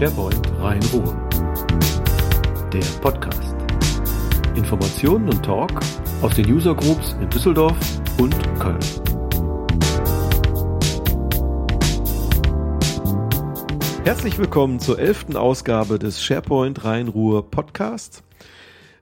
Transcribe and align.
SharePoint 0.00 0.50
Rhein-Ruhr. 0.58 1.28
Der 2.72 2.80
Podcast. 3.02 3.54
Informationen 4.56 5.28
und 5.28 5.44
Talk 5.44 5.78
aus 6.22 6.34
den 6.36 6.50
User 6.50 6.74
Groups 6.74 7.14
in 7.20 7.28
Düsseldorf 7.28 7.76
und 8.18 8.34
Köln. 8.58 8.80
Herzlich 14.04 14.38
willkommen 14.38 14.80
zur 14.80 14.98
elften 14.98 15.36
Ausgabe 15.36 15.98
des 15.98 16.24
SharePoint 16.24 16.82
Rhein-Ruhr 16.82 17.50
Podcast. 17.50 18.22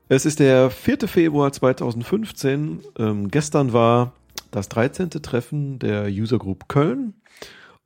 Es 0.08 0.26
ist 0.26 0.40
der 0.40 0.68
4. 0.68 1.06
Februar 1.06 1.52
2015. 1.52 2.80
Ähm, 2.98 3.28
gestern 3.28 3.72
war 3.72 4.14
das 4.50 4.68
13. 4.68 5.10
Treffen 5.10 5.78
der 5.78 6.06
User 6.06 6.38
Group 6.38 6.66
Köln. 6.66 7.14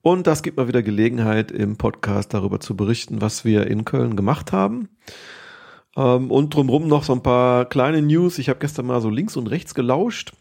Und 0.03 0.27
das 0.27 0.43
gibt 0.43 0.57
mal 0.57 0.67
wieder 0.67 0.83
Gelegenheit, 0.83 1.53
im 1.53 1.77
Podcast 1.77 2.35
darüber 2.35 2.59
zu 2.59 2.77
berichten, 2.77 3.21
was 3.21 3.45
wir 3.45 3.69
in 3.69 3.85
Köln 3.85 4.17
gemacht 4.17 4.51
haben. 4.51 4.89
Ähm, 5.97 6.31
und 6.31 6.55
drumherum 6.55 6.89
noch 6.89 7.05
so 7.05 7.13
ein 7.13 7.23
paar 7.23 7.67
kleine 7.67 8.03
News. 8.03 8.39
Ich 8.39 8.49
habe 8.49 8.59
gestern 8.59 8.87
mal 8.87 9.01
so 9.01 9.11
links 9.11 9.37
und 9.37 9.47
rechts 9.47 9.75
gelauscht, 9.75 10.33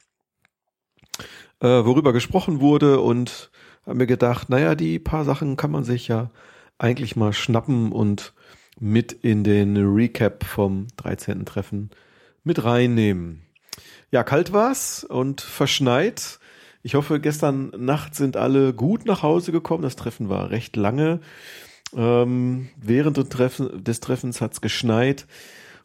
äh, 1.60 1.68
worüber 1.68 2.12
gesprochen 2.12 2.60
wurde 2.60 3.02
und 3.02 3.52
habe 3.86 4.00
mir 4.00 4.08
gedacht, 4.08 4.50
naja, 4.50 4.74
die 4.74 4.98
paar 4.98 5.26
Sachen 5.26 5.58
kann 5.58 5.70
man 5.72 5.84
sich 5.84 6.08
ja 6.08 6.32
eigentlich 6.80 7.16
mal 7.16 7.32
schnappen 7.32 7.92
und 7.92 8.34
mit 8.80 9.12
in 9.14 9.44
den 9.44 9.78
Recap 9.78 10.44
vom 10.44 10.88
13. 10.98 11.46
Treffen 11.46 11.92
mit 12.44 12.64
reinnehmen. 12.64 13.44
Ja, 14.10 14.24
kalt 14.24 14.54
war's 14.54 15.04
und 15.04 15.40
verschneit. 15.42 16.40
Ich 16.84 16.96
hoffe, 16.96 17.20
gestern 17.20 17.72
Nacht 17.78 18.16
sind 18.16 18.38
alle 18.38 18.74
gut 18.74 19.06
nach 19.06 19.24
Hause 19.24 19.52
gekommen. 19.52 19.84
Das 19.84 19.96
Treffen 19.96 20.30
war 20.30 20.50
recht 20.50 20.76
lange. 20.76 21.20
Ähm, 21.96 22.70
während 22.78 23.18
des, 23.18 23.30
Treffen, 23.30 23.84
des 23.84 24.00
Treffens 24.00 24.42
hat's 24.42 24.62
geschneit 24.62 25.28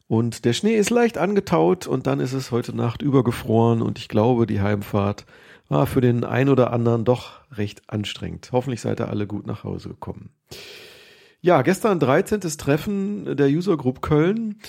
und 0.08 0.44
der 0.44 0.52
Schnee 0.52 0.76
ist 0.76 0.90
leicht 0.90 1.18
angetaut 1.18 1.86
und 1.86 2.06
dann 2.06 2.20
ist 2.20 2.32
es 2.32 2.52
heute 2.52 2.74
Nacht 2.74 3.02
übergefroren 3.02 3.82
und 3.82 3.98
ich 3.98 4.08
glaube, 4.08 4.46
die 4.46 4.60
Heimfahrt 4.60 5.26
war 5.68 5.86
für 5.86 6.00
den 6.00 6.22
ein 6.22 6.48
oder 6.48 6.72
anderen 6.72 7.04
doch 7.04 7.40
recht 7.50 7.82
anstrengend. 7.88 8.50
Hoffentlich 8.52 8.80
seid 8.80 9.00
ihr 9.00 9.08
alle 9.08 9.26
gut 9.26 9.48
nach 9.48 9.64
Hause 9.64 9.88
gekommen. 9.88 10.30
Ja, 11.40 11.62
gestern 11.62 11.98
13. 11.98 12.40
Treffen 12.40 13.36
der 13.36 13.48
User 13.48 13.76
Group 13.76 14.00
Köln. 14.00 14.60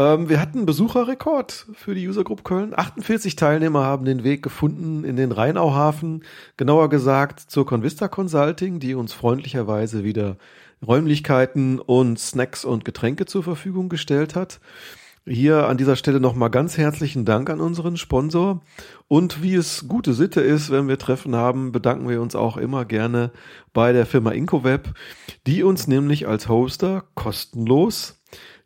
Ähm, 0.00 0.30
wir 0.30 0.40
hatten 0.40 0.64
Besucherrekord 0.64 1.66
für 1.74 1.94
die 1.94 2.08
User 2.08 2.24
Group 2.24 2.42
Köln. 2.42 2.72
48 2.74 3.36
Teilnehmer 3.36 3.84
haben 3.84 4.06
den 4.06 4.24
Weg 4.24 4.42
gefunden 4.42 5.04
in 5.04 5.16
den 5.16 5.30
Rheinauhafen, 5.30 6.24
genauer 6.56 6.88
gesagt 6.88 7.40
zur 7.40 7.66
Convista 7.66 8.08
Consulting, 8.08 8.80
die 8.80 8.94
uns 8.94 9.12
freundlicherweise 9.12 10.02
wieder 10.02 10.38
Räumlichkeiten 10.86 11.78
und 11.78 12.18
Snacks 12.18 12.64
und 12.64 12.86
Getränke 12.86 13.26
zur 13.26 13.42
Verfügung 13.42 13.90
gestellt 13.90 14.34
hat. 14.34 14.60
Hier 15.26 15.68
an 15.68 15.76
dieser 15.76 15.96
Stelle 15.96 16.18
nochmal 16.18 16.48
ganz 16.48 16.78
herzlichen 16.78 17.26
Dank 17.26 17.50
an 17.50 17.60
unseren 17.60 17.98
Sponsor. 17.98 18.62
Und 19.06 19.42
wie 19.42 19.54
es 19.54 19.86
gute 19.86 20.14
Sitte 20.14 20.40
ist, 20.40 20.70
wenn 20.70 20.88
wir 20.88 20.96
Treffen 20.96 21.36
haben, 21.36 21.72
bedanken 21.72 22.08
wir 22.08 22.22
uns 22.22 22.34
auch 22.34 22.56
immer 22.56 22.86
gerne 22.86 23.32
bei 23.74 23.92
der 23.92 24.06
Firma 24.06 24.30
Incoweb, 24.30 24.94
die 25.46 25.62
uns 25.62 25.88
nämlich 25.88 26.26
als 26.26 26.48
Hoster 26.48 27.04
kostenlos 27.14 28.19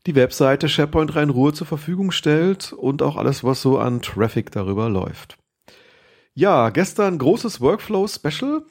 die 0.07 0.15
Webseite 0.15 0.69
SharePoint 0.69 1.15
Rhein-Ruhr 1.17 1.55
zur 1.55 1.67
Verfügung 1.67 2.11
stellt 2.11 2.73
und 2.73 3.03
auch 3.03 3.17
alles, 3.17 3.43
was 3.43 3.63
so 3.63 3.79
an 3.79 4.03
Traffic 4.03 4.51
darüber 4.51 4.89
läuft. 4.89 5.39
Ja, 6.35 6.71
gestern 6.71 7.19
großes 7.19 7.61
Workflow-Special. 7.61 8.63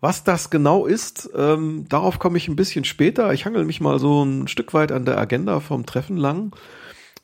Was 0.00 0.24
das 0.24 0.50
genau 0.50 0.86
ist, 0.86 1.30
ähm, 1.34 1.86
darauf 1.88 2.18
komme 2.18 2.36
ich 2.36 2.48
ein 2.48 2.56
bisschen 2.56 2.84
später. 2.84 3.32
Ich 3.32 3.46
hangel 3.46 3.64
mich 3.64 3.80
mal 3.80 3.98
so 3.98 4.24
ein 4.24 4.46
Stück 4.46 4.74
weit 4.74 4.92
an 4.92 5.04
der 5.04 5.18
Agenda 5.18 5.60
vom 5.60 5.86
Treffen 5.86 6.16
lang. 6.16 6.54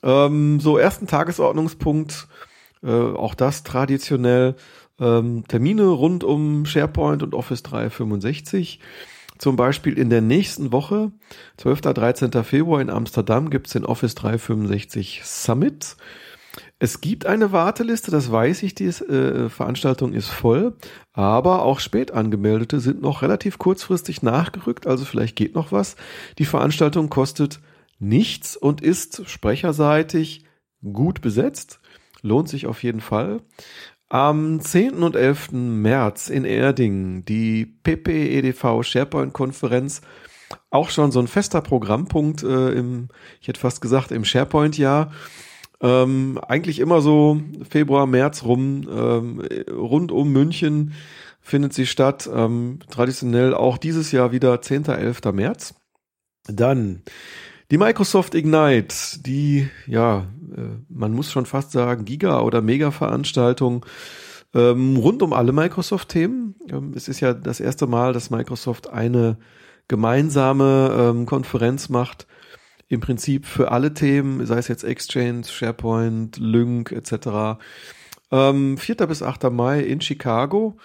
Ähm, 0.03 0.59
so 0.59 0.79
ersten 0.79 1.07
Tagesordnungspunkt, 1.07 2.29
äh, 2.83 2.91
auch 2.91 3.35
das 3.35 3.63
traditionell, 3.63 4.57
ähm, 4.99 5.45
Termine 5.49 5.87
rund 5.87 6.25
um 6.25 6.67
SharePoint 6.67 7.23
und 7.23 7.35
Office 7.35 7.63
365. 7.63 8.81
Zum 9.43 9.57
Beispiel 9.57 9.99
in 9.99 10.09
der 10.09 10.21
nächsten 10.21 10.71
Woche, 10.71 11.11
12. 11.57 11.81
13. 11.81 12.31
Februar 12.45 12.81
in 12.81 12.89
Amsterdam, 12.89 13.51
gibt 13.51 13.67
es 13.67 13.73
den 13.73 13.85
Office 13.85 14.15
365 14.15 15.23
Summit. 15.25 15.97
Es 16.79 17.01
gibt 17.01 17.27
eine 17.27 17.51
Warteliste, 17.51 18.13
das 18.13 18.31
weiß 18.31 18.63
ich, 18.63 18.77
die 18.77 18.85
äh, 18.85 19.49
Veranstaltung 19.49 20.13
ist 20.13 20.29
voll, 20.29 20.77
aber 21.13 21.63
auch 21.63 21.81
spät 21.81 22.13
angemeldete 22.13 22.79
sind 22.79 23.03
noch 23.03 23.23
relativ 23.23 23.59
kurzfristig 23.59 24.23
nachgerückt, 24.23 24.87
also 24.87 25.05
vielleicht 25.05 25.35
geht 25.35 25.57
noch 25.57 25.73
was. 25.73 25.97
Die 26.39 26.45
Veranstaltung 26.45 27.09
kostet 27.09 27.59
nichts 27.99 28.57
und 28.57 28.81
ist 28.81 29.29
sprecherseitig 29.29 30.45
gut 30.85 31.21
besetzt, 31.21 31.81
lohnt 32.23 32.49
sich 32.49 32.69
auf 32.69 32.85
jeden 32.85 33.01
Fall. 33.01 33.41
Am 34.13 34.61
10. 34.61 35.03
und 35.03 35.17
11. 35.17 35.53
März 35.53 36.29
in 36.29 36.45
Erding 36.45 37.25
die 37.25 37.65
PPEDV 37.65 38.83
SharePoint 38.83 39.33
Konferenz. 39.33 40.03
Auch 40.69 40.91
schon 40.91 41.11
so 41.11 41.19
ein 41.19 41.29
fester 41.29 41.63
Programmpunkt 41.63 42.43
äh, 42.43 42.73
im, 42.73 43.09
ich 43.41 43.49
hätte 43.49 43.61
fast 43.61 43.81
gesagt, 43.81 44.11
im 44.11 44.27
SharePoint-Jahr. 44.27 45.13
Ähm, 45.81 46.39
eigentlich 46.47 46.79
immer 46.79 47.01
so 47.01 47.41
Februar, 47.67 48.07
März 48.07 48.45
rum, 48.45 48.87
ähm, 48.87 49.41
rund 49.71 50.13
um 50.13 50.31
München 50.31 50.93
findet 51.41 51.73
sie 51.73 51.87
statt. 51.87 52.29
Ähm, 52.31 52.81
traditionell 52.91 53.55
auch 53.55 53.79
dieses 53.79 54.13
Jahr 54.13 54.31
wieder 54.31 54.61
10. 54.61 54.89
11. 54.89 55.33
März. 55.33 55.75
Dann 56.47 57.01
die 57.73 57.79
Microsoft 57.79 58.35
Ignite, 58.35 58.95
die, 59.25 59.67
ja, 59.87 60.27
äh, 60.55 60.61
man 60.91 61.13
muss 61.13 61.33
schon 61.33 61.47
fast 61.47 61.73
sagen, 61.73 62.05
Giga- 62.05 62.43
oder 62.43 62.61
Mega-Veranstaltung 62.61 63.87
ähm, 64.55 64.99
rund 64.99 65.23
um 65.23 65.33
alle 65.33 65.53
Microsoft-Themen. 65.53 66.55
Ähm, 66.71 66.93
es 66.95 67.09
ist 67.09 67.21
ja 67.21 67.33
das 67.33 67.61
erste 67.61 67.87
Mal, 67.87 68.13
dass 68.13 68.29
Microsoft 68.29 68.91
eine 68.91 69.39
gemeinsame 69.89 70.95
ähm, 70.99 71.25
Konferenz 71.25 71.89
macht, 71.89 72.27
im 72.89 73.01
Prinzip 73.01 73.47
für 73.47 73.71
alle 73.71 73.95
Themen, 73.95 74.45
sei 74.45 74.59
es 74.59 74.69
jetzt 74.69 74.85
Exchange, 74.85 75.45
SharePoint, 75.45 76.37
Lync 76.37 76.93
etc. 76.93 77.59
Ähm, 78.31 78.77
4. 78.77 78.97
bis 79.07 79.23
8. 79.23 79.51
Mai 79.51 79.81
in 79.81 80.03
Chicago. 80.03 80.77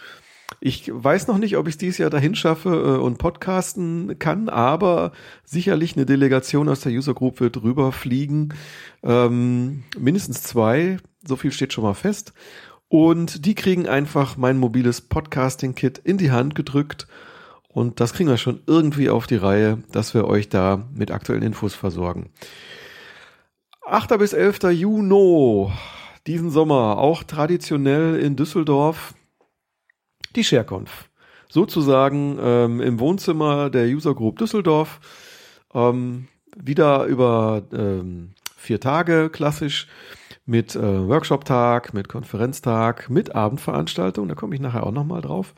Ich 0.60 0.90
weiß 0.92 1.28
noch 1.28 1.38
nicht, 1.38 1.58
ob 1.58 1.68
ich 1.68 1.74
es 1.74 1.78
dieses 1.78 1.98
Jahr 1.98 2.10
dahin 2.10 2.34
schaffe 2.34 2.70
äh, 2.70 3.02
und 3.02 3.18
podcasten 3.18 4.18
kann, 4.18 4.50
aber 4.50 5.12
sicherlich 5.44 5.96
eine 5.96 6.06
Delegation 6.06 6.70
aus 6.70 6.82
der 6.82 6.92
User 6.92 7.14
Group 7.14 7.40
wird 7.40 7.62
rüberfliegen. 7.62 8.54
Ähm, 9.04 9.84
mindestens 10.00 10.44
zwei, 10.44 10.98
so 11.26 11.36
viel 11.36 11.52
steht 11.52 11.74
schon 11.74 11.84
mal 11.84 11.94
fest. 11.94 12.34
Und 12.90 13.46
die 13.46 13.56
kriegen 13.56 13.88
einfach 13.88 14.38
mein 14.38 14.58
mobiles 14.58 15.02
Podcasting-Kit 15.02 16.00
in 16.04 16.18
die 16.18 16.32
Hand 16.32 16.56
gedrückt. 16.56 17.08
Und 17.68 18.00
das 18.00 18.14
kriegen 18.14 18.30
wir 18.30 18.38
schon 18.38 18.62
irgendwie 18.66 19.10
auf 19.10 19.28
die 19.28 19.36
Reihe, 19.36 19.80
dass 19.92 20.14
wir 20.14 20.26
euch 20.26 20.50
da 20.50 20.88
mit 20.96 21.12
aktuellen 21.12 21.44
Infos 21.44 21.76
versorgen. 21.76 22.32
8. 23.86 24.18
bis 24.18 24.34
11. 24.34 24.64
Juni 24.72 25.72
diesen 26.26 26.50
Sommer, 26.50 26.98
auch 26.98 27.24
traditionell 27.24 28.20
in 28.20 28.36
Düsseldorf, 28.36 29.14
die 30.38 30.44
ShareConf. 30.44 31.10
Sozusagen 31.50 32.38
ähm, 32.42 32.82
im 32.82 33.00
Wohnzimmer 33.00 33.70
der 33.70 33.86
User 33.88 34.14
Group 34.14 34.38
Düsseldorf. 34.38 35.00
Ähm, 35.74 36.28
wieder 36.56 37.06
über 37.06 37.64
ähm, 37.74 38.32
vier 38.56 38.80
Tage 38.80 39.30
klassisch 39.30 39.88
mit 40.46 40.76
äh, 40.76 41.08
Workshop-Tag, 41.08 41.94
mit 41.94 42.08
Konferenztag, 42.08 43.10
mit 43.10 43.36
Abendveranstaltung. 43.36 44.28
Da 44.28 44.36
komme 44.36 44.56
ich 44.56 44.62
nachher 44.62 44.86
auch 44.86 44.92
nochmal 44.92 45.22
drauf. 45.22 45.54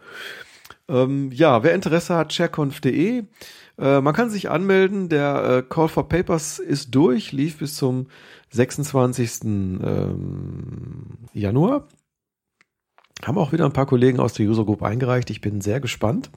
Ähm, 0.88 1.32
ja, 1.32 1.64
wer 1.64 1.76
Interesse 1.76 2.16
hat, 2.16 2.34
shareconf.de. 2.34 3.24
Äh, 3.78 4.02
man 4.02 4.14
kann 4.14 4.30
sich 4.30 4.50
anmelden. 4.50 5.10
Der 5.10 5.44
äh, 5.44 5.64
Call 5.64 5.88
for 5.88 6.10
Papers 6.10 6.60
ist 6.60 6.96
durch, 6.96 7.32
lief 7.32 7.60
bis 7.60 7.76
zum 7.76 8.08
26. 8.50 9.44
Ähm, 9.44 11.06
Januar. 11.34 11.88
Haben 13.24 13.38
auch 13.38 13.52
wieder 13.52 13.66
ein 13.66 13.74
paar 13.74 13.86
Kollegen 13.86 14.20
aus 14.20 14.34
der 14.34 14.46
User 14.48 14.66
Group 14.66 14.84
eingereicht. 14.84 15.30
Ich 15.30 15.42
bin 15.42 15.62
sehr 15.62 15.80
gespannt. 15.80 16.30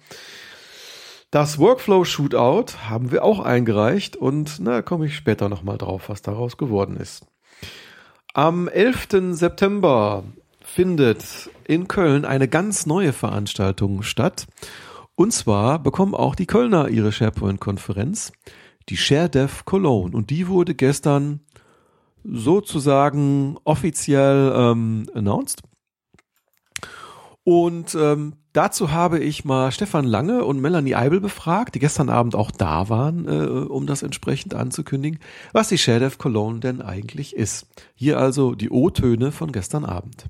Das 1.31 1.59
Workflow 1.59 2.05
Shootout 2.05 2.77
haben 2.89 3.11
wir 3.11 3.25
auch 3.25 3.41
eingereicht 3.41 4.17
und 4.17 4.59
na, 4.61 4.83
komme 4.83 5.07
ich 5.07 5.17
später 5.17 5.49
nochmal 5.49 5.79
drauf, 5.79 6.09
was 6.09 6.21
daraus 6.21 6.59
geworden 6.59 6.97
ist. 6.97 7.27
Am 8.35 8.69
11. 8.69 9.33
September 9.33 10.25
findet 10.63 11.51
in 11.65 11.89
Köln 11.89 12.25
eine 12.25 12.49
ganz 12.49 12.87
neue 12.87 13.13
Veranstaltung 13.13 14.03
statt. 14.03 14.47
Und 15.15 15.33
zwar 15.33 15.79
bekommen 15.79 16.15
auch 16.15 16.35
die 16.35 16.47
Kölner 16.47 16.89
ihre 16.89 17.13
SharePoint-Konferenz, 17.13 18.33
die 18.89 18.97
ShareDev 18.97 19.65
Cologne. 19.65 20.15
Und 20.15 20.31
die 20.31 20.49
wurde 20.49 20.75
gestern 20.75 21.41
sozusagen 22.25 23.57
offiziell 23.65 24.53
ähm, 24.55 25.07
announced. 25.15 25.63
Und 27.45 27.95
ähm, 27.95 28.35
Dazu 28.55 28.93
habe 28.93 29.19
ich 29.19 29.47
mal 29.47 29.73
Stefan 29.73 30.05
Lange 30.05 30.45
und 30.45 30.61
Melanie 30.61 30.95
Eibel 30.95 31.21
befragt, 31.21 31.75
die 31.75 31.79
gestern 31.79 32.11
Abend 32.11 32.35
auch 32.35 32.51
da 32.51 32.91
waren, 32.91 33.27
äh, 33.27 33.47
um 33.47 33.87
das 33.87 34.03
entsprechend 34.03 34.53
anzukündigen, 34.53 35.21
was 35.55 35.69
die 35.69 35.79
Sharedev 35.79 36.19
Cologne 36.19 36.61
denn 36.61 36.83
eigentlich 36.83 37.35
ist. 37.35 37.67
Hier 37.95 38.19
also 38.19 38.55
die 38.55 38.69
O-Töne 38.69 39.33
von 39.33 39.53
gestern 39.53 39.87
Abend. 39.87 40.27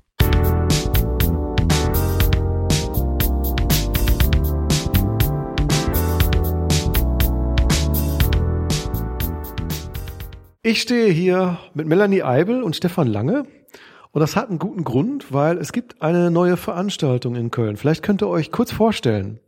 Ich 10.61 10.81
stehe 10.81 11.11
hier 11.11 11.59
mit 11.73 11.87
Melanie 11.87 12.23
Eibel 12.23 12.63
und 12.63 12.77
Stefan 12.77 13.07
Lange. 13.07 13.45
Und 14.13 14.19
das 14.19 14.35
hat 14.35 14.49
einen 14.49 14.59
guten 14.59 14.83
Grund, 14.83 15.33
weil 15.33 15.57
es 15.57 15.71
gibt 15.71 16.03
eine 16.03 16.29
neue 16.29 16.55
Veranstaltung 16.55 17.35
in 17.35 17.49
Köln. 17.49 17.77
Vielleicht 17.77 18.03
könnt 18.03 18.21
ihr 18.21 18.29
euch 18.29 18.51
kurz 18.51 18.71
vorstellen. 18.71 19.39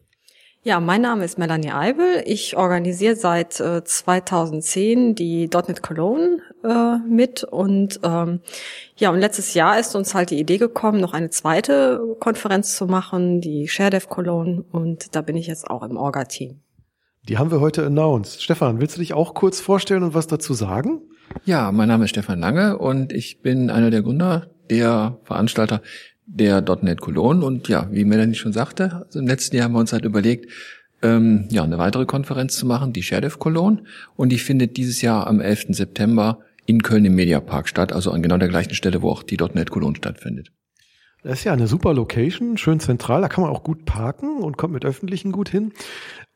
Ja, 0.63 0.79
mein 0.79 1.01
Name 1.01 1.23
ist 1.23 1.37
Melanie 1.37 1.71
Eibel. 1.71 2.23
Ich 2.25 2.57
organisiere 2.57 3.15
seit 3.15 3.59
äh, 3.59 3.83
2010 3.83 5.13
die 5.13 5.47
.NET 5.47 5.83
Cologne 5.83 6.39
äh, 6.63 6.97
mit 7.07 7.43
und 7.43 7.99
ähm, 8.01 8.39
ja, 8.97 9.11
und 9.11 9.19
letztes 9.19 9.53
Jahr 9.53 9.79
ist 9.79 9.95
uns 9.95 10.15
halt 10.15 10.31
die 10.31 10.39
Idee 10.39 10.57
gekommen, 10.57 10.99
noch 10.99 11.13
eine 11.13 11.29
zweite 11.29 12.01
Konferenz 12.19 12.75
zu 12.75 12.87
machen, 12.87 13.41
die 13.41 13.67
ShareDev 13.67 14.09
Cologne 14.09 14.65
und 14.71 15.15
da 15.15 15.21
bin 15.21 15.37
ich 15.37 15.45
jetzt 15.45 15.69
auch 15.69 15.83
im 15.83 15.95
Orga-Team. 15.95 16.59
Die 17.29 17.37
haben 17.37 17.51
wir 17.51 17.59
heute 17.59 17.85
announced. 17.85 18.41
Stefan, 18.41 18.79
willst 18.79 18.95
du 18.95 19.01
dich 19.01 19.13
auch 19.13 19.35
kurz 19.35 19.59
vorstellen 19.59 20.01
und 20.01 20.15
was 20.15 20.25
dazu 20.25 20.55
sagen? 20.55 21.01
Ja, 21.43 21.71
mein 21.71 21.87
Name 21.87 22.05
ist 22.05 22.11
Stefan 22.11 22.39
Lange 22.39 22.79
und 22.79 23.13
ich 23.13 23.43
bin 23.43 23.69
einer 23.69 23.91
der 23.91 24.01
Gründer, 24.01 24.47
der 24.69 25.17
Veranstalter 25.23 25.81
der 26.25 26.61
.NET 26.81 27.01
Cologne 27.01 27.45
und 27.45 27.67
ja, 27.67 27.87
wie 27.91 28.03
Melanie 28.03 28.35
schon 28.35 28.53
sagte, 28.53 29.03
also 29.05 29.19
im 29.19 29.27
letzten 29.27 29.55
Jahr 29.55 29.65
haben 29.65 29.73
wir 29.73 29.79
uns 29.79 29.93
halt 29.93 30.05
überlegt, 30.05 30.51
ähm, 31.01 31.47
ja, 31.49 31.63
eine 31.63 31.77
weitere 31.77 32.05
Konferenz 32.05 32.55
zu 32.55 32.65
machen, 32.65 32.93
die 32.93 33.03
ShareDev 33.03 33.37
Cologne 33.37 33.83
und 34.15 34.29
die 34.29 34.39
findet 34.39 34.77
dieses 34.77 35.01
Jahr 35.01 35.27
am 35.27 35.39
11. 35.39 35.67
September 35.69 36.39
in 36.65 36.81
Köln 36.81 37.05
im 37.05 37.15
Mediapark 37.15 37.67
statt, 37.67 37.93
also 37.93 38.11
an 38.11 38.23
genau 38.23 38.37
der 38.37 38.47
gleichen 38.47 38.73
Stelle, 38.73 39.01
wo 39.01 39.09
auch 39.09 39.23
die 39.23 39.37
.NET 39.37 39.69
Cologne 39.69 39.95
stattfindet. 39.95 40.51
Das 41.21 41.39
ist 41.39 41.43
ja 41.43 41.53
eine 41.53 41.67
super 41.67 41.93
Location, 41.93 42.57
schön 42.57 42.79
zentral, 42.79 43.21
da 43.21 43.27
kann 43.27 43.43
man 43.43 43.51
auch 43.51 43.63
gut 43.63 43.85
parken 43.85 44.37
und 44.43 44.57
kommt 44.57 44.73
mit 44.73 44.85
Öffentlichen 44.85 45.31
gut 45.31 45.49
hin. 45.49 45.73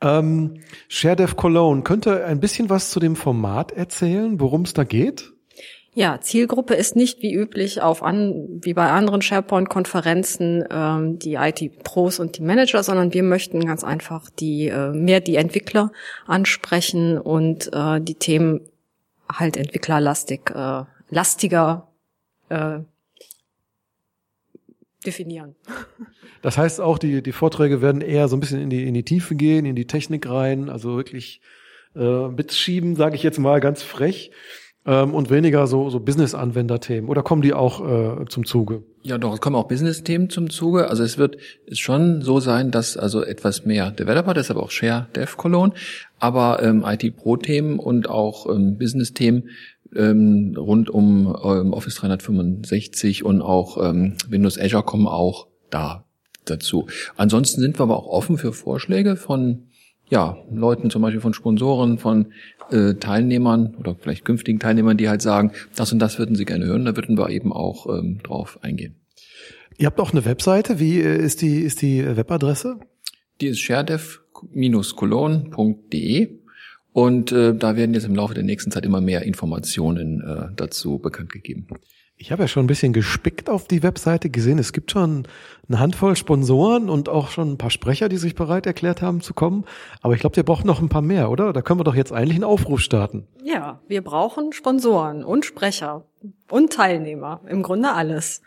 Ähm, 0.02 0.62
ShareDev 0.88 1.36
Cologne, 1.36 1.84
könnte 1.84 2.26
ein 2.26 2.40
bisschen 2.40 2.70
was 2.70 2.90
zu 2.90 3.00
dem 3.00 3.16
Format 3.16 3.72
erzählen, 3.72 4.40
worum 4.40 4.64
es 4.64 4.74
da 4.74 4.84
geht? 4.84 5.32
Ja, 5.96 6.22
Zielgruppe 6.22 6.76
ist 6.76 6.96
nicht 6.96 7.22
wie 7.22 7.34
üblich 7.34 7.82
auf 7.82 8.04
an, 8.04 8.62
wie 8.62 8.74
bei 8.74 8.90
anderen 8.90 9.22
SharePoint-Konferenzen 9.22 10.64
ähm, 10.70 11.18
die 11.18 11.34
IT-Pros 11.34 12.20
und 12.20 12.38
die 12.38 12.44
Manager, 12.44 12.84
sondern 12.84 13.14
wir 13.14 13.24
möchten 13.24 13.66
ganz 13.66 13.84
einfach 13.84 14.30
die 14.30 14.68
äh, 14.68 14.92
mehr 14.92 15.20
die 15.20 15.36
Entwickler 15.36 15.92
ansprechen 16.28 17.18
und 17.18 17.72
äh, 17.74 18.00
die 18.00 18.16
Themen 18.16 18.62
halt 19.32 19.58
entwicklerlastig, 19.58 20.52
äh, 20.54 20.84
lastiger 21.10 21.88
äh, 22.50 22.80
definieren. 25.06 25.56
Das 26.42 26.58
heißt 26.58 26.80
auch, 26.80 26.98
die, 26.98 27.22
die 27.22 27.34
Vorträge 27.34 27.82
werden 27.82 28.00
eher 28.00 28.30
so 28.30 28.38
ein 28.38 28.40
bisschen 28.40 28.62
in 28.62 28.70
die, 28.70 28.88
in 28.88 28.94
die 28.94 29.04
Tiefe 29.04 29.36
gehen, 29.36 29.66
in 29.66 29.76
die 29.76 29.88
Technik 29.88 30.30
rein, 30.30 30.70
also 30.70 30.96
wirklich 30.96 31.42
äh, 31.98 32.30
mitschieben, 32.30 32.96
sage 32.96 33.16
ich 33.16 33.24
jetzt 33.24 33.40
mal 33.40 33.60
ganz 33.60 33.84
frech, 33.84 34.32
ähm, 34.86 35.14
und 35.14 35.30
weniger 35.30 35.68
so, 35.68 35.90
so 35.90 36.00
Business-Anwender-Themen. 36.00 37.10
Oder 37.10 37.24
kommen 37.24 37.42
die 37.42 37.54
auch 37.54 38.22
äh, 38.22 38.26
zum 38.28 38.46
Zuge? 38.46 38.84
Ja, 39.02 39.18
doch, 39.18 39.34
es 39.34 39.42
kommen 39.42 39.56
auch 39.56 39.68
Business-Themen 39.68 40.30
zum 40.30 40.50
Zuge. 40.50 40.90
Also 40.90 41.04
es 41.04 41.18
wird 41.18 41.38
schon 41.72 42.22
so 42.22 42.40
sein, 42.40 42.72
dass 42.72 42.98
also 42.98 43.24
etwas 43.24 43.66
mehr 43.66 43.92
Developer, 43.92 44.34
deshalb 44.34 44.60
auch 44.60 44.72
Share 44.72 45.08
Dev 45.16 45.38
Cologne, 45.38 45.74
aber 46.20 46.62
ähm, 46.64 46.84
IT-Pro-Themen 46.86 47.80
und 47.80 48.10
auch 48.10 48.50
ähm, 48.50 48.78
Business-Themen 48.78 49.50
ähm, 49.96 50.56
rund 50.58 50.90
um 50.90 51.36
ähm, 51.44 51.74
Office 51.74 51.96
365 51.96 53.24
und 53.24 53.42
auch 53.42 53.78
ähm, 53.84 54.16
Windows 54.28 54.60
Azure 54.60 54.84
kommen 54.84 55.08
auch 55.08 55.48
da 55.70 56.06
dazu. 56.46 56.88
Ansonsten 57.16 57.62
sind 57.62 57.80
wir 57.80 57.84
aber 57.84 57.98
auch 57.98 58.08
offen 58.08 58.38
für 58.38 58.54
Vorschläge 58.54 59.16
von 59.16 59.69
ja, 60.10 60.38
Leuten, 60.52 60.90
zum 60.90 61.02
Beispiel 61.02 61.22
von 61.22 61.34
Sponsoren, 61.34 61.98
von 61.98 62.34
äh, 62.72 62.96
Teilnehmern 62.96 63.76
oder 63.78 63.96
vielleicht 63.96 64.26
künftigen 64.26 64.60
Teilnehmern, 64.60 64.98
die 64.98 65.08
halt 65.10 65.22
sagen, 65.22 65.52
das 65.76 65.94
und 65.94 66.00
das 66.00 66.18
würden 66.20 66.36
sie 66.36 66.44
gerne 66.46 66.66
hören, 66.66 66.86
da 66.86 66.96
würden 66.96 67.18
wir 67.18 67.30
eben 67.30 67.52
auch 67.54 67.88
ähm, 67.88 68.20
drauf 68.24 68.58
eingehen. 68.62 68.96
Ihr 69.78 69.86
habt 69.86 70.00
auch 70.00 70.12
eine 70.12 70.26
Webseite, 70.26 70.80
wie 70.80 71.00
äh, 71.00 71.18
ist 71.18 71.42
die, 71.42 71.60
ist 71.60 71.82
die 71.82 72.06
Webadresse? 72.06 72.80
Die 73.40 73.48
ist 73.48 73.60
sharedev-cologne.de 73.60 76.40
und 76.92 77.32
äh, 77.32 77.56
da 77.56 77.78
werden 77.78 77.94
jetzt 77.94 78.06
im 78.06 78.16
Laufe 78.16 78.34
der 78.34 78.44
nächsten 78.44 78.72
Zeit 78.72 78.86
immer 78.86 79.02
mehr 79.02 79.24
Informationen 79.24 80.22
äh, 80.22 80.48
dazu 80.56 81.00
bekannt 81.00 81.32
gegeben. 81.32 81.68
Ich 82.22 82.34
habe 82.34 82.44
ja 82.44 82.48
schon 82.50 82.66
ein 82.66 82.68
bisschen 82.68 82.92
gespickt 82.92 83.50
auf 83.50 83.66
die 83.66 83.82
Webseite 83.82 84.30
gesehen. 84.30 84.60
Es 84.60 84.74
gibt 84.74 84.92
schon 84.92 85.26
eine 85.70 85.80
Handvoll 85.80 86.18
Sponsoren 86.18 86.90
und 86.90 87.08
auch 87.08 87.30
schon 87.30 87.54
ein 87.54 87.58
paar 87.58 87.70
Sprecher, 87.70 88.10
die 88.10 88.18
sich 88.18 88.36
bereit 88.36 88.66
erklärt 88.66 89.02
haben 89.02 89.22
zu 89.22 89.34
kommen. 89.34 89.64
Aber 90.02 90.14
ich 90.16 90.20
glaube, 90.20 90.36
ihr 90.36 90.44
braucht 90.44 90.66
noch 90.66 90.82
ein 90.82 90.90
paar 90.90 91.02
mehr, 91.02 91.32
oder? 91.32 91.54
Da 91.54 91.62
können 91.62 91.80
wir 91.80 91.86
doch 91.86 91.96
jetzt 91.96 92.12
eigentlich 92.12 92.36
einen 92.36 92.44
Aufruf 92.44 92.82
starten. 92.82 93.26
Ja, 93.42 93.80
wir 93.88 94.04
brauchen 94.04 94.52
Sponsoren 94.52 95.24
und 95.24 95.46
Sprecher 95.46 96.04
und 96.52 96.74
Teilnehmer. 96.74 97.40
Im 97.48 97.64
Grunde 97.64 97.94
alles. 97.94 98.42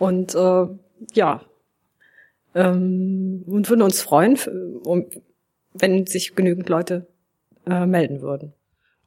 Und 0.00 0.34
äh, 0.34 0.66
ja, 1.14 1.42
ähm, 2.56 3.44
und 3.46 3.70
würden 3.70 3.82
uns 3.82 4.02
freuen, 4.02 4.36
wenn 5.74 6.06
sich 6.08 6.34
genügend 6.34 6.68
Leute 6.68 7.06
äh, 7.66 7.86
melden 7.86 8.20
würden. 8.20 8.52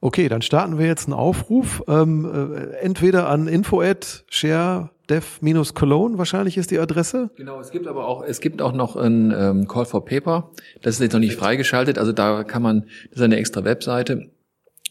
Okay, 0.06 0.28
dann 0.28 0.40
starten 0.40 0.78
wir 0.78 0.86
jetzt 0.86 1.08
einen 1.08 1.14
Aufruf. 1.14 1.82
Ähm, 1.88 2.24
äh, 2.24 2.76
entweder 2.76 3.28
an 3.28 3.48
info 3.48 3.80
at 3.80 4.22
share 4.30 4.90
dev-cologne 5.10 6.16
wahrscheinlich 6.16 6.56
ist 6.56 6.70
die 6.70 6.78
Adresse. 6.78 7.30
Genau, 7.34 7.58
es 7.58 7.72
gibt 7.72 7.88
aber 7.88 8.06
auch, 8.06 8.22
es 8.22 8.40
gibt 8.40 8.62
auch 8.62 8.72
noch 8.72 8.94
ein 8.94 9.34
ähm, 9.36 9.66
Call 9.66 9.84
for 9.84 10.04
Paper. 10.04 10.52
Das 10.80 10.94
ist 10.94 11.00
jetzt 11.00 11.12
noch 11.12 11.18
nicht 11.18 11.34
freigeschaltet, 11.34 11.98
also 11.98 12.12
da 12.12 12.44
kann 12.44 12.62
man, 12.62 12.82
das 13.10 13.16
ist 13.18 13.22
eine 13.22 13.36
extra 13.36 13.64
Webseite, 13.64 14.30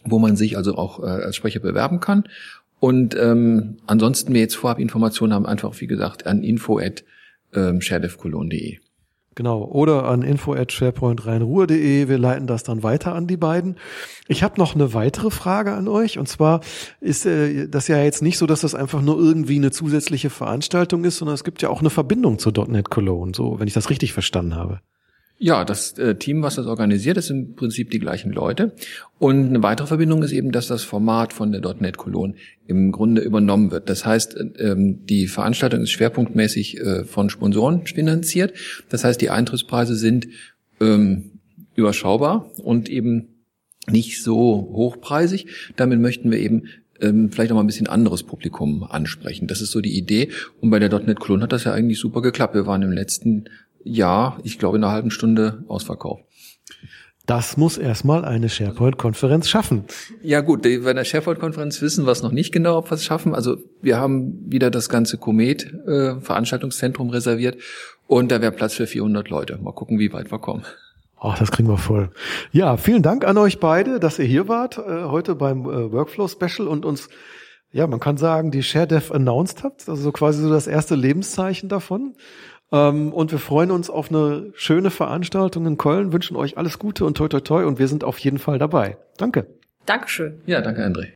wo 0.03 0.19
man 0.19 0.35
sich 0.35 0.57
also 0.57 0.75
auch 0.75 0.99
äh, 0.99 1.05
als 1.05 1.37
Sprecher 1.37 1.61
bewerben 1.61 2.01
kann. 2.01 2.25
Und 2.81 3.15
ähm, 3.15 3.77
ansonsten, 3.87 4.33
wir 4.33 4.41
jetzt 4.41 4.57
vorab 4.57 4.79
Informationen 4.79 5.31
haben, 5.31 5.45
einfach 5.45 5.79
wie 5.79 5.87
gesagt 5.87 6.27
an 6.27 6.43
info 6.43 6.77
at 6.77 7.05
ähm, 7.53 7.79
sharedevcologne.de. 7.79 8.79
Genau, 9.35 9.65
oder 9.65 10.05
an 10.05 10.21
info 10.21 10.53
at 10.53 10.71
sharepointrheinruhr.de. 10.71 12.07
Wir 12.07 12.17
leiten 12.17 12.47
das 12.47 12.63
dann 12.63 12.83
weiter 12.83 13.13
an 13.13 13.27
die 13.27 13.35
beiden. 13.35 13.75
Ich 14.29 14.43
habe 14.43 14.57
noch 14.57 14.75
eine 14.75 14.93
weitere 14.93 15.29
Frage 15.29 15.73
an 15.73 15.89
euch. 15.89 16.17
Und 16.17 16.29
zwar 16.29 16.61
ist 17.01 17.25
äh, 17.25 17.67
das 17.67 17.89
ja 17.89 18.01
jetzt 18.01 18.21
nicht 18.21 18.37
so, 18.37 18.47
dass 18.47 18.61
das 18.61 18.75
einfach 18.75 19.01
nur 19.01 19.19
irgendwie 19.19 19.57
eine 19.57 19.71
zusätzliche 19.71 20.29
Veranstaltung 20.29 21.03
ist, 21.03 21.17
sondern 21.17 21.35
es 21.35 21.43
gibt 21.43 21.61
ja 21.61 21.69
auch 21.69 21.81
eine 21.81 21.89
Verbindung 21.89 22.39
zur 22.39 22.53
.NET 22.67 22.89
Cologne, 22.89 23.33
so 23.35 23.59
wenn 23.59 23.67
ich 23.67 23.73
das 23.73 23.89
richtig 23.89 24.13
verstanden 24.13 24.55
habe. 24.55 24.79
Ja, 25.37 25.65
das 25.65 25.97
äh, 25.97 26.15
Team, 26.15 26.43
was 26.43 26.55
das 26.55 26.65
organisiert, 26.65 27.17
ist 27.17 27.29
im 27.29 27.55
Prinzip 27.55 27.91
die 27.91 27.99
gleichen 27.99 28.31
Leute. 28.31 28.71
Und 29.19 29.47
eine 29.47 29.63
weitere 29.63 29.87
Verbindung 29.87 30.23
ist 30.23 30.31
eben, 30.31 30.51
dass 30.51 30.67
das 30.67 30.83
Format 30.83 31.33
von 31.33 31.51
der 31.51 31.61
.NET 31.79 31.97
Cologne 31.97 32.35
im 32.67 32.93
Grunde 32.93 33.21
übernommen 33.21 33.69
wird. 33.69 33.89
Das 33.89 34.05
heißt, 34.05 34.37
ähm, 34.59 35.05
die 35.05 35.27
Veranstaltung 35.27 35.81
ist 35.81 35.91
schwerpunktmäßig 35.91 36.79
äh, 36.79 37.03
von 37.03 37.29
Sponsoren 37.29 37.85
finanziert. 37.85 38.53
Das 38.87 39.03
heißt, 39.03 39.19
die 39.19 39.29
Eintrittspreise 39.29 39.95
sind 39.95 40.27
ähm, 40.79 41.31
überschaubar 41.75 42.49
und 42.63 42.87
eben 42.87 43.27
nicht 43.87 44.23
so 44.23 44.69
hochpreisig. 44.71 45.47
Damit 45.75 45.99
möchten 45.99 46.31
wir 46.31 46.39
eben 46.39 46.63
ähm, 47.01 47.29
vielleicht 47.29 47.51
auch 47.51 47.55
mal 47.55 47.63
ein 47.63 47.67
bisschen 47.67 47.87
anderes 47.87 48.23
Publikum 48.23 48.83
ansprechen. 48.83 49.47
Das 49.47 49.61
ist 49.61 49.71
so 49.71 49.81
die 49.81 49.97
Idee. 49.97 50.29
Und 50.61 50.69
bei 50.69 50.79
der 50.79 50.97
.NET 50.97 51.19
Cologne 51.19 51.43
hat 51.43 51.51
das 51.51 51.65
ja 51.65 51.73
eigentlich 51.73 51.99
super 51.99 52.21
geklappt. 52.21 52.55
Wir 52.55 52.65
waren 52.65 52.81
im 52.83 52.93
letzten 52.93 53.45
ja, 53.85 54.37
ich 54.43 54.59
glaube 54.59 54.77
in 54.77 54.83
einer 54.83 54.91
halben 54.91 55.11
Stunde 55.11 55.63
ausverkauft. 55.67 56.23
Das 57.25 57.57
muss 57.57 57.77
erstmal 57.77 58.23
eine 58.23 58.49
SharePoint-Konferenz 58.49 59.49
schaffen. 59.49 59.85
Ja 60.21 60.41
gut, 60.41 60.61
bei 60.61 60.93
der 60.93 61.05
SharePoint-Konferenz 61.05 61.81
wissen 61.81 62.05
wir 62.05 62.11
es 62.11 62.21
noch 62.21 62.31
nicht 62.31 62.51
genau, 62.51 62.77
ob 62.77 62.91
wir 62.91 62.95
es 62.95 63.03
schaffen. 63.03 63.33
Also 63.33 63.57
wir 63.81 63.97
haben 63.97 64.51
wieder 64.51 64.69
das 64.69 64.89
ganze 64.89 65.17
Komet 65.17 65.73
äh, 65.87 66.19
reserviert 67.09 67.57
und 68.05 68.31
da 68.31 68.41
wäre 68.41 68.51
Platz 68.51 68.75
für 68.75 68.85
400 68.85 69.29
Leute. 69.29 69.57
Mal 69.57 69.71
gucken, 69.71 69.97
wie 69.97 70.13
weit 70.13 70.31
wir 70.31 70.37
kommen. 70.37 70.65
Ach, 71.19 71.39
das 71.39 71.49
kriegen 71.51 71.67
wir 71.67 71.77
voll. 71.77 72.11
Ja, 72.51 72.77
vielen 72.77 73.01
Dank 73.01 73.25
an 73.25 73.37
euch 73.37 73.59
beide, 73.59 73.99
dass 73.99 74.19
ihr 74.19 74.25
hier 74.25 74.47
wart 74.47 74.77
äh, 74.77 75.05
heute 75.05 75.33
beim 75.33 75.61
äh, 75.61 75.91
Workflow 75.91 76.27
Special 76.27 76.67
und 76.67 76.85
uns, 76.85 77.09
ja, 77.71 77.87
man 77.87 77.99
kann 77.99 78.17
sagen, 78.17 78.51
die 78.51 78.61
ShareDev 78.61 79.11
announced 79.11 79.63
habt. 79.63 79.89
Also 79.89 80.03
so 80.03 80.11
quasi 80.11 80.43
so 80.43 80.49
das 80.51 80.67
erste 80.67 80.93
Lebenszeichen 80.93 81.69
davon. 81.69 82.13
Ähm, 82.75 83.13
und 83.13 83.31
wir 83.31 83.39
freuen 83.39 83.71
uns 83.71 83.89
auf 83.89 84.09
eine 84.09 84.51
schöne 84.53 84.91
Veranstaltung 84.91 85.65
in 85.65 85.77
Köln, 85.77 86.11
wünschen 86.11 86.35
euch 86.35 86.57
alles 86.57 86.77
Gute 86.77 87.05
und 87.05 87.15
toi 87.15 87.29
toi 87.29 87.39
toi 87.39 87.63
und 87.63 87.79
wir 87.79 87.87
sind 87.87 88.03
auf 88.03 88.19
jeden 88.19 88.37
Fall 88.37 88.59
dabei. 88.59 88.97
Danke. 89.15 89.47
Dankeschön. 89.85 90.41
Ja, 90.45 90.59
danke, 90.59 90.85
André. 90.85 91.13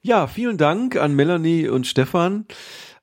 Ja, 0.00 0.26
vielen 0.26 0.56
Dank 0.56 0.96
an 0.96 1.14
Melanie 1.14 1.68
und 1.68 1.86
Stefan, 1.86 2.46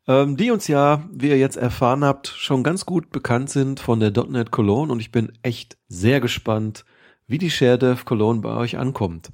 ähm, 0.07 0.35
die 0.35 0.49
uns 0.49 0.67
ja, 0.67 1.03
wie 1.13 1.29
ihr 1.29 1.37
jetzt 1.37 1.57
erfahren 1.57 2.03
habt, 2.03 2.27
schon 2.27 2.63
ganz 2.63 2.87
gut 2.87 3.11
bekannt 3.11 3.51
sind 3.51 3.79
von 3.79 3.99
der 3.99 4.11
.NET 4.11 4.49
Cologne 4.49 4.91
und 4.91 4.99
ich 4.99 5.11
bin 5.11 5.31
echt 5.43 5.77
sehr 5.87 6.19
gespannt, 6.19 6.85
wie 7.29 7.38
die 7.38 7.50
ShareDev 7.50 8.03
Cologne 8.03 8.41
bei 8.41 8.55
euch 8.55 8.77
ankommt. 8.77 9.29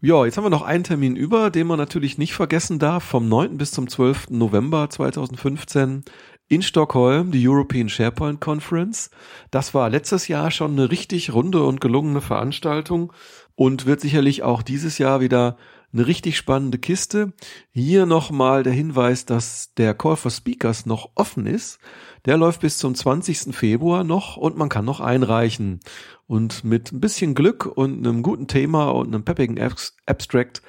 Ja, 0.00 0.24
jetzt 0.24 0.36
haben 0.36 0.44
wir 0.44 0.50
noch 0.50 0.62
einen 0.62 0.84
Termin 0.84 1.14
über, 1.14 1.50
den 1.50 1.66
man 1.66 1.78
natürlich 1.78 2.18
nicht 2.18 2.34
vergessen 2.34 2.78
darf. 2.78 3.04
Vom 3.04 3.28
9. 3.28 3.56
bis 3.56 3.70
zum 3.70 3.88
12. 3.88 4.30
November 4.30 4.90
2015 4.90 6.04
in 6.48 6.62
Stockholm, 6.62 7.30
die 7.30 7.48
European 7.48 7.88
SharePoint 7.88 8.40
Conference. 8.40 9.10
Das 9.50 9.74
war 9.74 9.88
letztes 9.88 10.28
Jahr 10.28 10.50
schon 10.50 10.72
eine 10.72 10.90
richtig 10.90 11.32
runde 11.32 11.62
und 11.62 11.80
gelungene 11.80 12.20
Veranstaltung 12.20 13.12
und 13.54 13.86
wird 13.86 14.00
sicherlich 14.00 14.42
auch 14.42 14.62
dieses 14.62 14.98
Jahr 14.98 15.20
wieder 15.20 15.56
eine 15.92 16.06
richtig 16.06 16.36
spannende 16.36 16.78
Kiste. 16.78 17.32
Hier 17.70 18.06
nochmal 18.06 18.62
der 18.62 18.72
Hinweis, 18.72 19.26
dass 19.26 19.74
der 19.74 19.94
Call 19.94 20.16
for 20.16 20.30
Speakers 20.30 20.86
noch 20.86 21.10
offen 21.14 21.46
ist. 21.46 21.78
Der 22.24 22.36
läuft 22.36 22.60
bis 22.60 22.78
zum 22.78 22.94
20. 22.94 23.54
Februar 23.54 24.04
noch 24.04 24.36
und 24.36 24.56
man 24.56 24.68
kann 24.68 24.84
noch 24.84 25.00
einreichen. 25.00 25.80
Und 26.26 26.64
mit 26.64 26.92
ein 26.92 27.00
bisschen 27.00 27.34
Glück 27.34 27.66
und 27.66 27.98
einem 27.98 28.22
guten 28.22 28.46
Thema 28.46 28.90
und 28.90 29.08
einem 29.08 29.24
peppigen 29.24 29.60
Abstract 30.06 30.62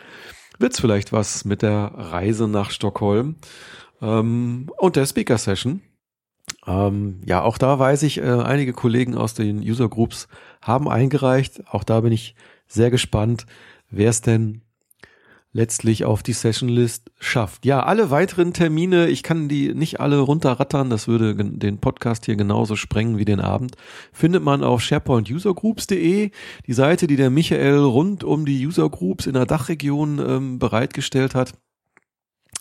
wird's 0.59 0.79
vielleicht 0.79 1.11
was 1.11 1.45
mit 1.45 1.61
der 1.61 1.91
Reise 1.95 2.47
nach 2.47 2.71
Stockholm 2.71 3.35
ähm, 4.01 4.69
und 4.77 4.95
der 4.95 5.05
Speaker 5.05 5.37
Session. 5.37 5.81
Ähm, 6.67 7.21
ja, 7.25 7.41
auch 7.41 7.57
da 7.57 7.79
weiß 7.79 8.03
ich, 8.03 8.19
äh, 8.19 8.23
einige 8.23 8.73
Kollegen 8.73 9.15
aus 9.15 9.33
den 9.33 9.59
User 9.59 9.89
Groups 9.89 10.27
haben 10.61 10.89
eingereicht. 10.89 11.63
Auch 11.67 11.83
da 11.83 12.01
bin 12.01 12.11
ich 12.11 12.35
sehr 12.67 12.91
gespannt, 12.91 13.45
wer 13.89 14.09
es 14.09 14.21
denn 14.21 14.62
letztlich 15.53 16.03
auf 16.03 16.23
die 16.23 16.33
Sessionlist 16.33 17.11
schafft. 17.19 17.65
Ja, 17.65 17.83
alle 17.83 18.09
weiteren 18.09 18.53
Termine, 18.53 19.07
ich 19.07 19.23
kann 19.23 19.47
die 19.47 19.73
nicht 19.73 19.99
alle 19.99 20.19
runterrattern, 20.19 20.89
das 20.89 21.07
würde 21.07 21.35
den 21.35 21.77
Podcast 21.77 22.25
hier 22.25 22.35
genauso 22.35 22.75
sprengen 22.75 23.17
wie 23.17 23.25
den 23.25 23.39
Abend, 23.39 23.75
findet 24.11 24.43
man 24.43 24.63
auf 24.63 24.81
sharepointusergroups.de, 24.81 26.31
die 26.67 26.73
Seite, 26.73 27.07
die 27.07 27.15
der 27.15 27.29
Michael 27.29 27.77
rund 27.77 28.23
um 28.23 28.45
die 28.45 28.65
User 28.65 28.89
Groups 28.89 29.27
in 29.27 29.33
der 29.33 29.45
Dachregion 29.45 30.19
ähm, 30.19 30.59
bereitgestellt 30.59 31.35
hat 31.35 31.53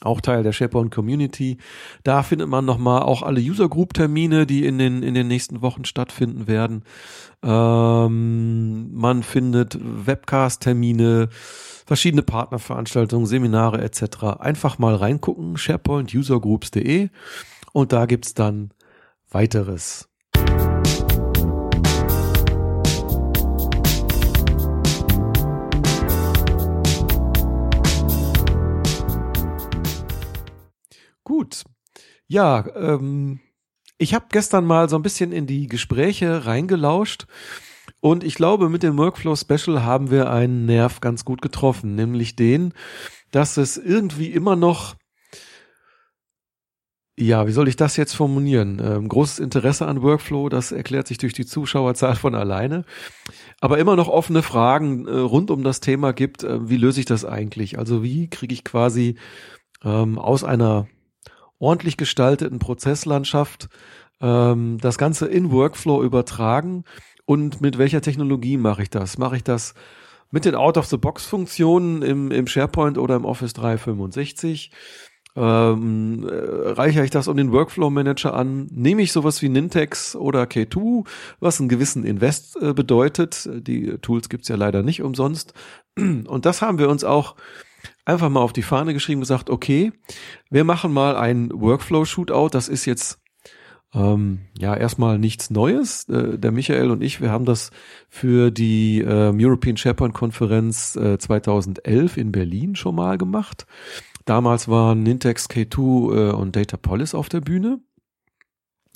auch 0.03 0.21
Teil 0.21 0.43
der 0.43 0.53
SharePoint 0.53 0.93
Community. 0.93 1.59
Da 2.05 2.23
findet 2.23 2.49
man 2.49 2.65
nochmal 2.65 3.03
auch 3.03 3.23
alle 3.23 3.41
User 3.41 3.69
Group 3.69 3.95
Termine, 3.95 4.47
die 4.47 4.67
in 4.67 4.79
den, 4.79 5.03
in 5.03 5.15
den 5.15 5.29
nächsten 5.29 5.63
Wochen 5.63 5.85
stattfinden 5.85 6.47
werden. 6.47 6.85
Ähm, 7.43 8.93
man 8.95 9.23
findet 9.23 9.79
Webcast 9.81 10.63
Termine, 10.63 11.29
verschiedene 11.87 12.23
Partnerveranstaltungen, 12.23 13.27
Seminare 13.27 13.83
etc. 13.83 14.39
Einfach 14.39 14.79
mal 14.79 14.95
reingucken, 14.95 15.57
sharepointusergroups.de 15.57 17.09
und 17.73 17.93
da 17.93 18.07
gibt's 18.07 18.35
dann 18.35 18.71
weiteres. 19.31 20.12
Gut. 31.43 31.65
Ja, 32.29 32.65
ähm, 32.77 33.41
ich 33.99 34.15
habe 34.15 34.27
gestern 34.31 34.65
mal 34.65 34.89
so 34.89 34.95
ein 34.95 35.03
bisschen 35.03 35.33
in 35.33 35.49
die 35.49 35.67
Gespräche 35.67 36.47
reingelauscht 36.47 37.27
und 37.99 38.23
ich 38.23 38.37
glaube, 38.37 38.69
mit 38.69 38.85
dem 38.85 38.97
Workflow 38.97 39.35
Special 39.35 39.83
haben 39.83 40.13
wir 40.13 40.31
einen 40.31 40.67
Nerv 40.67 41.01
ganz 41.01 41.25
gut 41.25 41.43
getroffen, 41.43 41.97
nämlich 41.97 42.37
den, 42.37 42.75
dass 43.33 43.57
es 43.57 43.77
irgendwie 43.77 44.31
immer 44.31 44.55
noch 44.55 44.95
ja, 47.19 47.47
wie 47.47 47.53
soll 47.53 47.69
ich 47.69 47.77
das 47.77 47.97
jetzt 47.97 48.15
formulieren? 48.15 48.81
Ähm, 48.83 49.09
großes 49.09 49.41
Interesse 49.41 49.87
an 49.87 50.01
Workflow, 50.01 50.49
das 50.49 50.73
erklärt 50.73 51.09
sich 51.09 51.19
durch 51.19 51.33
die 51.35 51.45
Zuschauerzahl 51.45 52.15
von 52.15 52.35
alleine. 52.37 52.85
Aber 53.61 53.79
immer 53.79 53.97
noch 53.97 54.09
offene 54.09 54.43
Fragen 54.43 55.07
äh, 55.07 55.11
rund 55.11 55.51
um 55.51 55.63
das 55.65 55.81
Thema 55.81 56.13
gibt, 56.13 56.45
äh, 56.45 56.69
wie 56.69 56.79
löse 56.79 57.01
ich 57.01 57.07
das 57.07 57.25
eigentlich? 57.25 57.79
Also 57.79 58.03
wie 58.03 58.31
kriege 58.31 58.55
ich 58.55 58.65
quasi 58.65 59.17
ähm, 59.85 60.19
aus 60.19 60.45
einer 60.45 60.87
ordentlich 61.63 61.97
gestalteten 61.97 62.59
Prozesslandschaft 62.59 63.69
ähm, 64.21 64.79
das 64.81 64.99
Ganze 64.99 65.27
in 65.27 65.53
Workflow 65.53 66.03
übertragen 66.03 66.85
und 67.25 67.61
mit 67.61 67.79
welcher 67.79 68.03
Technologie 68.03 68.57
mache 68.57 68.83
ich 68.83 68.91
das? 68.91 69.17
Mache 69.17 69.37
ich 69.37 69.45
das 69.45 69.75
mit 70.33 70.45
den 70.45 70.57
Out-of-the-Box-Funktionen 70.57 72.03
im, 72.03 72.31
im 72.33 72.47
SharePoint 72.47 72.99
oder 72.99 73.15
im 73.15 73.25
Office 73.25 73.53
365? 73.53 74.73
Ähm, 75.35 76.29
äh, 76.29 76.71
reichere 76.73 77.05
ich 77.05 77.11
das 77.11 77.29
um 77.29 77.37
den 77.37 77.53
Workflow 77.53 77.91
Manager 77.91 78.35
an? 78.35 78.67
Nehme 78.73 79.03
ich 79.03 79.13
sowas 79.13 79.41
wie 79.41 79.49
Nintex 79.49 80.17
oder 80.17 80.43
K2, 80.43 81.07
was 81.39 81.61
einen 81.61 81.69
gewissen 81.69 82.05
Invest 82.05 82.61
äh, 82.61 82.75
bedeutet? 82.75 83.49
Die 83.53 83.99
Tools 83.99 84.29
gibt's 84.29 84.49
ja 84.49 84.57
leider 84.57 84.83
nicht 84.83 85.03
umsonst. 85.03 85.55
Und 85.97 86.45
das 86.45 86.61
haben 86.61 86.79
wir 86.79 86.89
uns 86.89 87.05
auch 87.05 87.37
einfach 88.05 88.29
mal 88.29 88.41
auf 88.41 88.53
die 88.53 88.63
Fahne 88.63 88.95
geschrieben, 88.95 89.21
gesagt, 89.21 89.51
okay, 89.51 89.93
wir 90.51 90.65
machen 90.65 90.93
mal 90.93 91.17
ein 91.17 91.51
Workflow-Shootout. 91.53 92.49
Das 92.51 92.69
ist 92.69 92.85
jetzt 92.85 93.21
ähm, 93.95 94.41
ja 94.59 94.75
erstmal 94.75 95.19
nichts 95.19 95.51
Neues. 95.51 96.09
Äh, 96.09 96.39
der 96.39 96.53
Michael 96.53 96.91
und 96.91 97.03
ich, 97.03 97.21
wir 97.21 97.31
haben 97.31 97.45
das 97.45 97.71
für 98.09 98.51
die 98.51 99.01
äh, 99.01 99.33
European 99.35 99.77
SharePoint-Konferenz 99.77 100.97
äh, 100.97 101.19
2011 101.19 102.17
in 102.17 102.33
Berlin 102.33 102.77
schon 102.77 102.95
mal 102.95 103.19
gemacht. 103.19 103.67
Damals 104.25 104.69
waren 104.69 105.03
Nintex 105.03 105.49
K2 105.49 106.31
äh, 106.31 106.33
und 106.33 106.57
Datapolis 106.57 107.15
auf 107.15 107.29
der 107.29 107.41
Bühne. 107.41 107.81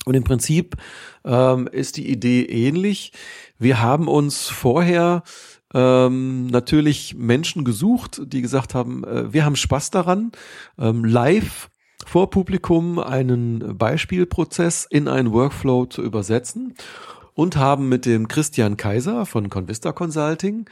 Und 0.05 0.13
im 0.13 0.23
Prinzip 0.23 0.77
ähm, 1.25 1.67
ist 1.67 1.97
die 1.97 2.09
Idee 2.09 2.43
ähnlich. 2.45 3.11
Wir 3.59 3.81
haben 3.81 4.07
uns 4.07 4.47
vorher 4.47 5.23
ähm, 5.77 6.47
natürlich 6.47 7.15
Menschen 7.15 7.63
gesucht, 7.63 8.21
die 8.25 8.41
gesagt 8.41 8.73
haben, 8.73 9.03
äh, 9.03 9.31
wir 9.31 9.45
haben 9.45 9.55
Spaß 9.55 9.91
daran, 9.91 10.31
ähm, 10.79 11.05
live 11.05 11.69
vor 12.03 12.31
Publikum 12.31 12.97
einen 12.97 13.77
Beispielprozess 13.77 14.87
in 14.89 15.07
einen 15.07 15.31
Workflow 15.31 15.85
zu 15.85 16.01
übersetzen 16.01 16.73
und 17.35 17.57
haben 17.57 17.89
mit 17.89 18.07
dem 18.07 18.27
Christian 18.27 18.75
Kaiser 18.75 19.27
von 19.27 19.49
Convista 19.49 19.91
Consulting, 19.91 20.67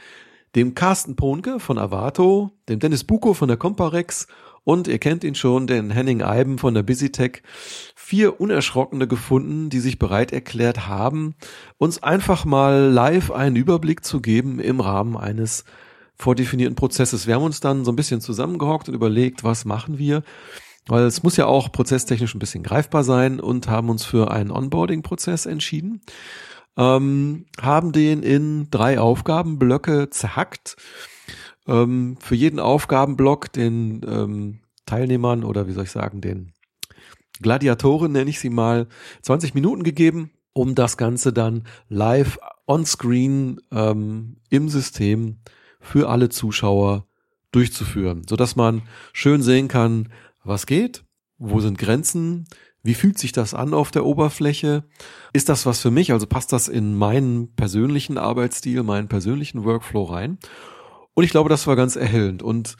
dem 0.56 0.74
Carsten 0.74 1.14
Ponke 1.14 1.60
von 1.60 1.78
Avato, 1.78 2.50
dem 2.68 2.80
Dennis 2.80 3.04
Buko 3.04 3.32
von 3.32 3.46
der 3.46 3.58
Comparex 3.58 4.26
und 4.66 4.88
ihr 4.88 4.98
kennt 4.98 5.22
ihn 5.22 5.36
schon, 5.36 5.68
den 5.68 5.92
Henning 5.92 6.22
Eiben 6.22 6.58
von 6.58 6.74
der 6.74 6.82
BusyTech, 6.82 7.42
vier 7.94 8.40
Unerschrockene 8.40 9.06
gefunden, 9.06 9.70
die 9.70 9.78
sich 9.78 10.00
bereit 10.00 10.32
erklärt 10.32 10.88
haben, 10.88 11.36
uns 11.78 12.02
einfach 12.02 12.44
mal 12.44 12.90
live 12.90 13.30
einen 13.30 13.54
Überblick 13.54 14.04
zu 14.04 14.20
geben 14.20 14.58
im 14.58 14.80
Rahmen 14.80 15.16
eines 15.16 15.64
vordefinierten 16.16 16.74
Prozesses. 16.74 17.28
Wir 17.28 17.36
haben 17.36 17.44
uns 17.44 17.60
dann 17.60 17.84
so 17.84 17.92
ein 17.92 17.96
bisschen 17.96 18.20
zusammengehockt 18.20 18.88
und 18.88 18.96
überlegt, 18.96 19.44
was 19.44 19.66
machen 19.66 19.98
wir? 19.98 20.24
Weil 20.88 21.04
es 21.04 21.22
muss 21.22 21.36
ja 21.36 21.46
auch 21.46 21.70
prozesstechnisch 21.70 22.34
ein 22.34 22.40
bisschen 22.40 22.64
greifbar 22.64 23.04
sein 23.04 23.38
und 23.38 23.68
haben 23.68 23.88
uns 23.88 24.04
für 24.04 24.32
einen 24.32 24.50
Onboarding-Prozess 24.50 25.46
entschieden. 25.46 26.00
Ähm, 26.76 27.46
haben 27.62 27.92
den 27.92 28.24
in 28.24 28.68
drei 28.72 28.98
Aufgabenblöcke 28.98 30.10
zerhackt. 30.10 30.76
Ähm, 31.66 32.16
für 32.20 32.34
jeden 32.34 32.60
Aufgabenblock 32.60 33.52
den 33.52 34.02
ähm, 34.06 34.60
Teilnehmern 34.86 35.44
oder 35.44 35.66
wie 35.68 35.72
soll 35.72 35.84
ich 35.84 35.90
sagen, 35.90 36.20
den 36.20 36.52
Gladiatoren, 37.40 38.12
nenne 38.12 38.30
ich 38.30 38.40
sie 38.40 38.50
mal, 38.50 38.86
20 39.22 39.54
Minuten 39.54 39.82
gegeben, 39.82 40.30
um 40.52 40.74
das 40.74 40.96
Ganze 40.96 41.32
dann 41.32 41.64
live 41.88 42.38
on-screen 42.66 43.60
ähm, 43.70 44.36
im 44.48 44.68
System 44.68 45.38
für 45.80 46.08
alle 46.08 46.28
Zuschauer 46.28 47.06
durchzuführen, 47.52 48.22
so 48.28 48.36
dass 48.36 48.56
man 48.56 48.82
schön 49.12 49.42
sehen 49.42 49.68
kann, 49.68 50.08
was 50.44 50.66
geht, 50.66 51.04
wo 51.38 51.60
sind 51.60 51.78
Grenzen, 51.78 52.46
wie 52.82 52.94
fühlt 52.94 53.18
sich 53.18 53.32
das 53.32 53.52
an 53.52 53.74
auf 53.74 53.90
der 53.90 54.06
Oberfläche? 54.06 54.84
Ist 55.32 55.48
das 55.48 55.66
was 55.66 55.80
für 55.80 55.90
mich? 55.90 56.12
Also 56.12 56.26
passt 56.26 56.52
das 56.52 56.68
in 56.68 56.94
meinen 56.94 57.52
persönlichen 57.56 58.16
Arbeitsstil, 58.16 58.84
meinen 58.84 59.08
persönlichen 59.08 59.64
Workflow 59.64 60.04
rein? 60.04 60.38
Und 61.16 61.24
ich 61.24 61.30
glaube, 61.30 61.48
das 61.48 61.66
war 61.66 61.76
ganz 61.76 61.96
erhellend. 61.96 62.42
Und 62.42 62.76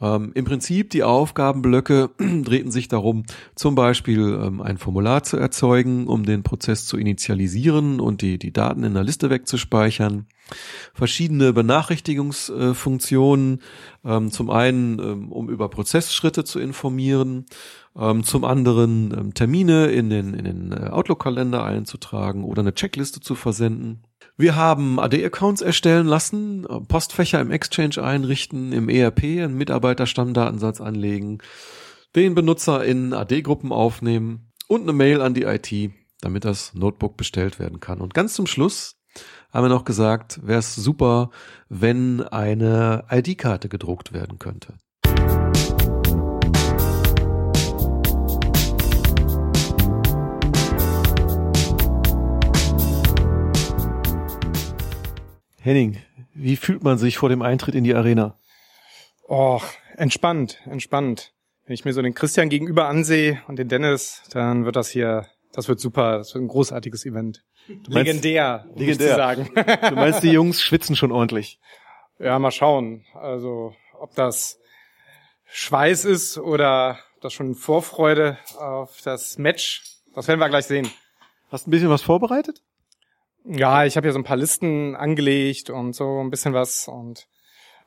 ähm, 0.00 0.32
Im 0.34 0.44
Prinzip 0.44 0.90
die 0.90 1.04
Aufgabenblöcke 1.04 2.10
drehten 2.18 2.72
sich 2.72 2.88
darum, 2.88 3.22
zum 3.54 3.76
Beispiel 3.76 4.40
ähm, 4.42 4.60
ein 4.60 4.76
Formular 4.78 5.22
zu 5.22 5.36
erzeugen, 5.36 6.08
um 6.08 6.24
den 6.24 6.42
Prozess 6.42 6.86
zu 6.86 6.96
initialisieren 6.96 8.00
und 8.00 8.20
die, 8.20 8.36
die 8.38 8.52
Daten 8.52 8.82
in 8.82 8.94
der 8.94 9.04
Liste 9.04 9.30
wegzuspeichern. 9.30 10.26
Verschiedene 10.94 11.52
Benachrichtigungsfunktionen, 11.52 13.62
ähm, 14.04 14.32
zum 14.32 14.50
einen, 14.50 14.98
ähm, 14.98 15.30
um 15.30 15.48
über 15.48 15.68
Prozessschritte 15.68 16.42
zu 16.44 16.58
informieren, 16.58 17.46
ähm, 17.96 18.24
zum 18.24 18.44
anderen 18.44 19.14
ähm, 19.16 19.34
Termine 19.34 19.86
in 19.86 20.10
den, 20.10 20.34
in 20.34 20.44
den 20.44 20.72
äh, 20.72 20.88
Outlook-Kalender 20.88 21.62
einzutragen 21.62 22.42
oder 22.44 22.62
eine 22.62 22.74
Checkliste 22.74 23.20
zu 23.20 23.36
versenden 23.36 24.02
Wir 24.36 24.56
haben 24.56 24.98
AD-Accounts 24.98 25.62
erstellen 25.62 26.08
lassen, 26.08 26.66
Postfächer 26.88 27.40
im 27.40 27.52
Exchange 27.52 28.02
einrichten, 28.02 28.72
im 28.72 28.88
ERP 28.88 29.22
einen 29.22 29.56
Mitarbeiterstammdatensatz 29.56 30.80
anlegen, 30.80 31.38
den 32.16 32.34
Benutzer 32.34 32.84
in 32.84 33.12
AD-Gruppen 33.12 33.70
aufnehmen 33.70 34.50
und 34.66 34.82
eine 34.82 34.92
Mail 34.92 35.20
an 35.20 35.34
die 35.34 35.44
IT, 35.44 35.92
damit 36.20 36.44
das 36.44 36.74
Notebook 36.74 37.16
bestellt 37.16 37.60
werden 37.60 37.78
kann. 37.78 38.00
Und 38.00 38.12
ganz 38.12 38.34
zum 38.34 38.48
Schluss 38.48 38.96
haben 39.52 39.66
wir 39.66 39.68
noch 39.68 39.84
gesagt, 39.84 40.40
wäre 40.44 40.58
es 40.58 40.74
super, 40.74 41.30
wenn 41.68 42.20
eine 42.20 43.04
ID-Karte 43.08 43.68
gedruckt 43.68 44.12
werden 44.12 44.40
könnte. 44.40 44.74
Henning, 55.64 56.02
wie 56.34 56.56
fühlt 56.56 56.82
man 56.84 56.98
sich 56.98 57.16
vor 57.16 57.28
dem 57.30 57.40
Eintritt 57.42 57.74
in 57.74 57.84
die 57.84 57.94
Arena? 57.94 58.38
Oh, 59.26 59.60
entspannt, 59.96 60.60
entspannt. 60.66 61.32
Wenn 61.64 61.72
ich 61.72 61.84
mir 61.86 61.94
so 61.94 62.02
den 62.02 62.12
Christian 62.14 62.50
gegenüber 62.50 62.86
ansehe 62.88 63.40
und 63.48 63.58
den 63.58 63.68
Dennis, 63.68 64.22
dann 64.30 64.66
wird 64.66 64.76
das 64.76 64.90
hier, 64.90 65.26
das 65.52 65.66
wird 65.68 65.80
super, 65.80 66.18
das 66.18 66.34
wird 66.34 66.44
ein 66.44 66.48
großartiges 66.48 67.06
Event. 67.06 67.42
meinst- 67.66 67.88
legendär, 67.88 68.66
zu 68.74 68.78
legendär. 68.78 69.16
sagen. 69.16 69.48
Du 69.88 69.94
meinst, 69.94 70.22
die 70.22 70.30
Jungs 70.32 70.60
schwitzen 70.60 70.96
schon 70.96 71.10
ordentlich. 71.12 71.58
ja, 72.18 72.38
mal 72.38 72.50
schauen. 72.50 73.06
Also, 73.14 73.74
ob 73.98 74.14
das 74.14 74.58
Schweiß 75.46 76.04
ist 76.04 76.36
oder 76.36 76.98
ob 77.16 77.22
das 77.22 77.32
schon 77.32 77.54
Vorfreude 77.54 78.36
auf 78.58 79.00
das 79.02 79.38
Match, 79.38 79.82
das 80.14 80.28
werden 80.28 80.40
wir 80.40 80.50
gleich 80.50 80.66
sehen. 80.66 80.90
Hast 81.50 81.64
du 81.64 81.70
ein 81.70 81.72
bisschen 81.72 81.88
was 81.88 82.02
vorbereitet? 82.02 82.60
Ja, 83.44 83.84
ich 83.84 83.96
habe 83.96 84.06
hier 84.06 84.12
so 84.12 84.18
ein 84.18 84.24
paar 84.24 84.38
Listen 84.38 84.96
angelegt 84.96 85.68
und 85.68 85.94
so 85.94 86.20
ein 86.20 86.30
bisschen 86.30 86.54
was 86.54 86.88
und 86.88 87.28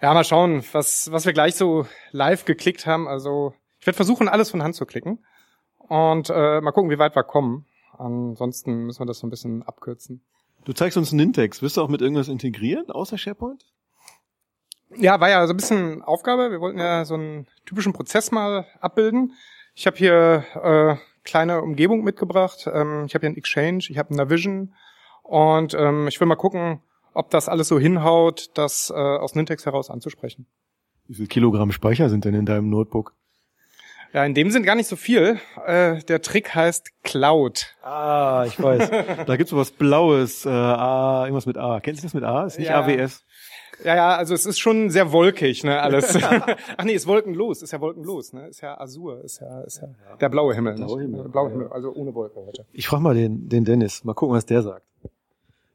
ja, 0.01 0.13
mal 0.13 0.23
schauen, 0.23 0.63
was, 0.71 1.11
was 1.11 1.25
wir 1.25 1.33
gleich 1.33 1.55
so 1.55 1.87
live 2.11 2.45
geklickt 2.45 2.85
haben. 2.85 3.07
Also 3.07 3.55
ich 3.79 3.87
werde 3.87 3.95
versuchen, 3.95 4.29
alles 4.29 4.51
von 4.51 4.61
Hand 4.61 4.75
zu 4.75 4.85
klicken 4.85 5.25
und 5.77 6.29
äh, 6.29 6.61
mal 6.61 6.71
gucken, 6.71 6.91
wie 6.91 6.99
weit 6.99 7.15
wir 7.15 7.23
kommen. 7.23 7.65
Ansonsten 7.97 8.85
müssen 8.85 9.01
wir 9.01 9.07
das 9.07 9.17
so 9.17 9.25
ein 9.25 9.31
bisschen 9.31 9.63
abkürzen. 9.63 10.21
Du 10.65 10.73
zeigst 10.73 10.97
uns 10.97 11.11
einen 11.11 11.21
Index. 11.21 11.63
Wirst 11.63 11.77
du 11.77 11.81
auch 11.81 11.87
mit 11.87 12.01
irgendwas 12.01 12.27
integrieren, 12.27 12.91
außer 12.91 13.17
SharePoint? 13.17 13.65
Ja, 14.95 15.19
war 15.19 15.29
ja 15.29 15.47
so 15.47 15.53
ein 15.53 15.57
bisschen 15.57 16.03
Aufgabe. 16.03 16.51
Wir 16.51 16.61
wollten 16.61 16.77
ja 16.77 17.03
so 17.03 17.15
einen 17.15 17.47
typischen 17.65 17.93
Prozess 17.93 18.31
mal 18.31 18.67
abbilden. 18.79 19.33
Ich 19.73 19.87
habe 19.87 19.97
hier 19.97 20.45
äh, 20.61 20.95
kleine 21.23 21.61
Umgebung 21.63 22.03
mitgebracht. 22.03 22.67
Ähm, 22.71 23.05
ich 23.07 23.15
habe 23.15 23.23
hier 23.23 23.29
einen 23.29 23.37
Exchange, 23.37 23.85
ich 23.89 23.97
habe 23.97 24.09
eine 24.09 24.17
Navision 24.17 24.75
und 25.27 25.73
ähm, 25.73 26.07
ich 26.07 26.19
will 26.19 26.27
mal 26.27 26.35
gucken, 26.35 26.81
ob 27.13 27.29
das 27.29 27.49
alles 27.49 27.67
so 27.67 27.79
hinhaut, 27.79 28.49
das 28.53 28.89
äh, 28.89 28.93
aus 28.93 29.35
Nintex 29.35 29.65
heraus 29.65 29.89
anzusprechen. 29.89 30.45
Wie 31.07 31.15
viel 31.15 31.27
Kilogramm 31.27 31.71
Speicher 31.71 32.09
sind 32.09 32.25
denn 32.25 32.33
in 32.33 32.45
deinem 32.45 32.69
Notebook? 32.69 33.13
Ja, 34.13 34.23
in 34.23 34.33
dem 34.33 34.51
sind 34.51 34.63
gar 34.63 34.75
nicht 34.75 34.87
so 34.87 34.95
viel. 34.95 35.39
Äh, 35.65 35.99
der 36.03 36.21
Trick 36.21 36.55
heißt 36.55 36.91
Cloud. 37.03 37.75
Ah, 37.83 38.45
ich 38.47 38.61
weiß. 38.61 38.89
da 39.25 39.35
gibt's 39.35 39.51
so 39.51 39.57
was 39.57 39.71
Blaues, 39.71 40.45
äh, 40.45 40.49
A, 40.49 41.23
irgendwas 41.25 41.45
mit 41.45 41.57
A. 41.57 41.79
Kennst 41.81 42.03
du 42.03 42.05
das 42.07 42.13
mit 42.13 42.23
A? 42.23 42.45
Ist 42.45 42.57
nicht 42.57 42.69
Ja. 42.69 42.81
AWS. 42.81 43.25
Ja, 43.83 43.95
ja, 43.95 44.15
also 44.15 44.33
es 44.33 44.45
ist 44.47 44.57
schon 44.57 44.89
sehr 44.89 45.11
wolkig, 45.11 45.63
ne, 45.63 45.79
alles. 45.79 46.17
Ach 46.77 46.83
nee, 46.83 46.93
ist 46.93 47.05
wolkenlos, 47.05 47.61
ist 47.61 47.71
ja 47.73 47.79
wolkenlos, 47.79 48.33
ne? 48.33 48.47
Ist 48.47 48.61
ja 48.61 48.79
Azur, 48.79 49.23
ist 49.23 49.39
ja, 49.39 49.61
ist 49.61 49.81
ja 49.81 49.89
der 50.19 50.29
blaue 50.29 50.55
Himmel. 50.55 50.75
Blaue? 50.75 51.01
Himmel. 51.01 51.29
Blaue 51.29 51.51
Himmel, 51.51 51.67
also 51.67 51.93
ohne 51.93 52.15
Wolke 52.15 52.43
heute. 52.43 52.65
Ich 52.71 52.87
frage 52.87 53.03
mal 53.03 53.13
den, 53.13 53.49
den 53.49 53.65
Dennis. 53.65 54.03
Mal 54.03 54.13
gucken, 54.15 54.35
was 54.35 54.47
der 54.47 54.63
sagt. 54.63 54.83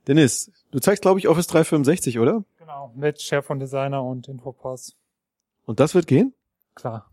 Dennis, 0.06 0.50
du 0.71 0.80
zeigst, 0.80 1.02
glaube 1.02 1.21
ich, 1.21 1.28
Office 1.28 1.47
365, 1.47 2.18
oder? 2.18 2.44
Genau, 2.59 2.92
mit 2.97 3.21
SharePoint 3.21 3.62
Designer 3.62 4.02
und 4.02 4.28
Infopass. 4.28 4.97
Und 5.65 5.80
das 5.80 5.95
wird 5.95 6.06
gehen? 6.06 6.34
Klar. 6.75 7.10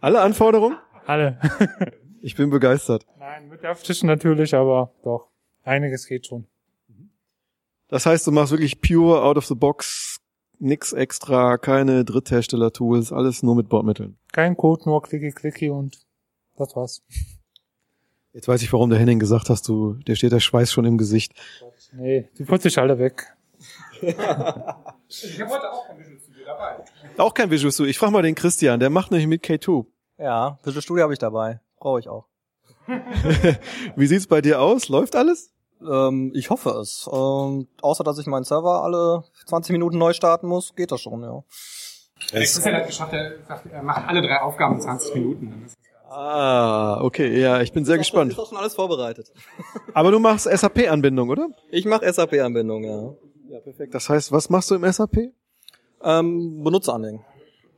Alle 0.00 0.20
Anforderungen? 0.20 0.76
Alle. 1.06 1.38
Ich 2.20 2.34
bin 2.34 2.50
begeistert. 2.50 3.06
Nein, 3.18 3.48
mit 3.48 3.60
Tischen 3.84 4.08
natürlich, 4.08 4.52
aber 4.52 4.92
doch. 5.04 5.28
Einiges 5.62 6.06
geht 6.06 6.26
schon. 6.26 6.46
Das 7.86 8.06
heißt, 8.06 8.26
du 8.26 8.32
machst 8.32 8.50
wirklich 8.50 8.80
pure 8.80 9.22
out 9.22 9.36
of 9.36 9.46
the 9.46 9.54
box, 9.54 10.20
nix 10.58 10.92
extra, 10.92 11.56
keine 11.58 12.04
Dritthersteller-Tools, 12.04 13.12
alles 13.12 13.42
nur 13.42 13.54
mit 13.54 13.68
Bordmitteln. 13.68 14.18
Kein 14.32 14.56
Code, 14.56 14.82
nur 14.86 15.02
Klicki 15.02 15.30
Klicki 15.30 15.70
und 15.70 15.98
das 16.56 16.74
war's. 16.74 17.02
Jetzt 18.32 18.48
weiß 18.48 18.62
ich, 18.62 18.72
warum 18.72 18.90
der 18.90 18.98
Henning 18.98 19.18
gesagt 19.18 19.48
hast, 19.48 19.68
du, 19.68 19.94
der 19.94 20.16
steht 20.16 20.32
der 20.32 20.40
Schweiß 20.40 20.70
schon 20.70 20.84
im 20.84 20.98
Gesicht. 20.98 21.32
Nee, 21.92 22.28
die 22.38 22.44
putze 22.44 22.68
ich 22.68 22.78
alle 22.78 22.98
weg. 22.98 23.34
Ich 24.00 25.40
habe 25.40 25.50
heute 25.50 25.72
auch 25.72 25.86
kein 25.86 25.98
Visual 25.98 26.20
Studio 26.20 26.44
dabei. 26.46 26.84
Auch 27.16 27.34
kein 27.34 27.50
Visual 27.50 27.72
Studio. 27.72 27.90
Ich 27.90 27.98
frage 27.98 28.12
mal 28.12 28.22
den 28.22 28.34
Christian, 28.34 28.78
der 28.78 28.90
macht 28.90 29.10
nämlich 29.10 29.26
mit 29.26 29.44
K2. 29.44 29.86
Ja, 30.18 30.58
Visual 30.62 30.82
Studio 30.82 31.02
habe 31.04 31.12
ich 31.12 31.18
dabei. 31.18 31.60
Brauche 31.78 32.00
ich 32.00 32.08
auch. 32.08 32.26
Wie 33.96 34.06
sieht's 34.06 34.26
bei 34.26 34.40
dir 34.40 34.60
aus? 34.60 34.88
Läuft 34.88 35.16
alles? 35.16 35.52
Ähm, 35.80 36.32
ich 36.34 36.50
hoffe 36.50 36.70
es. 36.80 37.08
Ähm, 37.12 37.68
außer 37.82 38.04
dass 38.04 38.18
ich 38.18 38.26
meinen 38.26 38.44
Server 38.44 38.82
alle 38.82 39.24
20 39.46 39.72
Minuten 39.72 39.98
neu 39.98 40.12
starten 40.12 40.48
muss, 40.48 40.74
geht 40.74 40.92
das 40.92 41.00
schon, 41.00 41.22
ja. 41.22 41.42
Der 42.32 42.40
Christian 42.40 42.74
hat 42.74 42.86
geschafft, 42.86 43.12
er, 43.12 43.34
er 43.70 43.82
macht 43.82 44.08
alle 44.08 44.22
drei 44.22 44.40
Aufgaben 44.40 44.74
in 44.74 44.80
20 44.80 45.14
Minuten. 45.14 45.66
Ah, 46.10 47.00
okay, 47.02 47.38
ja, 47.38 47.60
ich 47.60 47.72
bin 47.72 47.84
sehr 47.84 47.98
gespannt. 47.98 48.32
Ist 48.32 48.38
auch 48.38 48.48
schon 48.48 48.58
alles 48.58 48.74
vorbereitet. 48.74 49.30
Aber 49.94 50.10
du 50.10 50.18
machst 50.18 50.48
SAP-Anbindung, 50.50 51.28
oder? 51.28 51.48
Ich 51.70 51.84
mache 51.84 52.10
SAP-Anbindung, 52.10 52.84
ja. 52.84 53.14
Ja, 53.50 53.60
perfekt. 53.60 53.94
Das 53.94 54.08
heißt, 54.08 54.32
was 54.32 54.48
machst 54.48 54.70
du 54.70 54.74
im 54.74 54.90
SAP? 54.90 55.32
Ähm, 56.02 56.62
Benutzeranlegen. 56.64 57.24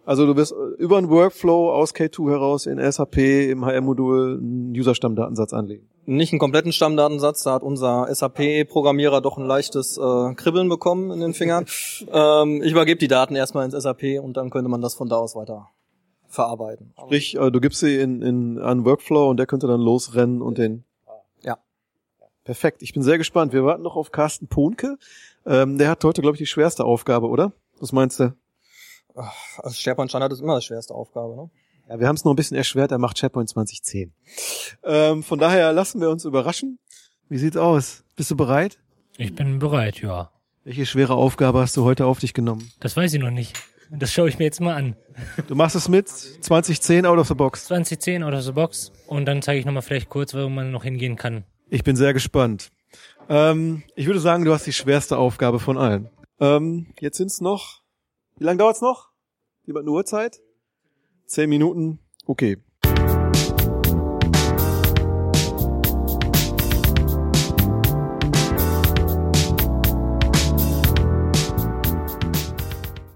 Also 0.04 0.26
du 0.26 0.36
wirst 0.36 0.54
über 0.78 0.98
einen 0.98 1.10
Workflow 1.10 1.72
aus 1.72 1.94
K2 1.94 2.30
heraus 2.30 2.66
in 2.66 2.78
SAP 2.78 3.18
im 3.18 3.64
HR-Modul 3.64 4.38
einen 4.38 4.72
User-Stammdatensatz 4.76 5.52
anlegen. 5.52 5.88
Nicht 6.06 6.32
einen 6.32 6.40
kompletten 6.40 6.72
Stammdatensatz, 6.72 7.42
da 7.42 7.52
hat 7.52 7.62
unser 7.62 8.12
SAP-Programmierer 8.12 9.20
doch 9.20 9.38
ein 9.38 9.46
leichtes 9.46 9.98
äh, 9.98 10.34
Kribbeln 10.34 10.68
bekommen 10.68 11.10
in 11.10 11.20
den 11.20 11.34
Fingern. 11.34 11.66
ähm, 12.12 12.62
ich 12.62 12.72
übergebe 12.72 12.98
die 12.98 13.08
Daten 13.08 13.36
erstmal 13.36 13.64
ins 13.64 13.80
SAP 13.80 14.20
und 14.22 14.36
dann 14.36 14.50
könnte 14.50 14.70
man 14.70 14.80
das 14.80 14.94
von 14.94 15.08
da 15.08 15.16
aus 15.16 15.36
weiter 15.36 15.68
verarbeiten. 16.30 16.92
Sprich, 16.98 17.36
äh, 17.36 17.50
du 17.50 17.60
gibst 17.60 17.80
sie 17.80 17.96
in, 17.98 18.22
in 18.22 18.58
einen 18.58 18.84
Workflow 18.84 19.28
und 19.28 19.36
der 19.36 19.46
könnte 19.46 19.66
dann 19.66 19.80
losrennen 19.80 20.42
und 20.42 20.58
den. 20.58 20.84
Ja. 21.42 21.58
Perfekt. 22.44 22.82
Ich 22.82 22.92
bin 22.92 23.02
sehr 23.02 23.18
gespannt. 23.18 23.52
Wir 23.52 23.64
warten 23.64 23.82
noch 23.82 23.96
auf 23.96 24.12
Carsten 24.12 24.48
Ponke. 24.48 24.96
Ähm, 25.46 25.78
der 25.78 25.90
hat 25.90 26.04
heute, 26.04 26.22
glaube 26.22 26.36
ich, 26.36 26.40
die 26.40 26.46
schwerste 26.46 26.84
Aufgabe, 26.84 27.28
oder? 27.28 27.52
Was 27.78 27.92
meinst 27.92 28.20
du? 28.20 28.34
Also 29.14 29.74
SharePoint 29.74 30.10
Standard 30.10 30.32
ist 30.32 30.40
immer 30.40 30.58
die 30.58 30.64
schwerste 30.64 30.94
Aufgabe, 30.94 31.34
ne? 31.34 31.50
Ja, 31.88 31.98
wir 31.98 32.06
haben 32.06 32.14
es 32.14 32.24
noch 32.24 32.32
ein 32.32 32.36
bisschen 32.36 32.56
erschwert. 32.56 32.92
Er 32.92 32.98
macht 32.98 33.18
SharePoint 33.18 33.48
2010. 33.48 34.12
Ähm, 34.84 35.22
von 35.24 35.38
daher 35.38 35.72
lassen 35.72 36.00
wir 36.00 36.10
uns 36.10 36.24
überraschen. 36.24 36.78
Wie 37.28 37.38
sieht's 37.38 37.56
aus? 37.56 38.04
Bist 38.14 38.30
du 38.30 38.36
bereit? 38.36 38.78
Ich 39.16 39.34
bin 39.34 39.58
bereit, 39.58 40.00
ja. 40.00 40.30
Welche 40.62 40.86
schwere 40.86 41.14
Aufgabe 41.14 41.60
hast 41.60 41.76
du 41.76 41.84
heute 41.84 42.06
auf 42.06 42.20
dich 42.20 42.32
genommen? 42.32 42.70
Das 42.80 42.96
weiß 42.96 43.12
ich 43.14 43.20
noch 43.20 43.30
nicht. 43.30 43.58
Das 43.92 44.12
schaue 44.12 44.28
ich 44.28 44.38
mir 44.38 44.44
jetzt 44.44 44.60
mal 44.60 44.74
an. 44.74 44.96
Du 45.48 45.54
machst 45.54 45.74
es 45.74 45.88
mit 45.88 46.08
2010 46.08 47.06
out 47.06 47.18
of 47.18 47.26
the 47.26 47.34
box. 47.34 47.64
2010 47.66 48.22
out 48.22 48.32
of 48.32 48.42
the 48.42 48.52
box. 48.52 48.92
Und 49.06 49.26
dann 49.26 49.42
zeige 49.42 49.58
ich 49.58 49.66
nochmal 49.66 49.82
vielleicht 49.82 50.08
kurz, 50.08 50.32
wo 50.34 50.48
man 50.48 50.70
noch 50.70 50.84
hingehen 50.84 51.16
kann. 51.16 51.44
Ich 51.68 51.82
bin 51.82 51.96
sehr 51.96 52.12
gespannt. 52.12 52.70
Ähm, 53.28 53.82
ich 53.96 54.06
würde 54.06 54.20
sagen, 54.20 54.44
du 54.44 54.52
hast 54.52 54.66
die 54.66 54.72
schwerste 54.72 55.18
Aufgabe 55.18 55.58
von 55.58 55.76
allen. 55.76 56.08
Ähm, 56.38 56.86
jetzt 57.00 57.16
sind's 57.16 57.40
noch. 57.40 57.82
Wie 58.38 58.44
lange 58.44 58.58
dauert's 58.58 58.80
noch? 58.80 59.10
Jemand 59.66 59.84
eine 59.84 59.92
Uhrzeit? 59.92 60.40
Zehn 61.26 61.48
Minuten. 61.50 61.98
Okay. 62.26 62.58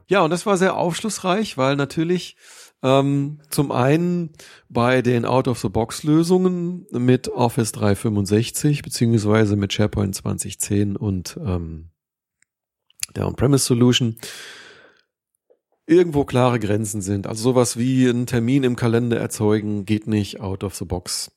Ja, 0.07 0.23
und 0.23 0.31
das 0.31 0.47
war 0.47 0.57
sehr 0.57 0.77
aufschlussreich, 0.77 1.57
weil 1.57 1.77
natürlich 1.77 2.37
ähm, 2.83 3.41
zum 3.49 3.73
einen 3.73 4.31
bei 4.69 5.01
den 5.01 5.25
Out-of-the-Box-Lösungen 5.25 6.87
mit 6.93 7.29
Office 7.29 7.73
365 7.73 8.83
beziehungsweise 8.83 9.57
mit 9.57 9.73
SharePoint 9.73 10.15
2010 10.15 10.97
und 10.97 11.39
ähm, 11.43 11.91
der 13.17 13.27
On-Premise 13.27 13.65
Solution 13.65 14.17
irgendwo 15.87 16.25
klare 16.25 16.59
Grenzen 16.59 17.03
sind. 17.03 17.27
Also 17.27 17.43
sowas 17.43 17.77
wie 17.77 18.09
einen 18.09 18.27
Termin 18.27 18.65
im 18.65 18.77
Kalender 18.77 19.19
erzeugen 19.19 19.85
geht 19.85 20.07
nicht 20.07 20.41
out 20.41 20.65
of 20.65 20.75
the 20.75 20.85
box. 20.85 21.31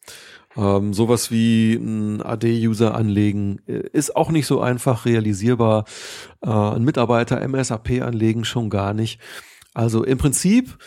Ähm, 0.55 0.93
sowas 0.93 1.29
wie 1.29 1.75
ein 1.75 2.21
AD-User 2.21 2.95
anlegen 2.95 3.59
äh, 3.67 3.83
ist 3.93 4.15
auch 4.15 4.31
nicht 4.31 4.47
so 4.47 4.61
einfach 4.61 5.05
realisierbar. 5.05 5.85
Äh, 6.41 6.49
ein 6.49 6.83
Mitarbeiter 6.83 7.45
MSAP 7.47 8.01
anlegen 8.01 8.45
schon 8.45 8.69
gar 8.69 8.93
nicht. 8.93 9.19
Also 9.73 10.03
im 10.03 10.17
Prinzip 10.17 10.77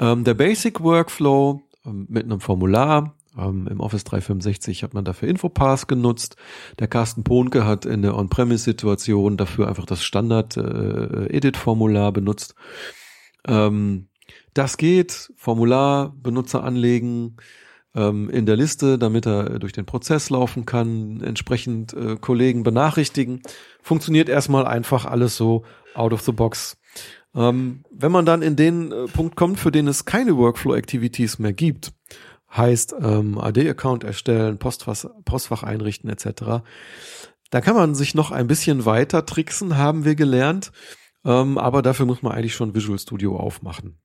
ähm, 0.00 0.24
der 0.24 0.34
Basic 0.34 0.82
Workflow 0.82 1.62
ähm, 1.86 2.06
mit 2.08 2.24
einem 2.24 2.40
Formular, 2.40 3.14
Ähm, 3.38 3.66
Im 3.70 3.80
Office 3.80 4.04
365 4.04 4.82
hat 4.82 4.92
man 4.92 5.06
dafür 5.06 5.26
Infopass 5.28 5.86
genutzt. 5.86 6.36
Der 6.78 6.86
Carsten 6.86 7.24
Pohnke 7.24 7.64
hat 7.64 7.86
in 7.86 8.02
der 8.02 8.14
On-Premise-Situation 8.16 9.38
dafür 9.38 9.68
einfach 9.68 9.86
das 9.86 10.02
Standard-Edit-Formular 10.02 12.12
benutzt. 12.12 12.54
Ähm, 13.46 14.08
das 14.54 14.76
geht, 14.76 15.32
Formular, 15.36 16.14
Benutzer 16.16 16.64
anlegen, 16.64 17.36
ähm, 17.94 18.30
in 18.30 18.46
der 18.46 18.56
Liste, 18.56 18.98
damit 18.98 19.26
er 19.26 19.58
durch 19.58 19.72
den 19.72 19.86
Prozess 19.86 20.30
laufen 20.30 20.66
kann, 20.66 21.20
entsprechend 21.22 21.92
äh, 21.94 22.16
Kollegen 22.16 22.62
benachrichtigen. 22.62 23.42
Funktioniert 23.82 24.28
erstmal 24.28 24.66
einfach 24.66 25.04
alles 25.04 25.36
so 25.36 25.64
out 25.94 26.12
of 26.12 26.22
the 26.22 26.32
box. 26.32 26.78
Ähm, 27.34 27.84
wenn 27.90 28.12
man 28.12 28.26
dann 28.26 28.42
in 28.42 28.56
den 28.56 28.92
äh, 28.92 29.06
Punkt 29.06 29.36
kommt, 29.36 29.58
für 29.58 29.72
den 29.72 29.88
es 29.88 30.04
keine 30.04 30.36
Workflow-Activities 30.36 31.38
mehr 31.38 31.52
gibt, 31.52 31.92
heißt 32.54 32.94
ähm, 33.00 33.38
AD-Account 33.38 34.04
erstellen, 34.04 34.58
Postfach, 34.58 35.06
Postfach 35.24 35.62
einrichten 35.62 36.10
etc., 36.10 36.62
da 37.50 37.60
kann 37.60 37.76
man 37.76 37.94
sich 37.94 38.14
noch 38.14 38.30
ein 38.30 38.46
bisschen 38.46 38.86
weiter 38.86 39.26
tricksen, 39.26 39.76
haben 39.76 40.06
wir 40.06 40.14
gelernt. 40.14 40.72
Ähm, 41.24 41.58
aber 41.58 41.82
dafür 41.82 42.06
muss 42.06 42.22
man 42.22 42.32
eigentlich 42.32 42.54
schon 42.54 42.74
Visual 42.74 42.98
Studio 42.98 43.36
aufmachen. 43.36 43.98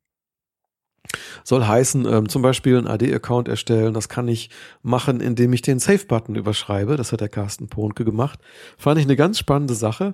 Soll 1.43 1.65
heißen, 1.65 2.05
ähm, 2.05 2.29
zum 2.29 2.41
Beispiel 2.41 2.77
einen 2.77 2.87
AD-Account 2.87 3.47
erstellen. 3.47 3.93
Das 3.93 4.09
kann 4.09 4.27
ich 4.27 4.49
machen, 4.81 5.21
indem 5.21 5.53
ich 5.53 5.61
den 5.61 5.79
Save-Button 5.79 6.35
überschreibe. 6.35 6.97
Das 6.97 7.11
hat 7.11 7.21
der 7.21 7.29
Carsten 7.29 7.67
Ponke 7.67 8.03
gemacht. 8.03 8.39
Fand 8.77 8.99
ich 8.99 9.05
eine 9.05 9.15
ganz 9.15 9.39
spannende 9.39 9.73
Sache. 9.73 10.13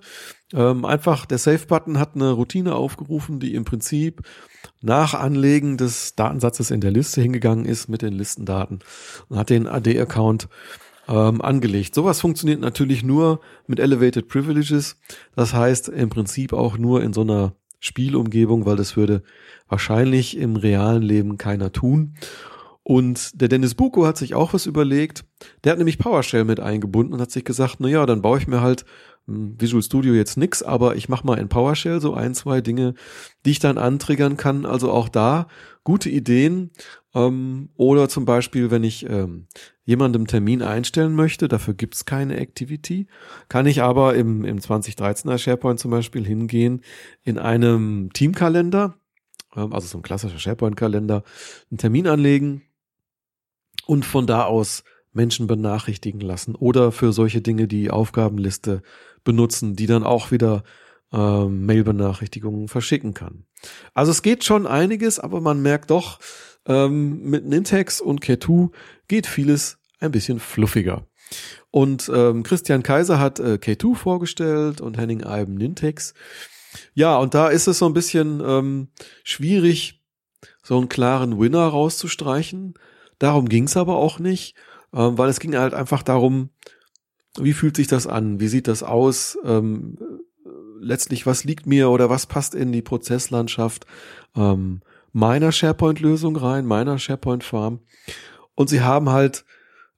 Ähm, 0.54 0.86
einfach, 0.86 1.26
der 1.26 1.40
Save-Button 1.40 2.00
hat 2.00 2.16
eine 2.16 2.32
Routine 2.32 2.76
aufgerufen, 2.76 3.40
die 3.40 3.56
im 3.56 3.66
Prinzip 3.66 4.22
nach 4.82 5.14
Anlegen 5.14 5.78
des 5.78 6.16
Datensatzes 6.16 6.72
in 6.72 6.82
der 6.82 6.92
Liste 6.92 7.22
hingegangen 7.22 7.66
ist 7.66 7.88
mit 7.88 8.02
den 8.02 8.14
Listendaten 8.14 8.80
und 9.30 9.38
hat 9.38 9.50
den 9.50 9.68
AD-Account 9.68 10.48
ähm, 11.08 11.42
angelegt. 11.42 11.96
Sowas 11.96 12.22
funktioniert 12.22 12.60
natürlich 12.60 13.04
nur 13.04 13.42
mit 13.68 13.80
Elevated 13.80 14.28
Privileges. 14.28 14.98
Das 15.36 15.54
heißt 15.54 15.90
im 15.90 16.10
Prinzip 16.10 16.54
auch 16.54 16.78
nur 16.78 17.04
in 17.04 17.14
so 17.14 17.22
einer 17.22 17.54
Spielumgebung, 17.80 18.66
weil 18.66 18.78
das 18.78 18.96
würde 18.96 19.24
wahrscheinlich 19.68 20.38
im 20.38 20.56
realen 20.56 21.04
Leben 21.04 21.38
keiner 21.38 21.72
tun. 21.72 22.16
Und 22.84 23.40
der 23.42 23.48
Dennis 23.48 23.76
Buko 23.76 24.06
hat 24.06 24.18
sich 24.18 24.36
auch 24.36 24.54
was 24.54 24.66
überlegt. 24.66 25.24
Der 25.64 25.72
hat 25.72 25.78
nämlich 25.78 25.98
PowerShell 25.98 26.44
mit 26.44 26.60
eingebunden 26.60 27.14
und 27.14 27.22
hat 27.22 27.32
sich 27.32 27.46
gesagt, 27.46 27.78
na 27.80 27.88
ja, 27.88 28.06
dann 28.06 28.22
baue 28.22 28.38
ich 28.38 28.48
mir 28.48 28.62
halt 28.62 28.86
Visual 29.26 29.82
Studio 29.82 30.14
jetzt 30.14 30.36
nix, 30.36 30.62
aber 30.62 30.98
ich 30.98 31.08
mache 31.08 31.26
mal 31.26 31.40
in 31.40 31.48
PowerShell 31.48 32.02
so 32.02 32.14
ein, 32.14 32.36
zwei 32.36 32.60
Dinge, 32.60 32.94
die 33.46 33.52
ich 33.52 33.60
dann 33.60 33.78
antriggern 33.78 34.36
kann. 34.36 34.66
Also 34.66 34.92
auch 34.92 35.08
da 35.08 35.48
gute 35.86 36.10
Ideen. 36.10 36.72
Ähm, 37.16 37.70
oder 37.76 38.10
zum 38.10 38.26
Beispiel, 38.26 38.70
wenn 38.70 38.84
ich 38.84 39.10
ähm, 39.10 39.48
jemandem 39.86 40.28
Termin 40.28 40.62
einstellen 40.62 41.16
möchte, 41.16 41.48
dafür 41.48 41.74
gibt's 41.74 42.04
keine 42.04 42.38
Activity, 42.38 43.08
kann 43.48 43.66
ich 43.66 43.82
aber 43.82 44.16
im, 44.16 44.44
im 44.44 44.60
2013er 44.60 45.38
SharePoint 45.38 45.80
zum 45.80 45.92
Beispiel 45.92 46.26
hingehen 46.26 46.82
in 47.24 47.38
einem 47.38 48.10
Teamkalender, 48.14 48.96
ähm, 49.56 49.72
also 49.72 49.88
so 49.88 50.00
ein 50.00 50.04
klassischer 50.04 50.40
SharePoint-Kalender, 50.40 51.24
einen 51.72 51.78
Termin 51.78 52.08
anlegen 52.08 52.64
und 53.86 54.06
von 54.06 54.28
da 54.28 54.46
aus 54.46 54.84
Menschen 55.12 55.48
benachrichtigen 55.48 56.22
lassen 56.22 56.56
oder 56.56 56.92
für 56.92 57.14
solche 57.14 57.42
Dinge 57.42 57.68
die 57.68 57.92
Aufgabenliste 57.92 58.82
benutzen, 59.24 59.76
die 59.76 59.86
dann 59.86 60.04
auch 60.04 60.32
wieder 60.32 60.64
ähm, 61.12 61.66
Mail-Benachrichtigungen 61.66 62.68
verschicken 62.68 63.14
kann. 63.14 63.46
Also 63.94 64.12
es 64.12 64.22
geht 64.22 64.44
schon 64.44 64.68
einiges, 64.68 65.20
aber 65.20 65.40
man 65.40 65.62
merkt 65.62 65.92
doch, 65.92 66.20
ähm, 66.66 67.22
mit 67.30 67.46
Nintex 67.46 68.02
und 68.02 68.22
K2 68.24 68.72
geht 69.08 69.28
vieles 69.28 69.78
ein 70.00 70.12
bisschen 70.12 70.40
fluffiger. 70.40 71.06
Und 71.72 72.12
ähm, 72.14 72.44
Christian 72.44 72.84
Kaiser 72.84 73.20
hat 73.20 73.40
äh, 73.40 73.58
K2 73.62 73.96
vorgestellt 73.96 74.82
und 74.82 74.98
Henning 74.98 75.24
Eiben 75.24 75.56
Nintex. 75.56 76.14
Ja, 76.94 77.18
und 77.18 77.34
da 77.34 77.50
ist 77.50 77.68
es 77.68 77.80
so 77.80 77.86
ein 77.86 77.94
bisschen 77.94 78.42
ähm, 78.46 78.88
schwierig, 79.24 80.02
so 80.64 80.78
einen 80.78 80.90
klaren 80.90 81.40
Winner 81.40 81.66
rauszustreichen. 81.66 82.74
Darum 83.20 83.48
ging's 83.48 83.78
aber 83.78 83.98
auch 83.98 84.20
nicht, 84.20 84.56
ähm, 84.94 85.18
weil 85.18 85.30
es 85.30 85.40
ging 85.40 85.56
halt 85.56 85.74
einfach 85.74 86.04
darum, 86.04 86.50
wie 87.40 87.54
fühlt 87.54 87.76
sich 87.76 87.88
das 87.88 88.06
an? 88.08 88.40
Wie 88.40 88.48
sieht 88.48 88.68
das 88.68 88.84
aus? 88.84 89.38
Ähm, 89.44 89.98
letztlich, 90.80 91.26
was 91.26 91.44
liegt 91.44 91.66
mir 91.66 91.90
oder 91.90 92.10
was 92.10 92.26
passt 92.26 92.54
in 92.54 92.72
die 92.72 92.82
Prozesslandschaft 92.82 93.86
ähm, 94.36 94.82
meiner 95.12 95.52
SharePoint-Lösung 95.52 96.36
rein, 96.36 96.66
meiner 96.66 97.00
SharePoint-Farm? 97.00 97.80
Und 98.56 98.70
sie 98.70 98.82
haben 98.82 99.10
halt 99.10 99.46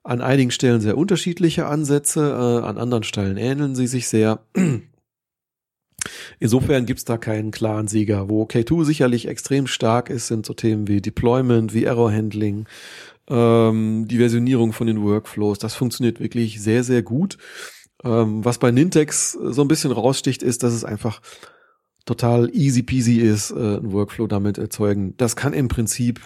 an 0.03 0.21
einigen 0.21 0.51
Stellen 0.51 0.81
sehr 0.81 0.97
unterschiedliche 0.97 1.65
Ansätze, 1.65 2.29
äh, 2.29 2.65
an 2.65 2.77
anderen 2.77 3.03
Stellen 3.03 3.37
ähneln 3.37 3.75
sie 3.75 3.87
sich 3.87 4.07
sehr. 4.07 4.39
Insofern 6.39 6.85
gibt's 6.85 7.05
da 7.05 7.17
keinen 7.17 7.51
klaren 7.51 7.87
Sieger. 7.87 8.29
Wo 8.29 8.43
K2 8.43 8.85
sicherlich 8.85 9.27
extrem 9.27 9.67
stark 9.67 10.09
ist, 10.09 10.27
sind 10.27 10.45
so 10.45 10.53
Themen 10.53 10.87
wie 10.87 11.01
Deployment, 11.01 11.73
wie 11.73 11.85
Error 11.85 12.11
Handling, 12.11 12.65
ähm, 13.29 14.07
die 14.07 14.17
Versionierung 14.17 14.73
von 14.73 14.87
den 14.87 15.03
Workflows. 15.03 15.59
Das 15.59 15.75
funktioniert 15.75 16.19
wirklich 16.19 16.61
sehr, 16.61 16.83
sehr 16.83 17.03
gut. 17.03 17.37
Ähm, 18.03 18.43
was 18.45 18.57
bei 18.57 18.71
Nintex 18.71 19.31
so 19.31 19.61
ein 19.61 19.67
bisschen 19.67 19.91
raussticht, 19.91 20.43
ist, 20.43 20.63
dass 20.63 20.73
es 20.73 20.83
einfach 20.83 21.21
total 22.05 22.49
easy 22.53 22.83
peasy 22.83 23.17
ist, 23.17 23.51
äh, 23.51 23.77
ein 23.77 23.91
Workflow 23.91 24.27
damit 24.27 24.57
erzeugen. 24.57 25.15
Das 25.17 25.35
kann 25.35 25.53
im 25.53 25.67
Prinzip 25.67 26.21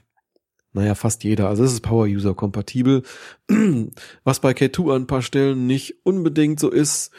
naja, 0.73 0.93
fast 0.93 1.23
jeder. 1.23 1.49
Also 1.49 1.63
es 1.63 1.73
ist 1.73 1.81
Power-User 1.81 2.35
kompatibel. 2.35 3.03
Was 4.23 4.39
bei 4.39 4.51
K2 4.51 4.95
an 4.95 5.01
ein 5.03 5.07
paar 5.07 5.21
Stellen 5.21 5.65
nicht 5.65 6.05
unbedingt 6.05 6.59
so 6.59 6.69
ist, 6.69 7.11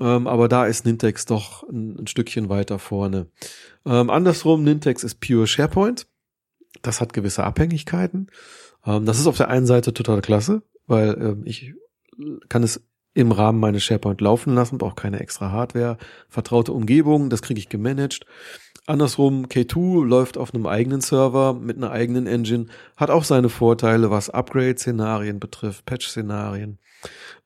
ähm, 0.00 0.26
aber 0.26 0.48
da 0.48 0.66
ist 0.66 0.86
Nintex 0.86 1.26
doch 1.26 1.62
ein, 1.68 2.00
ein 2.00 2.06
Stückchen 2.06 2.48
weiter 2.48 2.78
vorne. 2.78 3.26
Ähm, 3.84 4.10
andersrum, 4.10 4.64
Nintex 4.64 5.04
ist 5.04 5.20
pure 5.20 5.46
SharePoint. 5.46 6.06
Das 6.82 7.00
hat 7.00 7.12
gewisse 7.12 7.44
Abhängigkeiten. 7.44 8.30
Ähm, 8.86 9.04
das 9.04 9.18
ist 9.18 9.26
auf 9.26 9.36
der 9.36 9.48
einen 9.48 9.66
Seite 9.66 9.92
total 9.92 10.22
klasse, 10.22 10.62
weil 10.86 11.16
ähm, 11.20 11.42
ich 11.44 11.74
kann 12.48 12.62
es 12.62 12.82
im 13.12 13.32
Rahmen 13.32 13.60
meines 13.60 13.84
SharePoint 13.84 14.20
laufen 14.20 14.54
lassen, 14.54 14.78
brauche 14.78 14.94
keine 14.94 15.20
extra 15.20 15.50
Hardware, 15.50 15.98
vertraute 16.28 16.72
Umgebung, 16.72 17.28
das 17.28 17.42
kriege 17.42 17.58
ich 17.58 17.68
gemanagt. 17.68 18.24
Andersrum, 18.86 19.46
K2 19.46 20.06
läuft 20.06 20.38
auf 20.38 20.54
einem 20.54 20.66
eigenen 20.66 21.00
Server 21.00 21.54
mit 21.54 21.76
einer 21.76 21.90
eigenen 21.90 22.26
Engine, 22.26 22.66
hat 22.96 23.10
auch 23.10 23.24
seine 23.24 23.48
Vorteile, 23.48 24.10
was 24.10 24.30
Upgrade-Szenarien 24.30 25.40
betrifft, 25.40 25.84
Patch-Szenarien. 25.86 26.78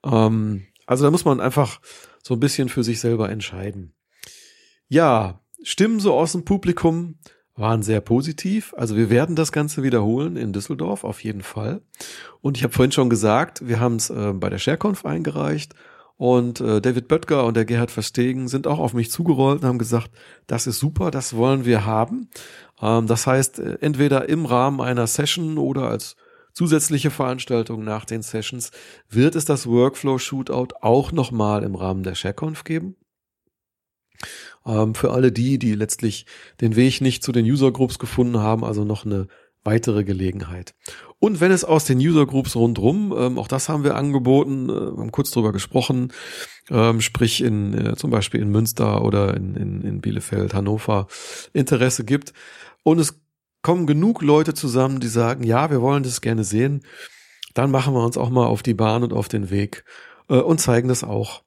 Ähm, 0.05 0.67
also 0.87 1.05
da 1.05 1.11
muss 1.11 1.25
man 1.25 1.41
einfach 1.41 1.81
so 2.25 2.35
ein 2.35 2.41
bisschen 2.41 2.71
für 2.71 2.83
sich 2.83 3.01
selber 3.01 3.29
entscheiden. 3.29 3.93
Ja, 4.89 5.43
Stimmen 5.63 6.01
so 6.01 6.15
aus 6.15 6.33
dem 6.33 6.45
Publikum 6.45 7.19
waren 7.55 7.83
sehr 7.83 8.01
positiv. 8.01 8.75
Also 8.77 8.97
wir 8.97 9.11
werden 9.11 9.37
das 9.37 9.53
Ganze 9.53 9.83
wiederholen 9.83 10.37
in 10.37 10.53
Düsseldorf 10.53 11.05
auf 11.05 11.23
jeden 11.23 11.43
Fall. 11.43 11.83
Und 12.41 12.57
ich 12.57 12.65
habe 12.65 12.73
vorhin 12.73 12.93
schon 12.93 13.11
gesagt, 13.11 13.69
wir 13.69 13.79
haben 13.79 13.97
es 13.97 14.11
äh, 14.11 14.33
bei 14.33 14.49
der 14.49 14.59
ShareConf 14.59 15.05
eingereicht 15.05 15.75
und 16.17 16.61
äh, 16.61 16.81
David 16.81 17.09
Böttger 17.09 17.45
und 17.45 17.57
der 17.57 17.67
Gerhard 17.67 17.91
Verstegen 17.91 18.49
sind 18.49 18.67
auch 18.67 18.79
auf 18.79 18.95
mich 18.95 19.11
zugerollt 19.11 19.63
und 19.63 19.69
haben 19.69 19.79
gesagt, 19.79 20.11
das 20.47 20.67
ist 20.67 20.79
super, 20.79 21.11
das 21.11 21.37
wollen 21.37 21.65
wir 21.65 21.85
haben. 21.85 22.31
Ähm, 22.81 23.07
das 23.07 23.27
heißt, 23.27 23.59
äh, 23.59 23.79
entweder 23.81 24.29
im 24.29 24.47
Rahmen 24.47 24.81
einer 24.81 25.07
Session 25.07 25.59
oder 25.59 25.89
als 25.89 26.17
zusätzliche 26.55 27.11
Veranstaltung 27.11 27.85
nach 27.85 28.05
den 28.05 28.23
Sessions 28.23 28.71
wird 29.11 29.35
es 29.35 29.45
das 29.45 29.67
Workflow 29.67 30.19
Shootout 30.19 30.75
auch 30.81 31.13
nochmal 31.13 31.63
im 31.63 31.75
Rahmen 31.75 32.03
der 32.03 32.15
ShareConf 32.15 32.65
geben. 32.65 32.97
Ähm, 34.65 34.95
für 34.95 35.13
alle 35.13 35.33
die, 35.33 35.59
die 35.59 35.75
letztlich 35.75 36.27
den 36.61 36.77
Weg 36.77 37.01
nicht 37.01 37.23
zu 37.23 37.33
den 37.33 37.45
User 37.45 37.73
Groups 37.73 37.99
gefunden 37.99 38.39
haben, 38.39 38.65
also 38.65 38.85
noch 38.85 39.05
eine 39.05 39.27
weitere 39.65 40.05
Gelegenheit. 40.05 40.75
Und 41.19 41.41
wenn 41.41 41.51
es 41.51 41.65
aus 41.65 41.85
den 41.85 41.99
User 41.99 42.27
Groups 42.27 42.55
rundrum, 42.55 43.15
ähm, 43.17 43.39
auch 43.39 43.49
das 43.49 43.69
haben 43.69 43.83
wir 43.83 43.97
angeboten, 43.97 44.69
äh, 44.69 44.73
haben 44.73 45.13
kurz 45.13 45.31
drüber 45.31 45.53
gesprochen, 45.53 46.13
ähm, 46.71 47.01
sprich 47.01 47.43
in 47.43 47.75
äh, 47.75 47.97
zum 47.97 48.11
Beispiel 48.11 48.41
in 48.41 48.51
Münster 48.51 49.03
oder 49.03 49.35
in, 49.35 49.55
in, 49.57 49.83
in 49.83 50.01
Bielefeld, 50.01 50.55
Hannover 50.55 51.07
Interesse 51.53 52.05
gibt. 52.05 52.35
Und 52.83 52.99
es 52.99 53.24
kommen 53.65 53.87
genug 53.87 54.23
Leute 54.23 54.55
zusammen, 54.55 55.01
die 55.01 55.09
sagen, 55.09 55.43
ja, 55.43 55.71
wir 55.71 55.81
wollen 55.81 56.03
das 56.03 56.21
gerne 56.21 56.45
sehen, 56.45 56.83
dann 57.55 57.71
machen 57.71 57.95
wir 57.95 58.05
uns 58.05 58.19
auch 58.19 58.29
mal 58.29 58.47
auf 58.47 58.63
die 58.63 58.75
Bahn 58.75 59.03
und 59.03 59.13
auf 59.13 59.27
den 59.27 59.51
Weg 59.51 59.85
äh, 60.29 60.37
und 60.37 60.61
zeigen 60.61 60.87
das 60.87 61.03
auch 61.03 61.43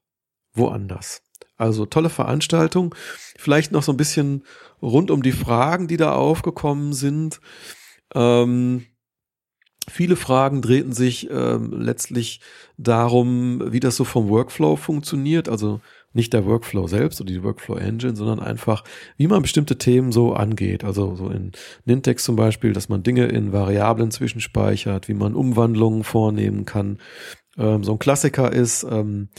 woanders. 0.54 1.22
Also 1.58 1.86
tolle 1.86 2.10
Veranstaltung. 2.10 2.96
Vielleicht 3.38 3.72
noch 3.72 3.84
so 3.84 3.94
ein 3.94 3.98
bisschen 3.98 4.44
rund 4.82 5.12
um 5.12 5.22
die 5.22 5.32
Fragen, 5.32 5.88
die 5.88 5.98
da 5.98 6.14
aufgekommen 6.14 6.94
sind. 6.94 7.40
Ähm, 8.16 8.86
viele 9.88 10.16
Fragen 10.16 10.64
drehten 10.64 10.94
sich 10.94 11.30
ähm, 11.30 11.72
letztlich 11.72 12.42
darum, 12.78 13.62
wie 13.72 13.80
das 13.80 13.96
so 13.96 14.04
vom 14.04 14.28
Workflow 14.28 14.76
funktioniert. 14.76 15.50
Also 15.50 15.82
Nicht 16.18 16.34
der 16.34 16.48
Workflow 16.48 16.88
selbst 16.88 17.22
oder 17.22 17.32
die 17.32 17.44
Workflow 17.44 17.76
Engine, 17.76 18.16
sondern 18.16 18.40
einfach, 18.40 18.84
wie 19.18 19.28
man 19.28 19.44
bestimmte 19.44 19.78
Themen 19.78 20.12
so 20.12 20.34
angeht. 20.34 20.84
Also 20.84 21.16
so 21.16 21.30
in 21.30 21.52
Nintex 21.86 22.24
zum 22.24 22.36
Beispiel, 22.36 22.74
dass 22.74 22.90
man 22.90 23.04
Dinge 23.04 23.28
in 23.28 23.54
Variablen 23.54 24.10
zwischenspeichert, 24.10 25.08
wie 25.08 25.14
man 25.14 25.36
Umwandlungen 25.36 26.04
vornehmen 26.04 26.66
kann. 26.66 26.98
Ähm, 27.56 27.84
so 27.84 27.92
ein 27.92 28.00
Klassiker 28.00 28.52
ist, 28.52 28.84
ähm, 28.90 29.30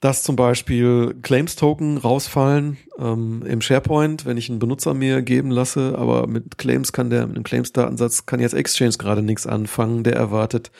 dass 0.00 0.22
zum 0.22 0.34
Beispiel 0.34 1.14
Claims-Token 1.20 1.98
rausfallen 1.98 2.78
ähm, 2.98 3.42
im 3.46 3.60
SharePoint, 3.60 4.24
wenn 4.24 4.38
ich 4.38 4.48
einen 4.48 4.58
Benutzer 4.58 4.94
mir 4.94 5.20
geben 5.20 5.50
lasse, 5.50 5.94
aber 5.96 6.26
mit 6.26 6.56
Claims 6.56 6.92
kann 6.92 7.10
der, 7.10 7.26
mit 7.26 7.36
einem 7.36 7.44
Claims-Datensatz 7.44 8.24
kann 8.24 8.40
jetzt 8.40 8.54
Exchange 8.54 8.94
gerade 8.98 9.22
nichts 9.22 9.46
anfangen, 9.46 10.02
der 10.02 10.16
erwartet 10.16 10.72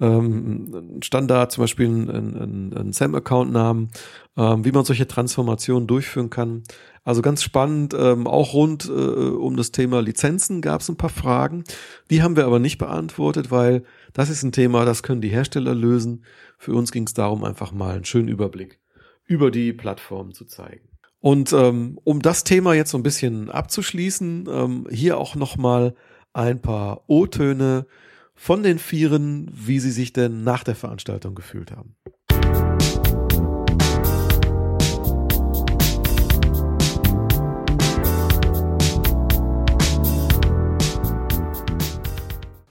ähm, 0.00 0.98
Standard, 1.02 1.52
zum 1.52 1.62
Beispiel 1.62 1.86
einen, 1.86 2.10
einen, 2.10 2.76
einen 2.76 2.92
SAM-Account-Namen, 2.92 3.90
ähm, 4.36 4.64
wie 4.64 4.72
man 4.72 4.84
solche 4.84 5.06
Transformationen 5.06 5.86
durchführen 5.86 6.30
kann. 6.30 6.62
Also 7.04 7.22
ganz 7.22 7.42
spannend, 7.42 7.94
ähm, 7.96 8.26
auch 8.26 8.54
rund 8.54 8.86
äh, 8.86 8.90
um 8.90 9.56
das 9.56 9.72
Thema 9.72 10.00
Lizenzen 10.00 10.62
gab 10.62 10.80
es 10.80 10.88
ein 10.88 10.96
paar 10.96 11.10
Fragen. 11.10 11.64
Die 12.10 12.22
haben 12.22 12.36
wir 12.36 12.46
aber 12.46 12.58
nicht 12.58 12.78
beantwortet, 12.78 13.50
weil 13.50 13.84
das 14.12 14.30
ist 14.30 14.42
ein 14.42 14.52
Thema, 14.52 14.84
das 14.84 15.02
können 15.02 15.20
die 15.20 15.28
Hersteller 15.28 15.74
lösen. 15.74 16.24
Für 16.58 16.72
uns 16.72 16.92
ging 16.92 17.06
es 17.06 17.14
darum, 17.14 17.44
einfach 17.44 17.72
mal 17.72 17.94
einen 17.94 18.04
schönen 18.04 18.28
Überblick 18.28 18.80
über 19.26 19.50
die 19.50 19.72
Plattform 19.72 20.32
zu 20.32 20.44
zeigen. 20.44 20.88
Und 21.20 21.52
ähm, 21.54 21.98
um 22.04 22.20
das 22.20 22.44
Thema 22.44 22.74
jetzt 22.74 22.90
so 22.90 22.98
ein 22.98 23.02
bisschen 23.02 23.50
abzuschließen, 23.50 24.46
ähm, 24.50 24.86
hier 24.90 25.16
auch 25.16 25.34
nochmal 25.36 25.94
ein 26.34 26.60
paar 26.60 27.04
O-Töne 27.06 27.86
von 28.34 28.62
den 28.62 28.78
Vieren, 28.78 29.50
wie 29.54 29.78
sie 29.78 29.92
sich 29.92 30.12
denn 30.12 30.44
nach 30.44 30.64
der 30.64 30.74
Veranstaltung 30.74 31.34
gefühlt 31.34 31.70
haben. 31.70 31.96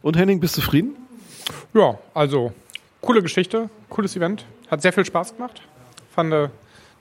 Und 0.03 0.17
Henning, 0.17 0.41
bist 0.41 0.57
du 0.57 0.61
zufrieden? 0.61 0.97
Ja, 1.73 1.97
also 2.13 2.51
coole 2.99 3.21
Geschichte, 3.21 3.69
cooles 3.89 4.17
Event. 4.17 4.45
Hat 4.69 4.81
sehr 4.81 4.91
viel 4.91 5.05
Spaß 5.05 5.37
gemacht. 5.37 5.61
Fand 6.13 6.33
eine, 6.33 6.51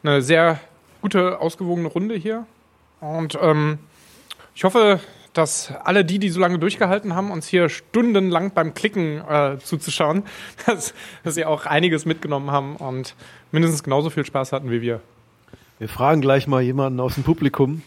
eine 0.05 0.23
sehr 0.23 0.61
gute, 1.01 1.41
ausgewogene 1.41 1.89
Runde 1.89 2.15
hier. 2.15 2.47
Und 3.01 3.37
ähm, 3.43 3.81
ich 4.55 4.63
hoffe, 4.63 5.01
dass 5.33 5.73
alle 5.83 6.05
die, 6.05 6.21
die 6.21 6.29
so 6.29 6.39
lange 6.39 6.61
durchgehalten 6.61 7.17
haben, 7.17 7.33
uns 7.33 7.49
hier 7.49 7.69
stundenlang 7.69 8.53
beim 8.53 8.73
Klicken 8.73 9.21
äh, 9.29 9.59
zuzuschauen, 9.59 10.23
dass, 10.67 10.95
dass 11.25 11.35
sie 11.35 11.45
auch 11.45 11.67
einiges 11.67 12.07
mitgenommen 12.07 12.53
haben 12.53 12.77
und 12.77 13.17
mindestens 13.51 13.83
genauso 13.83 14.11
viel 14.11 14.25
Spaß 14.25 14.53
hatten 14.53 14.71
wie 14.71 14.81
wir. 14.81 15.01
Wir 15.81 15.89
fragen 15.89 16.21
gleich 16.21 16.47
mal 16.47 16.63
jemanden 16.63 17.01
aus 17.01 17.15
dem 17.15 17.25
Publikum. 17.25 17.83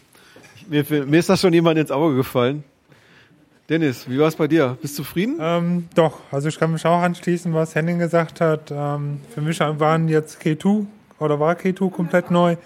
Mir, 0.67 0.83
mir 0.89 1.19
ist 1.19 1.29
das 1.29 1.39
schon 1.39 1.53
jemand 1.53 1.79
ins 1.79 1.91
Auge 1.91 2.17
gefallen. 2.17 2.65
Dennis, 3.67 4.07
wie 4.07 4.19
war 4.19 4.27
es 4.27 4.35
bei 4.35 4.47
dir? 4.47 4.77
Bist 4.79 4.99
du 4.99 5.03
zufrieden? 5.03 5.37
Ähm, 5.39 5.87
doch, 5.95 6.19
also 6.31 6.49
ich 6.49 6.59
kann 6.59 6.71
mich 6.71 6.85
auch 6.85 7.01
anschließen, 7.01 7.51
was 7.55 7.73
Henning 7.73 7.97
gesagt 7.97 8.39
hat. 8.39 8.71
Ähm, 8.71 9.21
für 9.33 9.41
mich 9.41 9.59
waren 9.59 10.07
jetzt 10.07 10.39
K2 10.39 10.85
oder 11.17 11.39
war 11.39 11.55
K2 11.55 11.89
komplett 11.89 12.29
neu. 12.29 12.57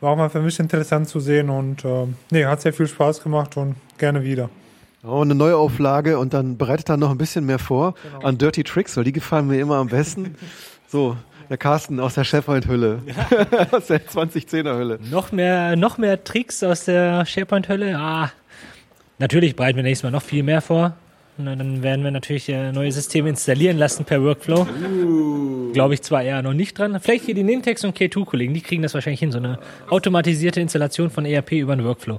War 0.00 0.12
auch 0.12 0.16
mal 0.16 0.30
für 0.30 0.40
mich 0.40 0.58
interessant 0.58 1.08
zu 1.08 1.20
sehen 1.20 1.50
und 1.50 1.84
ähm, 1.84 2.14
nee, 2.30 2.46
hat 2.46 2.62
sehr 2.62 2.72
viel 2.72 2.86
Spaß 2.86 3.22
gemacht 3.22 3.58
und 3.58 3.76
gerne 3.98 4.22
wieder. 4.22 4.48
Oh, 5.04 5.20
eine 5.20 5.34
neue 5.34 5.56
Auflage 5.56 6.18
und 6.18 6.32
dann 6.32 6.56
bereitet 6.56 6.88
dann 6.88 7.00
noch 7.00 7.10
ein 7.10 7.18
bisschen 7.18 7.44
mehr 7.44 7.58
vor 7.58 7.94
genau. 8.02 8.26
an 8.26 8.38
Dirty 8.38 8.64
Tricks, 8.64 8.96
weil 8.96 9.04
die 9.04 9.12
gefallen 9.12 9.46
mir 9.46 9.60
immer 9.60 9.76
am 9.76 9.88
besten. 9.88 10.36
so, 10.88 11.18
der 11.50 11.58
Carsten 11.58 12.00
aus 12.00 12.14
der 12.14 12.24
SharePoint-Hülle. 12.24 13.02
Ja. 13.04 13.66
aus 13.72 13.88
der 13.88 14.06
2010er-Hülle. 14.06 15.00
Noch 15.10 15.32
mehr, 15.32 15.76
noch 15.76 15.98
mehr 15.98 16.24
Tricks 16.24 16.62
aus 16.62 16.86
der 16.86 17.26
SharePoint-Hülle? 17.26 17.98
Ah, 17.98 18.30
Natürlich 19.20 19.54
bereiten 19.54 19.76
wir 19.76 19.82
nächstes 19.82 20.02
Mal 20.02 20.10
noch 20.10 20.22
viel 20.22 20.42
mehr 20.42 20.62
vor. 20.62 20.94
Und 21.36 21.44
dann 21.44 21.82
werden 21.82 22.02
wir 22.04 22.10
natürlich 22.10 22.48
äh, 22.48 22.72
neue 22.72 22.90
Systeme 22.90 23.28
installieren 23.28 23.76
lassen 23.76 24.04
per 24.04 24.22
Workflow. 24.22 24.66
Uh. 24.66 25.72
Glaube 25.72 25.94
ich 25.94 26.02
zwar 26.02 26.22
eher 26.22 26.42
noch 26.42 26.54
nicht 26.54 26.78
dran. 26.78 26.98
Vielleicht 27.00 27.26
hier 27.26 27.34
die 27.34 27.42
Nintex 27.42 27.84
und 27.84 27.96
K2-Kollegen, 27.96 28.54
die 28.54 28.62
kriegen 28.62 28.82
das 28.82 28.94
wahrscheinlich 28.94 29.20
hin, 29.20 29.30
so 29.30 29.38
eine 29.38 29.58
automatisierte 29.90 30.60
Installation 30.60 31.10
von 31.10 31.26
ERP 31.26 31.52
über 31.52 31.74
einen 31.74 31.84
Workflow. 31.84 32.18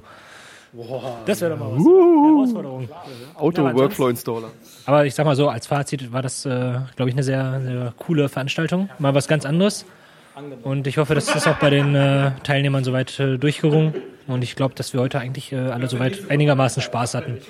Wow. 0.72 1.18
Das 1.26 1.40
wäre 1.40 1.50
doch 1.50 1.58
mal 1.58 1.72
was. 1.72 1.80
Uh. 1.80 2.36
Herausforderung. 2.36 2.88
Auto-Workflow-Installer. 3.34 4.50
Aber 4.86 5.04
ich 5.04 5.14
sag 5.14 5.26
mal 5.26 5.36
so, 5.36 5.48
als 5.48 5.66
Fazit 5.66 6.12
war 6.12 6.22
das, 6.22 6.46
äh, 6.46 6.78
glaube 6.96 7.10
ich, 7.10 7.14
eine 7.14 7.24
sehr, 7.24 7.60
sehr 7.62 7.94
coole 7.98 8.28
Veranstaltung. 8.28 8.90
Mal 9.00 9.14
was 9.14 9.26
ganz 9.26 9.44
anderes. 9.44 9.84
Und 10.62 10.86
ich 10.86 10.98
hoffe, 10.98 11.14
das 11.14 11.34
ist 11.34 11.46
auch 11.46 11.58
bei 11.58 11.70
den 11.70 11.94
äh, 11.94 12.32
Teilnehmern 12.42 12.84
soweit 12.84 13.18
äh, 13.20 13.38
durchgerungen. 13.38 13.94
Und 14.26 14.42
ich 14.42 14.56
glaube, 14.56 14.74
dass 14.74 14.92
wir 14.92 15.00
heute 15.00 15.18
eigentlich 15.18 15.52
äh, 15.52 15.56
alle 15.56 15.88
soweit 15.88 16.30
einigermaßen 16.30 16.82
Spaß 16.82 17.14
hatten. 17.14 17.40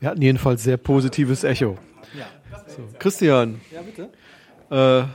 Wir 0.00 0.10
hatten 0.10 0.22
jedenfalls 0.22 0.62
sehr 0.62 0.76
positives 0.76 1.44
Echo. 1.44 1.78
So, 2.76 2.82
Christian. 2.98 3.60
Ja, 3.70 3.80
bitte. 3.82 4.08
Äh, 4.70 5.06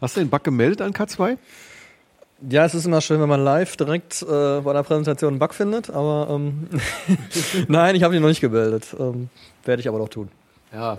hast 0.00 0.16
du 0.16 0.20
den 0.20 0.30
Bug 0.30 0.44
gemeldet 0.44 0.80
an 0.82 0.92
K2? 0.92 1.38
Ja, 2.48 2.64
es 2.64 2.74
ist 2.74 2.84
immer 2.84 3.00
schön, 3.00 3.20
wenn 3.20 3.28
man 3.28 3.42
live 3.42 3.76
direkt 3.76 4.22
äh, 4.22 4.26
bei 4.26 4.70
einer 4.70 4.82
Präsentation 4.82 5.34
einen 5.34 5.38
Bug 5.38 5.54
findet, 5.54 5.88
aber 5.88 6.28
ähm, 6.30 6.68
nein, 7.68 7.94
ich 7.94 8.02
habe 8.02 8.14
ihn 8.14 8.22
noch 8.22 8.28
nicht 8.28 8.40
gemeldet. 8.40 8.94
Ähm, 8.98 9.30
Werde 9.64 9.80
ich 9.80 9.88
aber 9.88 9.98
doch 9.98 10.08
tun. 10.08 10.28
Ja, 10.72 10.98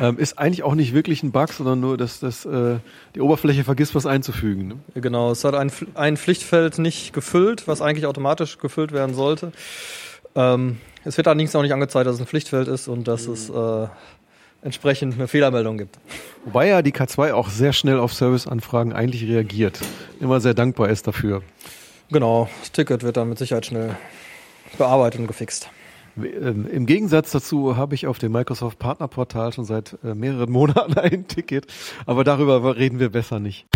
ähm, 0.00 0.18
ist 0.18 0.38
eigentlich 0.38 0.62
auch 0.62 0.74
nicht 0.74 0.94
wirklich 0.94 1.22
ein 1.22 1.32
Bug, 1.32 1.52
sondern 1.52 1.80
nur, 1.80 1.96
dass, 1.96 2.20
dass 2.20 2.44
äh, 2.44 2.76
die 3.14 3.20
Oberfläche 3.20 3.64
vergisst, 3.64 3.94
was 3.94 4.06
einzufügen. 4.06 4.68
Ne? 4.68 5.00
Genau, 5.00 5.30
es 5.30 5.44
hat 5.44 5.54
ein, 5.54 5.72
ein 5.94 6.16
Pflichtfeld 6.16 6.78
nicht 6.78 7.12
gefüllt, 7.12 7.66
was 7.66 7.80
eigentlich 7.80 8.06
automatisch 8.06 8.58
gefüllt 8.58 8.92
werden 8.92 9.14
sollte. 9.14 9.52
Ähm, 10.34 10.78
es 11.04 11.16
wird 11.16 11.26
allerdings 11.26 11.54
auch 11.56 11.62
nicht 11.62 11.72
angezeigt, 11.72 12.06
dass 12.06 12.14
es 12.14 12.20
ein 12.20 12.26
Pflichtfeld 12.26 12.68
ist 12.68 12.88
und 12.88 13.08
dass 13.08 13.26
mhm. 13.26 13.32
es 13.32 13.50
äh, 13.50 13.88
entsprechend 14.62 15.14
eine 15.14 15.28
Fehlermeldung 15.28 15.78
gibt. 15.78 15.98
Wobei 16.44 16.68
ja 16.68 16.82
die 16.82 16.92
K2 16.92 17.32
auch 17.32 17.48
sehr 17.48 17.72
schnell 17.72 17.98
auf 17.98 18.12
Serviceanfragen 18.12 18.92
eigentlich 18.92 19.24
reagiert. 19.28 19.80
Immer 20.20 20.40
sehr 20.40 20.54
dankbar 20.54 20.88
ist 20.88 21.06
dafür. 21.06 21.42
Genau, 22.10 22.48
das 22.60 22.72
Ticket 22.72 23.02
wird 23.02 23.16
dann 23.16 23.28
mit 23.28 23.38
Sicherheit 23.38 23.66
schnell 23.66 23.96
bearbeitet 24.76 25.20
und 25.20 25.26
gefixt. 25.26 25.70
Ähm, 26.24 26.66
Im 26.66 26.86
Gegensatz 26.86 27.30
dazu 27.30 27.76
habe 27.76 27.94
ich 27.94 28.06
auf 28.06 28.18
dem 28.18 28.32
Microsoft 28.32 28.78
Partnerportal 28.78 29.52
schon 29.52 29.64
seit 29.64 29.96
äh, 30.02 30.14
mehreren 30.14 30.50
Monaten 30.58 30.98
ein 30.98 31.28
Ticket, 31.28 31.66
aber 32.06 32.24
darüber 32.24 32.76
reden 32.76 32.98
wir 32.98 33.10
besser 33.10 33.38
nicht. 33.38 33.66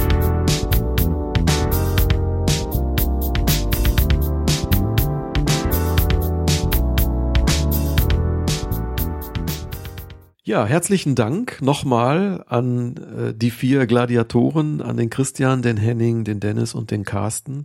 Ja, 10.45 10.67
herzlichen 10.67 11.15
Dank 11.15 11.63
nochmal 11.63 12.45
an 12.49 12.97
äh, 12.97 13.33
die 13.33 13.53
vier 13.53 13.87
Gladiatoren, 13.87 14.83
an 14.83 14.97
den 14.97 15.09
Christian, 15.09 15.63
den 15.63 15.77
Henning, 15.77 16.25
den 16.25 16.41
Dennis 16.41 16.75
und 16.75 16.91
den 16.91 17.05
Carsten. 17.05 17.65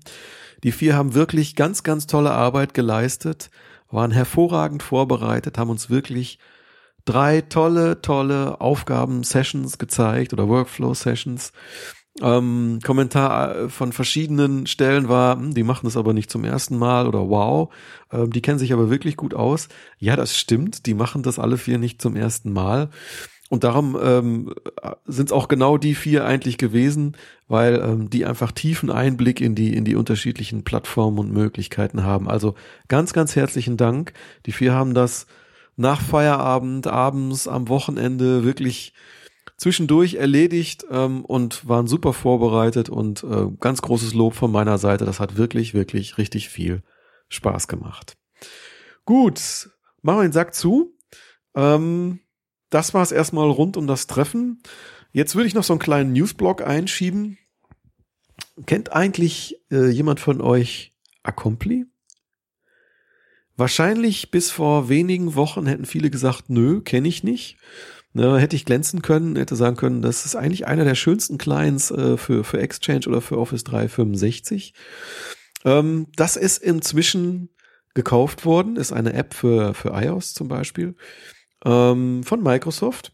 Die 0.63 0.71
vier 0.71 0.95
haben 0.95 1.15
wirklich 1.15 1.55
ganz, 1.55 1.81
ganz 1.81 2.05
tolle 2.05 2.31
Arbeit 2.31 2.75
geleistet 2.75 3.49
waren 3.89 4.11
hervorragend 4.11 4.83
vorbereitet, 4.83 5.57
haben 5.57 5.69
uns 5.69 5.89
wirklich 5.89 6.39
drei 7.05 7.41
tolle, 7.41 8.01
tolle 8.01 8.59
Aufgaben-Sessions 8.61 9.77
gezeigt 9.77 10.33
oder 10.33 10.47
Workflow-Sessions. 10.47 11.53
Ähm, 12.19 12.79
Kommentar 12.83 13.69
von 13.69 13.93
verschiedenen 13.93 14.65
Stellen 14.65 15.07
war, 15.07 15.37
hm, 15.37 15.53
die 15.53 15.63
machen 15.63 15.85
das 15.85 15.97
aber 15.97 16.13
nicht 16.13 16.31
zum 16.31 16.43
ersten 16.43 16.77
Mal 16.77 17.07
oder 17.07 17.29
wow, 17.29 17.71
ähm, 18.11 18.31
die 18.31 18.41
kennen 18.41 18.57
sich 18.57 18.73
aber 18.73 18.89
wirklich 18.89 19.17
gut 19.17 19.35
aus. 19.35 19.69
Ja, 19.99 20.15
das 20.15 20.35
stimmt, 20.35 20.87
die 20.87 20.95
machen 20.95 21.21
das 21.21 21.37
alle 21.37 21.57
vier 21.57 21.77
nicht 21.77 22.01
zum 22.01 22.15
ersten 22.15 22.51
Mal. 22.51 22.89
Und 23.49 23.63
darum 23.63 23.97
ähm, 24.01 24.53
sind 25.05 25.29
es 25.29 25.31
auch 25.31 25.47
genau 25.47 25.77
die 25.77 25.95
vier 25.95 26.25
eigentlich 26.25 26.57
gewesen, 26.57 27.15
weil 27.47 27.75
ähm, 27.75 28.09
die 28.09 28.25
einfach 28.25 28.51
tiefen 28.51 28.91
Einblick 28.91 29.39
in 29.39 29.55
die 29.55 29.73
in 29.73 29.85
die 29.85 29.95
unterschiedlichen 29.95 30.63
Plattformen 30.63 31.17
und 31.17 31.31
Möglichkeiten 31.31 32.03
haben. 32.03 32.29
Also 32.29 32.55
ganz 32.89 33.13
ganz 33.13 33.35
herzlichen 33.35 33.77
Dank. 33.77 34.13
Die 34.45 34.51
vier 34.51 34.73
haben 34.73 34.93
das 34.93 35.27
nach 35.77 36.01
Feierabend, 36.01 36.87
abends, 36.87 37.47
am 37.47 37.69
Wochenende 37.69 38.43
wirklich 38.43 38.93
zwischendurch 39.55 40.15
erledigt 40.15 40.85
ähm, 40.91 41.23
und 41.23 41.67
waren 41.67 41.87
super 41.87 42.11
vorbereitet 42.11 42.89
und 42.89 43.23
äh, 43.23 43.47
ganz 43.61 43.81
großes 43.81 44.13
Lob 44.13 44.33
von 44.33 44.51
meiner 44.51 44.77
Seite. 44.77 45.05
Das 45.05 45.21
hat 45.21 45.37
wirklich 45.37 45.73
wirklich 45.73 46.17
richtig 46.17 46.49
viel 46.49 46.83
Spaß 47.29 47.69
gemacht. 47.69 48.17
Gut, 49.05 49.69
machen 50.01 50.19
wir 50.19 50.23
den 50.23 50.33
Sack 50.33 50.53
zu. 50.53 50.93
Ähm, 51.55 52.19
das 52.69 52.93
war 52.93 53.03
es 53.03 53.11
erstmal 53.11 53.49
rund 53.49 53.77
um 53.77 53.87
das 53.87 54.07
Treffen. 54.07 54.61
Jetzt 55.11 55.35
würde 55.35 55.47
ich 55.47 55.55
noch 55.55 55.63
so 55.63 55.73
einen 55.73 55.79
kleinen 55.79 56.13
Newsblog 56.13 56.61
einschieben. 56.61 57.37
Kennt 58.65 58.91
eigentlich 58.91 59.57
äh, 59.71 59.89
jemand 59.89 60.19
von 60.19 60.41
euch 60.41 60.93
Accompli? 61.23 61.85
Wahrscheinlich 63.55 64.29
bis 64.29 64.51
vor 64.51 64.89
wenigen 64.89 65.35
Wochen 65.35 65.65
hätten 65.65 65.85
viele 65.85 66.09
gesagt, 66.09 66.49
nö, 66.49 66.81
kenne 66.81 67.07
ich 67.07 67.23
nicht. 67.23 67.57
Ne, 68.13 68.39
hätte 68.39 68.55
ich 68.55 68.65
glänzen 68.65 69.01
können, 69.01 69.35
hätte 69.35 69.55
sagen 69.55 69.75
können, 69.75 70.01
das 70.01 70.25
ist 70.25 70.35
eigentlich 70.35 70.65
einer 70.65 70.85
der 70.85 70.95
schönsten 70.95 71.37
Clients 71.37 71.91
äh, 71.91 72.17
für, 72.17 72.43
für 72.43 72.59
Exchange 72.59 73.07
oder 73.07 73.21
für 73.21 73.37
Office 73.37 73.63
365. 73.63 74.73
Ähm, 75.65 76.07
das 76.15 76.35
ist 76.35 76.57
inzwischen 76.57 77.49
gekauft 77.93 78.45
worden, 78.45 78.75
ist 78.75 78.91
eine 78.91 79.13
App 79.13 79.33
für, 79.33 79.73
für 79.73 79.89
iOS 79.89 80.33
zum 80.33 80.47
Beispiel 80.47 80.95
ähm, 81.65 82.23
von 82.23 82.41
Microsoft 82.41 83.13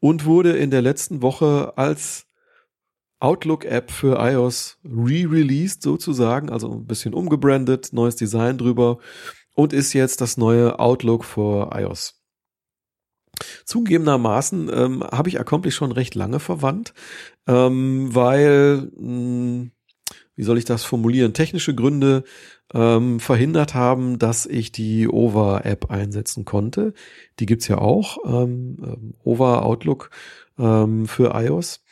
und 0.00 0.24
wurde 0.24 0.56
in 0.56 0.70
der 0.70 0.82
letzten 0.82 1.22
Woche 1.22 1.74
als 1.76 2.26
Outlook-App 3.20 3.90
für 3.90 4.18
iOS 4.18 4.78
re-released 4.84 5.82
sozusagen, 5.82 6.50
also 6.50 6.72
ein 6.72 6.86
bisschen 6.86 7.12
umgebrandet, 7.12 7.92
neues 7.92 8.16
Design 8.16 8.56
drüber 8.56 8.98
und 9.54 9.72
ist 9.72 9.92
jetzt 9.92 10.20
das 10.20 10.36
neue 10.36 10.78
Outlook 10.78 11.24
für 11.24 11.70
iOS. 11.74 12.16
Zugegebenermaßen 13.64 14.70
ähm, 14.72 15.02
habe 15.04 15.28
ich 15.28 15.40
Accomplish 15.40 15.74
schon 15.74 15.92
recht 15.92 16.14
lange 16.14 16.40
verwandt, 16.40 16.92
ähm, 17.46 18.14
weil, 18.14 18.90
mh, 18.96 18.98
hm, 18.98 19.72
wie 20.40 20.44
soll 20.44 20.56
ich 20.56 20.64
das 20.64 20.84
formulieren, 20.84 21.34
technische 21.34 21.74
Gründe 21.74 22.24
ähm, 22.72 23.20
verhindert 23.20 23.74
haben, 23.74 24.18
dass 24.18 24.46
ich 24.46 24.72
die 24.72 25.06
Over-App 25.06 25.90
einsetzen 25.90 26.46
konnte. 26.46 26.94
Die 27.40 27.44
gibt's 27.44 27.68
ja 27.68 27.76
auch, 27.76 28.16
ähm, 28.24 28.78
ähm 28.82 29.14
Over 29.22 29.66
Outlook 29.66 30.10
ähm, 30.58 31.06
für 31.06 31.34
iOS. 31.34 31.84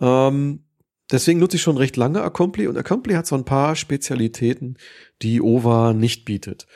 Ähm, 0.00 0.64
deswegen 1.12 1.40
nutze 1.40 1.56
ich 1.56 1.62
schon 1.62 1.76
recht 1.76 1.98
lange 1.98 2.22
Accompli 2.22 2.68
und 2.68 2.78
Accompli 2.78 3.12
hat 3.12 3.26
so 3.26 3.36
ein 3.36 3.44
paar 3.44 3.76
Spezialitäten, 3.76 4.78
die 5.20 5.42
Over 5.42 5.92
nicht 5.92 6.24
bietet. 6.24 6.66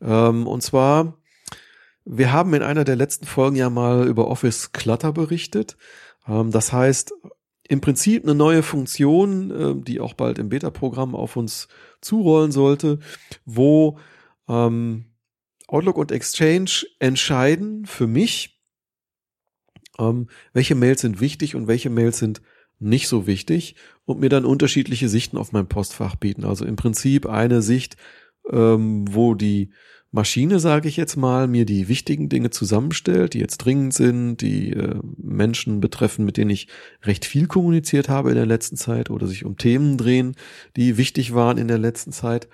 Ähm, 0.00 0.46
und 0.46 0.62
zwar 0.62 1.18
wir 2.04 2.32
haben 2.32 2.54
in 2.54 2.62
einer 2.62 2.84
der 2.84 2.94
letzten 2.94 3.26
Folgen 3.26 3.56
ja 3.56 3.68
mal 3.68 4.06
über 4.06 4.28
Office 4.28 4.70
Clutter 4.70 5.12
berichtet. 5.12 5.76
Ähm, 6.28 6.52
das 6.52 6.72
heißt, 6.72 7.12
im 7.68 7.80
Prinzip 7.80 8.24
eine 8.24 8.34
neue 8.34 8.62
Funktion, 8.62 9.50
äh, 9.50 9.74
die 9.84 10.00
auch 10.00 10.14
bald 10.14 10.38
im 10.38 10.48
Beta-Programm 10.48 11.14
auf 11.14 11.36
uns 11.36 11.68
zurollen 12.00 12.50
sollte, 12.50 12.98
wo 13.44 13.98
ähm, 14.48 15.04
Outlook 15.68 15.98
und 15.98 16.10
Exchange 16.10 16.86
entscheiden 16.98 17.84
für 17.84 18.06
mich, 18.06 18.58
ähm, 19.98 20.28
welche 20.54 20.74
Mails 20.74 21.02
sind 21.02 21.20
wichtig 21.20 21.54
und 21.54 21.68
welche 21.68 21.90
Mails 21.90 22.18
sind 22.18 22.40
nicht 22.78 23.08
so 23.08 23.26
wichtig 23.26 23.74
und 24.06 24.20
mir 24.20 24.30
dann 24.30 24.44
unterschiedliche 24.44 25.08
Sichten 25.08 25.36
auf 25.36 25.52
mein 25.52 25.68
Postfach 25.68 26.16
bieten. 26.16 26.44
Also 26.44 26.64
im 26.64 26.76
Prinzip 26.76 27.26
eine 27.26 27.60
Sicht, 27.60 27.96
ähm, 28.50 29.04
wo 29.10 29.34
die 29.34 29.72
Maschine, 30.10 30.58
sage 30.58 30.88
ich 30.88 30.96
jetzt 30.96 31.16
mal, 31.16 31.48
mir 31.48 31.66
die 31.66 31.88
wichtigen 31.88 32.30
Dinge 32.30 32.48
zusammenstellt, 32.48 33.34
die 33.34 33.40
jetzt 33.40 33.58
dringend 33.58 33.92
sind, 33.92 34.38
die 34.38 34.72
äh, 34.72 34.98
Menschen 35.18 35.80
betreffen, 35.80 36.24
mit 36.24 36.38
denen 36.38 36.50
ich 36.50 36.68
recht 37.02 37.26
viel 37.26 37.46
kommuniziert 37.46 38.08
habe 38.08 38.30
in 38.30 38.36
der 38.36 38.46
letzten 38.46 38.76
Zeit 38.76 39.10
oder 39.10 39.26
sich 39.26 39.44
um 39.44 39.58
Themen 39.58 39.98
drehen, 39.98 40.34
die 40.76 40.96
wichtig 40.96 41.34
waren 41.34 41.58
in 41.58 41.68
der 41.68 41.76
letzten 41.76 42.12
Zeit. 42.12 42.48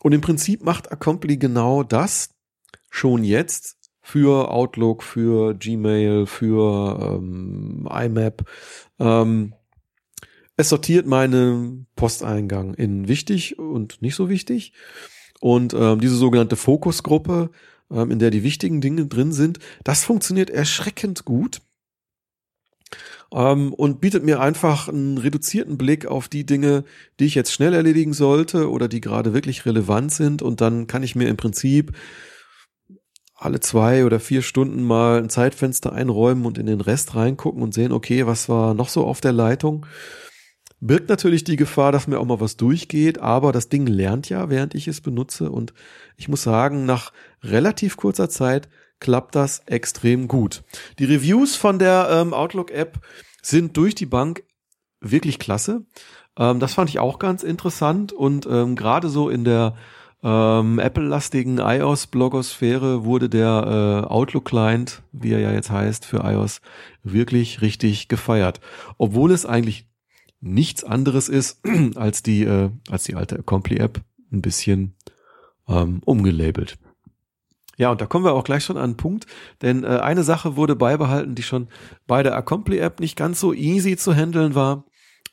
Und 0.00 0.12
im 0.12 0.20
Prinzip 0.20 0.62
macht 0.62 0.92
Accompli 0.92 1.38
genau 1.38 1.82
das 1.82 2.34
schon 2.90 3.24
jetzt 3.24 3.78
für 4.02 4.50
Outlook, 4.50 5.02
für 5.02 5.54
Gmail, 5.54 6.26
für 6.26 7.18
ähm, 7.18 7.88
IMAP. 7.90 8.44
Ähm, 8.98 9.54
es 10.58 10.68
sortiert 10.68 11.06
meinen 11.06 11.86
Posteingang 11.96 12.74
in 12.74 13.08
wichtig 13.08 13.58
und 13.58 14.02
nicht 14.02 14.14
so 14.14 14.28
wichtig 14.28 14.74
und 15.44 15.74
ähm, 15.74 16.00
diese 16.00 16.16
sogenannte 16.16 16.56
Fokusgruppe, 16.56 17.50
ähm, 17.92 18.10
in 18.10 18.18
der 18.18 18.30
die 18.30 18.42
wichtigen 18.42 18.80
Dinge 18.80 19.04
drin 19.04 19.30
sind, 19.30 19.58
das 19.84 20.02
funktioniert 20.02 20.48
erschreckend 20.48 21.26
gut 21.26 21.60
ähm, 23.30 23.74
und 23.74 24.00
bietet 24.00 24.24
mir 24.24 24.40
einfach 24.40 24.88
einen 24.88 25.18
reduzierten 25.18 25.76
Blick 25.76 26.06
auf 26.06 26.28
die 26.28 26.46
Dinge, 26.46 26.84
die 27.20 27.26
ich 27.26 27.34
jetzt 27.34 27.52
schnell 27.52 27.74
erledigen 27.74 28.14
sollte 28.14 28.70
oder 28.70 28.88
die 28.88 29.02
gerade 29.02 29.34
wirklich 29.34 29.66
relevant 29.66 30.12
sind. 30.12 30.40
Und 30.40 30.62
dann 30.62 30.86
kann 30.86 31.02
ich 31.02 31.14
mir 31.14 31.28
im 31.28 31.36
Prinzip 31.36 31.92
alle 33.34 33.60
zwei 33.60 34.06
oder 34.06 34.20
vier 34.20 34.40
Stunden 34.40 34.82
mal 34.82 35.18
ein 35.18 35.28
Zeitfenster 35.28 35.92
einräumen 35.92 36.46
und 36.46 36.56
in 36.56 36.64
den 36.64 36.80
Rest 36.80 37.16
reingucken 37.16 37.62
und 37.62 37.74
sehen, 37.74 37.92
okay, 37.92 38.26
was 38.26 38.48
war 38.48 38.72
noch 38.72 38.88
so 38.88 39.04
auf 39.04 39.20
der 39.20 39.32
Leitung 39.32 39.84
birgt 40.86 41.08
natürlich 41.08 41.44
die 41.44 41.56
Gefahr, 41.56 41.92
dass 41.92 42.06
mir 42.06 42.20
auch 42.20 42.26
mal 42.26 42.40
was 42.40 42.58
durchgeht, 42.58 43.18
aber 43.18 43.52
das 43.52 43.70
Ding 43.70 43.86
lernt 43.86 44.28
ja, 44.28 44.50
während 44.50 44.74
ich 44.74 44.86
es 44.86 45.00
benutze 45.00 45.50
und 45.50 45.72
ich 46.16 46.28
muss 46.28 46.42
sagen, 46.42 46.84
nach 46.84 47.10
relativ 47.42 47.96
kurzer 47.96 48.28
Zeit 48.28 48.68
klappt 49.00 49.34
das 49.34 49.60
extrem 49.66 50.28
gut. 50.28 50.62
Die 50.98 51.06
Reviews 51.06 51.56
von 51.56 51.78
der 51.78 52.08
ähm, 52.10 52.34
Outlook-App 52.34 53.00
sind 53.40 53.76
durch 53.78 53.94
die 53.94 54.06
Bank 54.06 54.44
wirklich 55.00 55.38
klasse. 55.38 55.86
Ähm, 56.36 56.60
das 56.60 56.74
fand 56.74 56.90
ich 56.90 56.98
auch 56.98 57.18
ganz 57.18 57.42
interessant 57.42 58.12
und 58.12 58.46
ähm, 58.46 58.76
gerade 58.76 59.08
so 59.08 59.30
in 59.30 59.44
der 59.44 59.76
ähm, 60.22 60.78
Apple-lastigen 60.78 61.58
iOS-Blogosphäre 61.58 63.04
wurde 63.04 63.30
der 63.30 64.04
äh, 64.04 64.06
Outlook-Client, 64.06 65.02
wie 65.12 65.32
er 65.32 65.40
ja 65.40 65.52
jetzt 65.52 65.70
heißt, 65.70 66.04
für 66.04 66.18
iOS 66.18 66.60
wirklich 67.02 67.62
richtig 67.62 68.08
gefeiert. 68.08 68.60
Obwohl 68.98 69.32
es 69.32 69.46
eigentlich 69.46 69.86
nichts 70.44 70.84
anderes 70.84 71.28
ist 71.28 71.60
als 71.96 72.22
die, 72.22 72.44
äh, 72.44 72.70
als 72.90 73.04
die 73.04 73.14
alte 73.14 73.38
Accompli-App 73.38 74.00
ein 74.32 74.42
bisschen 74.42 74.94
ähm, 75.68 76.00
umgelabelt. 76.04 76.78
Ja, 77.76 77.90
und 77.90 78.00
da 78.00 78.06
kommen 78.06 78.24
wir 78.24 78.34
auch 78.34 78.44
gleich 78.44 78.64
schon 78.64 78.76
an 78.76 78.84
einen 78.84 78.96
Punkt, 78.96 79.26
denn 79.62 79.82
äh, 79.82 79.86
eine 79.88 80.22
Sache 80.22 80.56
wurde 80.56 80.76
beibehalten, 80.76 81.34
die 81.34 81.42
schon 81.42 81.68
bei 82.06 82.22
der 82.22 82.36
Accompli-App 82.36 83.00
nicht 83.00 83.16
ganz 83.16 83.40
so 83.40 83.52
easy 83.52 83.96
zu 83.96 84.14
handeln 84.14 84.54
war, 84.54 84.84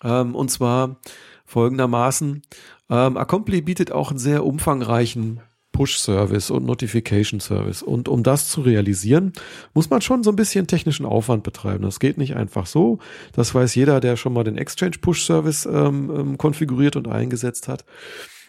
ähm, 0.04 0.34
und 0.34 0.50
zwar 0.50 1.00
folgendermaßen. 1.46 2.42
Ähm, 2.90 3.18
Accompli 3.18 3.62
bietet 3.62 3.92
auch 3.92 4.10
einen 4.10 4.20
sehr 4.20 4.46
umfangreichen 4.46 5.42
Push-Service 5.82 6.52
und 6.52 6.64
Notification-Service. 6.68 7.82
Und 7.82 8.08
um 8.08 8.22
das 8.22 8.50
zu 8.50 8.62
realisieren, 8.62 9.34
muss 9.74 9.90
man 9.90 10.02
schon 10.02 10.22
so 10.22 10.30
ein 10.30 10.36
bisschen 10.36 10.68
technischen 10.68 11.08
Aufwand 11.08 11.42
betreiben. 11.42 11.84
Das 11.84 12.00
geht 12.00 12.20
nicht 12.20 12.36
einfach 12.36 12.68
so. 12.68 13.00
Das 13.34 13.56
weiß 13.56 13.74
jeder, 13.74 14.00
der 14.00 14.16
schon 14.16 14.34
mal 14.34 14.44
den 14.44 14.60
Exchange 14.60 14.98
Push-Service 15.02 15.66
ähm, 15.66 16.12
ähm, 16.16 16.38
konfiguriert 16.38 16.98
und 16.98 17.08
eingesetzt 17.08 17.68
hat. 17.68 17.84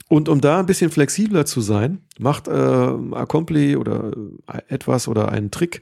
Und 0.09 0.29
um 0.29 0.43
da 0.43 0.61
ein 0.61 0.67
bisschen 0.67 0.91
flexibler 0.91 1.47
zu 1.47 1.63
sein, 1.63 2.03
macht 2.19 2.49
äh, 2.49 2.53
Accompli 2.53 3.77
oder 3.77 4.13
etwas 4.69 5.09
oder 5.09 5.33
einen 5.33 5.51
Trick, 5.51 5.81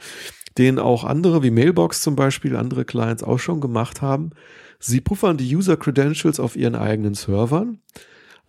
den 0.57 0.79
auch 0.79 1.03
andere 1.03 1.43
wie 1.43 1.51
Mailbox 1.51 2.01
zum 2.01 2.15
Beispiel, 2.15 2.55
andere 2.55 2.85
Clients 2.85 3.25
auch 3.25 3.41
schon 3.41 3.61
gemacht 3.61 4.03
haben. 4.03 4.31
Sie 4.79 5.01
puffern 5.01 5.37
die 5.37 5.57
User 5.57 5.77
Credentials 5.77 6.39
auf 6.39 6.55
ihren 6.55 6.77
eigenen 6.77 7.15
Servern 7.15 7.81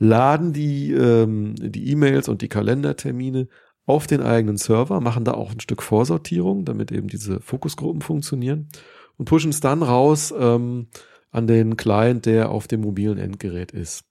laden 0.01 0.51
die 0.51 0.91
ähm, 0.91 1.53
die 1.55 1.91
E-Mails 1.91 2.27
und 2.27 2.41
die 2.41 2.49
Kalendertermine 2.49 3.47
auf 3.85 4.07
den 4.07 4.21
eigenen 4.21 4.57
Server, 4.57 4.99
machen 4.99 5.25
da 5.25 5.33
auch 5.33 5.51
ein 5.51 5.59
Stück 5.59 5.83
Vorsortierung, 5.83 6.65
damit 6.65 6.91
eben 6.91 7.07
diese 7.07 7.39
Fokusgruppen 7.39 8.01
funktionieren 8.01 8.69
und 9.17 9.25
pushen 9.25 9.51
es 9.51 9.59
dann 9.59 9.83
raus 9.83 10.33
ähm, 10.37 10.87
an 11.29 11.45
den 11.45 11.77
Client, 11.77 12.25
der 12.25 12.49
auf 12.49 12.67
dem 12.67 12.81
mobilen 12.81 13.19
Endgerät 13.19 13.71
ist. 13.71 14.03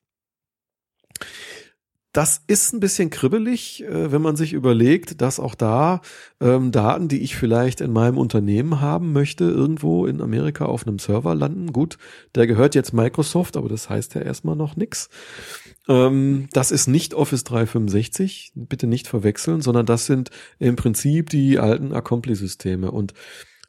Das 2.13 2.43
ist 2.49 2.73
ein 2.73 2.81
bisschen 2.81 3.11
kribbelig, 3.11 3.85
äh, 3.85 4.11
wenn 4.11 4.23
man 4.23 4.35
sich 4.35 4.53
überlegt, 4.53 5.21
dass 5.21 5.39
auch 5.39 5.55
da 5.55 6.01
ähm, 6.41 6.73
Daten, 6.73 7.07
die 7.07 7.23
ich 7.23 7.37
vielleicht 7.37 7.81
in 7.81 7.93
meinem 7.93 8.19
Unternehmen 8.19 8.81
haben 8.81 9.13
möchte, 9.13 9.45
irgendwo 9.45 10.07
in 10.07 10.21
Amerika 10.21 10.65
auf 10.65 10.87
einem 10.87 10.99
Server 10.99 11.37
landen. 11.37 11.73
Gut, 11.73 11.99
der 12.35 12.49
gehört 12.49 12.75
jetzt 12.75 12.93
Microsoft, 12.93 13.57
aber 13.57 13.69
das 13.69 13.89
heißt 13.89 14.17
ja 14.17 14.23
erstmal 14.23 14.57
noch 14.57 14.75
nix. 14.75 15.09
Ähm, 15.91 16.49
das 16.53 16.71
ist 16.71 16.87
nicht 16.87 17.15
Office 17.15 17.43
365, 17.43 18.53
bitte 18.55 18.87
nicht 18.87 19.09
verwechseln, 19.09 19.61
sondern 19.61 19.87
das 19.87 20.07
sind 20.07 20.31
im 20.61 20.77
Prinzip 20.77 21.31
die 21.31 21.59
alten 21.59 21.93
Accompli-Systeme. 21.93 22.93
Und 22.93 23.13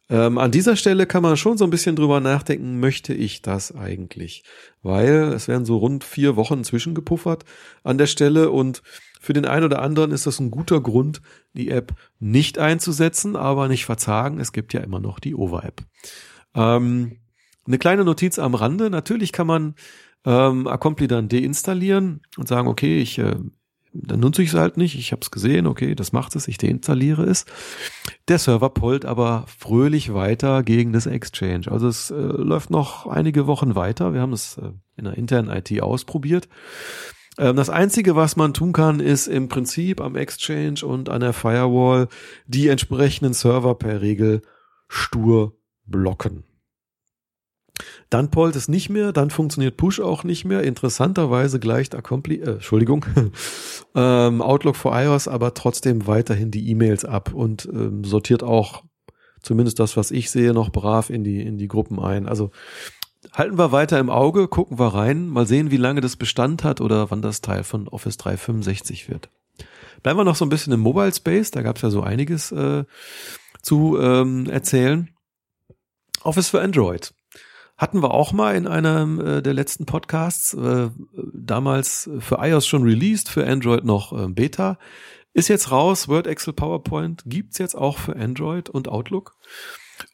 ähm, 0.08 0.38
an 0.38 0.52
dieser 0.52 0.76
Stelle 0.76 1.08
kann 1.08 1.24
man 1.24 1.36
schon 1.36 1.58
so 1.58 1.64
ein 1.64 1.72
bisschen 1.72 1.96
drüber 1.96 2.20
nachdenken, 2.20 2.80
möchte 2.80 3.16
ich 3.16 3.42
das 3.42 3.76
eigentlich? 3.76 4.44
Weil 4.84 5.34
es 5.34 5.48
werden 5.48 5.66
so 5.66 5.78
rund 5.78 6.04
vier 6.04 6.36
Wochen 6.36 6.64
zwischengepuffert 6.64 7.44
an 7.84 7.98
der 7.98 8.08
Stelle 8.08 8.52
und 8.52 8.84
für 9.20 9.34
den 9.34 9.46
einen 9.46 9.66
oder 9.66 9.82
anderen 9.82 10.12
ist 10.12 10.28
das 10.28 10.40
ein 10.40 10.52
guter 10.52 10.80
Grund, 10.80 11.22
die 11.54 11.70
App 11.70 11.94
nicht 12.20 12.60
einzusetzen, 12.60 13.36
aber 13.36 13.68
nicht 13.68 13.86
verzagen. 13.86 14.40
Es 14.40 14.52
gibt 14.52 14.74
ja 14.74 14.82
immer 14.82 15.00
noch 15.00 15.20
die 15.20 15.34
Over-App. 15.34 15.84
Ähm, 16.54 17.18
eine 17.66 17.78
kleine 17.78 18.04
Notiz 18.04 18.38
am 18.38 18.54
Rande. 18.54 18.90
Natürlich 18.90 19.32
kann 19.32 19.48
man 19.48 19.76
ähm, 20.26 20.68
Accompli 20.68 21.08
dann 21.08 21.30
deinstallieren 21.30 22.22
und 22.38 22.48
sagen, 22.48 22.68
okay, 22.68 23.00
ich 23.00 23.18
äh, 23.18 23.36
dann 23.94 24.20
nutze 24.22 24.42
ich 24.42 24.50
es 24.50 24.56
halt 24.56 24.78
nicht. 24.78 24.98
Ich 24.98 25.12
habe 25.12 25.22
es 25.22 25.32
gesehen, 25.32 25.68
okay, 25.68 25.96
das 25.96 26.14
macht 26.14 26.36
es, 26.36 26.48
ich 26.48 26.58
deinstalliere 26.58 27.24
es. 27.24 27.46
Der 28.28 28.40
Server 28.40 28.70
pollt 28.70 29.06
aber 29.06 29.46
fröhlich 29.48 30.14
weiter 30.14 30.64
gegen 30.64 30.94
das 30.94 31.06
Exchange. 31.06 31.70
Also 31.70 31.88
es 31.88 32.10
äh, 32.10 32.16
läuft 32.16 32.70
noch 32.70 33.08
einige 33.08 33.48
Wochen 33.48 33.76
weiter. 33.76 34.14
Wir 34.14 34.22
haben 34.22 34.34
es 34.34 34.58
äh, 34.58 34.72
in 34.96 35.06
der 35.06 35.18
internen 35.18 35.50
IT 35.50 35.82
ausprobiert. 35.82 36.48
Ähm, 37.38 37.56
das 37.58 37.70
Einzige, 37.70 38.16
was 38.16 38.38
man 38.38 38.54
tun 38.54 38.72
kann, 38.72 39.00
ist 39.02 39.28
im 39.28 39.50
Prinzip 39.50 40.00
am 40.00 40.16
Exchange 40.16 40.86
und 40.86 41.10
an 41.10 41.20
der 41.20 41.34
Firewall 41.34 42.08
die 42.48 42.70
entsprechenden 42.70 43.34
Server 43.34 43.76
per 43.76 44.02
Regel 44.02 44.42
stur 44.88 45.58
blocken. 45.86 46.44
Dann 48.12 48.30
pollt 48.30 48.58
es 48.58 48.68
nicht 48.68 48.90
mehr, 48.90 49.14
dann 49.14 49.30
funktioniert 49.30 49.78
Push 49.78 50.02
auch 50.02 50.26
nicht 50.26 50.44
mehr. 50.44 50.64
Interessanterweise 50.64 51.62
gleicht 51.62 51.96
Accompli 51.96 52.42
äh, 52.42 52.52
Entschuldigung, 52.52 53.06
ähm, 53.96 54.42
Outlook 54.42 54.76
for 54.76 54.94
iOS 54.94 55.30
aber 55.30 55.54
trotzdem 55.54 56.08
weiterhin 56.08 56.52
die 56.52 56.70
E-Mails 56.70 57.06
ab 57.06 57.34
und 57.34 57.70
ähm, 57.72 58.04
sortiert 58.04 58.44
auch 58.44 58.84
zumindest 59.42 59.80
das, 59.80 59.96
was 59.96 60.12
ich 60.12 60.30
sehe, 60.30 60.54
noch 60.54 60.72
brav 60.72 61.10
in 61.10 61.24
die, 61.24 61.42
in 61.42 61.58
die 61.58 61.70
Gruppen 61.70 62.00
ein. 62.00 62.28
Also 62.28 62.52
halten 63.32 63.58
wir 63.58 63.72
weiter 63.72 63.98
im 63.98 64.10
Auge, 64.10 64.50
gucken 64.50 64.78
wir 64.78 64.94
rein, 64.94 65.30
mal 65.30 65.48
sehen, 65.48 65.72
wie 65.72 65.78
lange 65.78 66.02
das 66.02 66.18
Bestand 66.18 66.66
hat 66.66 66.82
oder 66.82 67.12
wann 67.12 67.22
das 67.22 67.40
Teil 67.40 67.64
von 67.64 67.88
Office 67.88 68.18
365 68.18 69.08
wird. 69.08 69.30
Bleiben 70.04 70.20
wir 70.20 70.26
noch 70.26 70.36
so 70.36 70.44
ein 70.44 70.50
bisschen 70.50 70.74
im 70.74 70.82
Mobile 70.82 71.14
Space, 71.14 71.52
da 71.52 71.62
gab 71.62 71.78
es 71.78 71.82
ja 71.82 71.90
so 71.90 72.02
einiges 72.02 72.52
äh, 72.52 72.84
zu 73.62 73.98
ähm, 74.02 74.48
erzählen. 74.50 75.12
Office 76.24 76.50
für 76.50 76.62
Android. 76.62 77.14
Hatten 77.82 78.04
wir 78.04 78.14
auch 78.14 78.32
mal 78.32 78.56
in 78.56 78.68
einem 78.68 79.20
äh, 79.20 79.42
der 79.42 79.56
letzten 79.56 79.88
Podcasts, 79.88 80.54
äh, 80.54 80.92
damals 81.34 82.08
für 82.20 82.38
iOS 82.40 82.68
schon 82.68 82.84
released, 82.84 83.28
für 83.28 83.48
Android 83.48 83.86
noch 83.86 84.14
äh, 84.14 84.28
Beta. 84.28 84.78
Ist 85.34 85.48
jetzt 85.48 85.72
raus, 85.72 86.08
Word, 86.08 86.28
Excel, 86.28 86.54
PowerPoint 86.54 87.24
gibt's 87.26 87.58
jetzt 87.58 87.74
auch 87.74 87.98
für 87.98 88.16
Android 88.16 88.70
und 88.70 88.88
Outlook. 88.88 89.36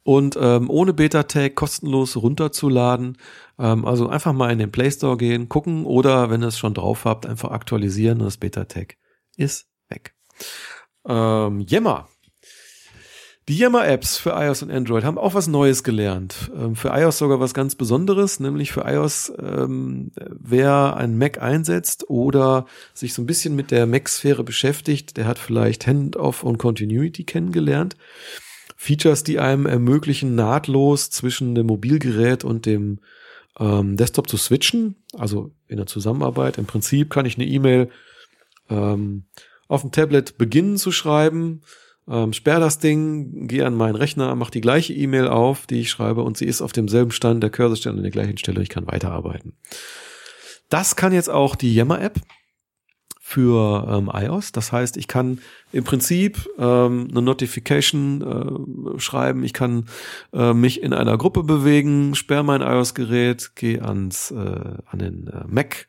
Und 0.03 0.37
ähm, 0.39 0.69
ohne 0.69 0.93
Beta-Tag 0.93 1.55
kostenlos 1.55 2.15
runterzuladen. 2.15 3.17
Ähm, 3.59 3.83
also 3.83 4.07
einfach 4.07 4.31
mal 4.31 4.49
in 4.49 4.59
den 4.59 4.71
Play 4.71 4.89
Store 4.89 5.17
gehen, 5.17 5.49
gucken 5.49 5.83
oder 5.83 6.29
wenn 6.29 6.41
ihr 6.41 6.47
es 6.47 6.57
schon 6.57 6.73
drauf 6.73 7.03
habt, 7.03 7.25
einfach 7.25 7.51
aktualisieren. 7.51 8.19
Das 8.19 8.37
Beta-Tag 8.37 8.95
ist 9.35 9.67
weg. 9.89 10.15
Ähm, 11.05 11.59
Yammer 11.67 12.07
die 13.47 13.57
Yammer-Apps 13.57 14.17
für 14.17 14.31
iOS 14.31 14.63
und 14.63 14.71
Android 14.71 15.05
haben 15.05 15.17
auch 15.17 15.33
was 15.33 15.47
Neues 15.47 15.83
gelernt. 15.83 16.51
Ähm, 16.53 16.75
für 16.75 16.89
iOS 16.89 17.17
sogar 17.17 17.39
was 17.39 17.53
ganz 17.53 17.75
Besonderes, 17.75 18.41
nämlich 18.41 18.73
für 18.73 18.81
iOS, 18.81 19.31
ähm, 19.39 20.11
wer 20.17 20.97
ein 20.97 21.17
Mac 21.17 21.41
einsetzt 21.41 22.09
oder 22.09 22.65
sich 22.93 23.13
so 23.13 23.21
ein 23.21 23.25
bisschen 23.25 23.55
mit 23.55 23.71
der 23.71 23.85
Mac-Sphäre 23.85 24.43
beschäftigt, 24.43 25.15
der 25.15 25.27
hat 25.27 25.39
vielleicht 25.39 25.87
Handoff 25.87 26.43
und 26.43 26.57
Continuity 26.57 27.23
kennengelernt. 27.23 27.95
Features, 28.75 29.23
die 29.23 29.39
einem 29.39 29.65
ermöglichen, 29.65 30.35
nahtlos 30.35 31.09
zwischen 31.09 31.55
dem 31.55 31.67
Mobilgerät 31.67 32.43
und 32.43 32.65
dem 32.65 32.99
ähm, 33.59 33.95
Desktop 33.95 34.29
zu 34.29 34.37
switchen, 34.37 34.95
also 35.13 35.51
in 35.67 35.77
der 35.77 35.87
Zusammenarbeit. 35.87 36.57
Im 36.57 36.65
Prinzip 36.65 37.09
kann 37.09 37.25
ich 37.25 37.37
eine 37.37 37.47
E-Mail 37.47 37.89
ähm, 38.69 39.23
auf 39.69 39.81
dem 39.81 39.91
Tablet 39.91 40.37
beginnen 40.37 40.77
zu 40.77 40.91
schreiben, 40.91 41.61
ähm, 42.09 42.33
sperr 42.33 42.59
das 42.59 42.79
Ding, 42.79 43.47
gehe 43.47 43.65
an 43.65 43.75
meinen 43.75 43.95
Rechner, 43.95 44.33
mach 44.35 44.49
die 44.49 44.61
gleiche 44.61 44.93
E-Mail 44.93 45.27
auf, 45.27 45.67
die 45.67 45.81
ich 45.81 45.89
schreibe 45.89 46.23
und 46.23 46.37
sie 46.37 46.45
ist 46.45 46.61
auf 46.61 46.71
demselben 46.71 47.11
Stand, 47.11 47.43
der 47.43 47.49
Cursor 47.49 47.75
steht 47.75 47.93
an 47.93 48.01
der 48.01 48.11
gleichen 48.11 48.37
Stelle 48.37 48.57
und 48.57 48.63
ich 48.63 48.69
kann 48.69 48.87
weiterarbeiten. 48.87 49.53
Das 50.69 50.95
kann 50.95 51.13
jetzt 51.13 51.29
auch 51.29 51.55
die 51.55 51.73
Yammer-App 51.73 52.19
für 53.27 53.85
ähm, 53.89 54.09
iOS. 54.13 54.53
Das 54.53 54.71
heißt, 54.71 54.95
ich 54.95 55.09
kann 55.09 55.39
im 55.73 55.83
Prinzip 55.83 56.49
ähm, 56.57 57.09
eine 57.11 57.21
Notification 57.21 58.95
äh, 58.95 58.99
schreiben, 58.99 59.43
ich 59.43 59.51
kann 59.51 59.89
äh, 60.31 60.53
mich 60.53 60.81
in 60.81 60.93
einer 60.93 61.17
Gruppe 61.17 61.43
bewegen, 61.43 62.15
sperre 62.15 62.45
mein 62.45 62.61
iOS-Gerät, 62.61 63.51
gehe 63.55 63.83
ans 63.83 64.31
äh, 64.31 64.35
an 64.35 64.99
den 64.99 65.27
äh, 65.27 65.43
Mac 65.45 65.87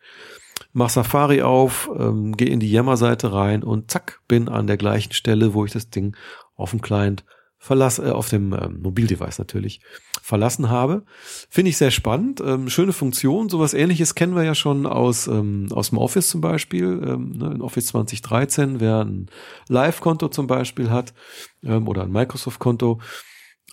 mach 0.72 0.90
Safari 0.90 1.42
auf, 1.42 1.90
ähm, 1.98 2.36
gehe 2.36 2.48
in 2.48 2.60
die 2.60 2.70
Yammer-Seite 2.70 3.32
rein 3.32 3.62
und 3.62 3.90
zack, 3.90 4.20
bin 4.28 4.48
an 4.48 4.66
der 4.66 4.76
gleichen 4.76 5.12
Stelle, 5.12 5.54
wo 5.54 5.64
ich 5.64 5.72
das 5.72 5.90
Ding 5.90 6.16
auf 6.56 6.70
dem 6.70 6.80
Client 6.80 7.24
verlasse, 7.58 8.06
äh, 8.06 8.10
auf 8.10 8.28
dem 8.28 8.52
ähm, 8.52 8.80
Mobildevice 8.82 9.38
natürlich 9.38 9.80
verlassen 10.22 10.70
habe. 10.70 11.04
Finde 11.50 11.70
ich 11.70 11.76
sehr 11.76 11.90
spannend. 11.90 12.40
Ähm, 12.40 12.70
schöne 12.70 12.92
Funktion. 12.92 13.48
Sowas 13.48 13.74
ähnliches 13.74 14.14
kennen 14.14 14.36
wir 14.36 14.44
ja 14.44 14.54
schon 14.54 14.86
aus, 14.86 15.26
ähm, 15.26 15.68
aus 15.72 15.90
dem 15.90 15.98
Office 15.98 16.28
zum 16.28 16.40
Beispiel. 16.40 17.02
Ähm, 17.06 17.32
ne, 17.32 17.52
in 17.54 17.62
Office 17.62 17.86
2013, 17.86 18.80
wer 18.80 19.04
ein 19.04 19.26
Live-Konto 19.68 20.28
zum 20.28 20.46
Beispiel 20.46 20.90
hat 20.90 21.14
ähm, 21.64 21.88
oder 21.88 22.02
ein 22.02 22.12
Microsoft-Konto, 22.12 23.00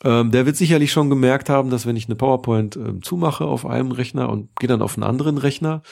ähm, 0.04 0.32
der 0.32 0.46
wird 0.46 0.58
sicherlich 0.58 0.92
schon 0.92 1.10
gemerkt 1.10 1.50
haben, 1.50 1.70
dass 1.70 1.86
wenn 1.86 1.96
ich 1.96 2.08
eine 2.08 2.16
PowerPoint 2.16 2.76
ähm, 2.76 3.02
zumache 3.02 3.46
auf 3.46 3.66
einem 3.66 3.92
Rechner 3.92 4.30
und 4.30 4.50
gehe 4.60 4.68
dann 4.68 4.82
auf 4.82 4.98
einen 4.98 5.04
anderen 5.04 5.38
Rechner 5.38 5.84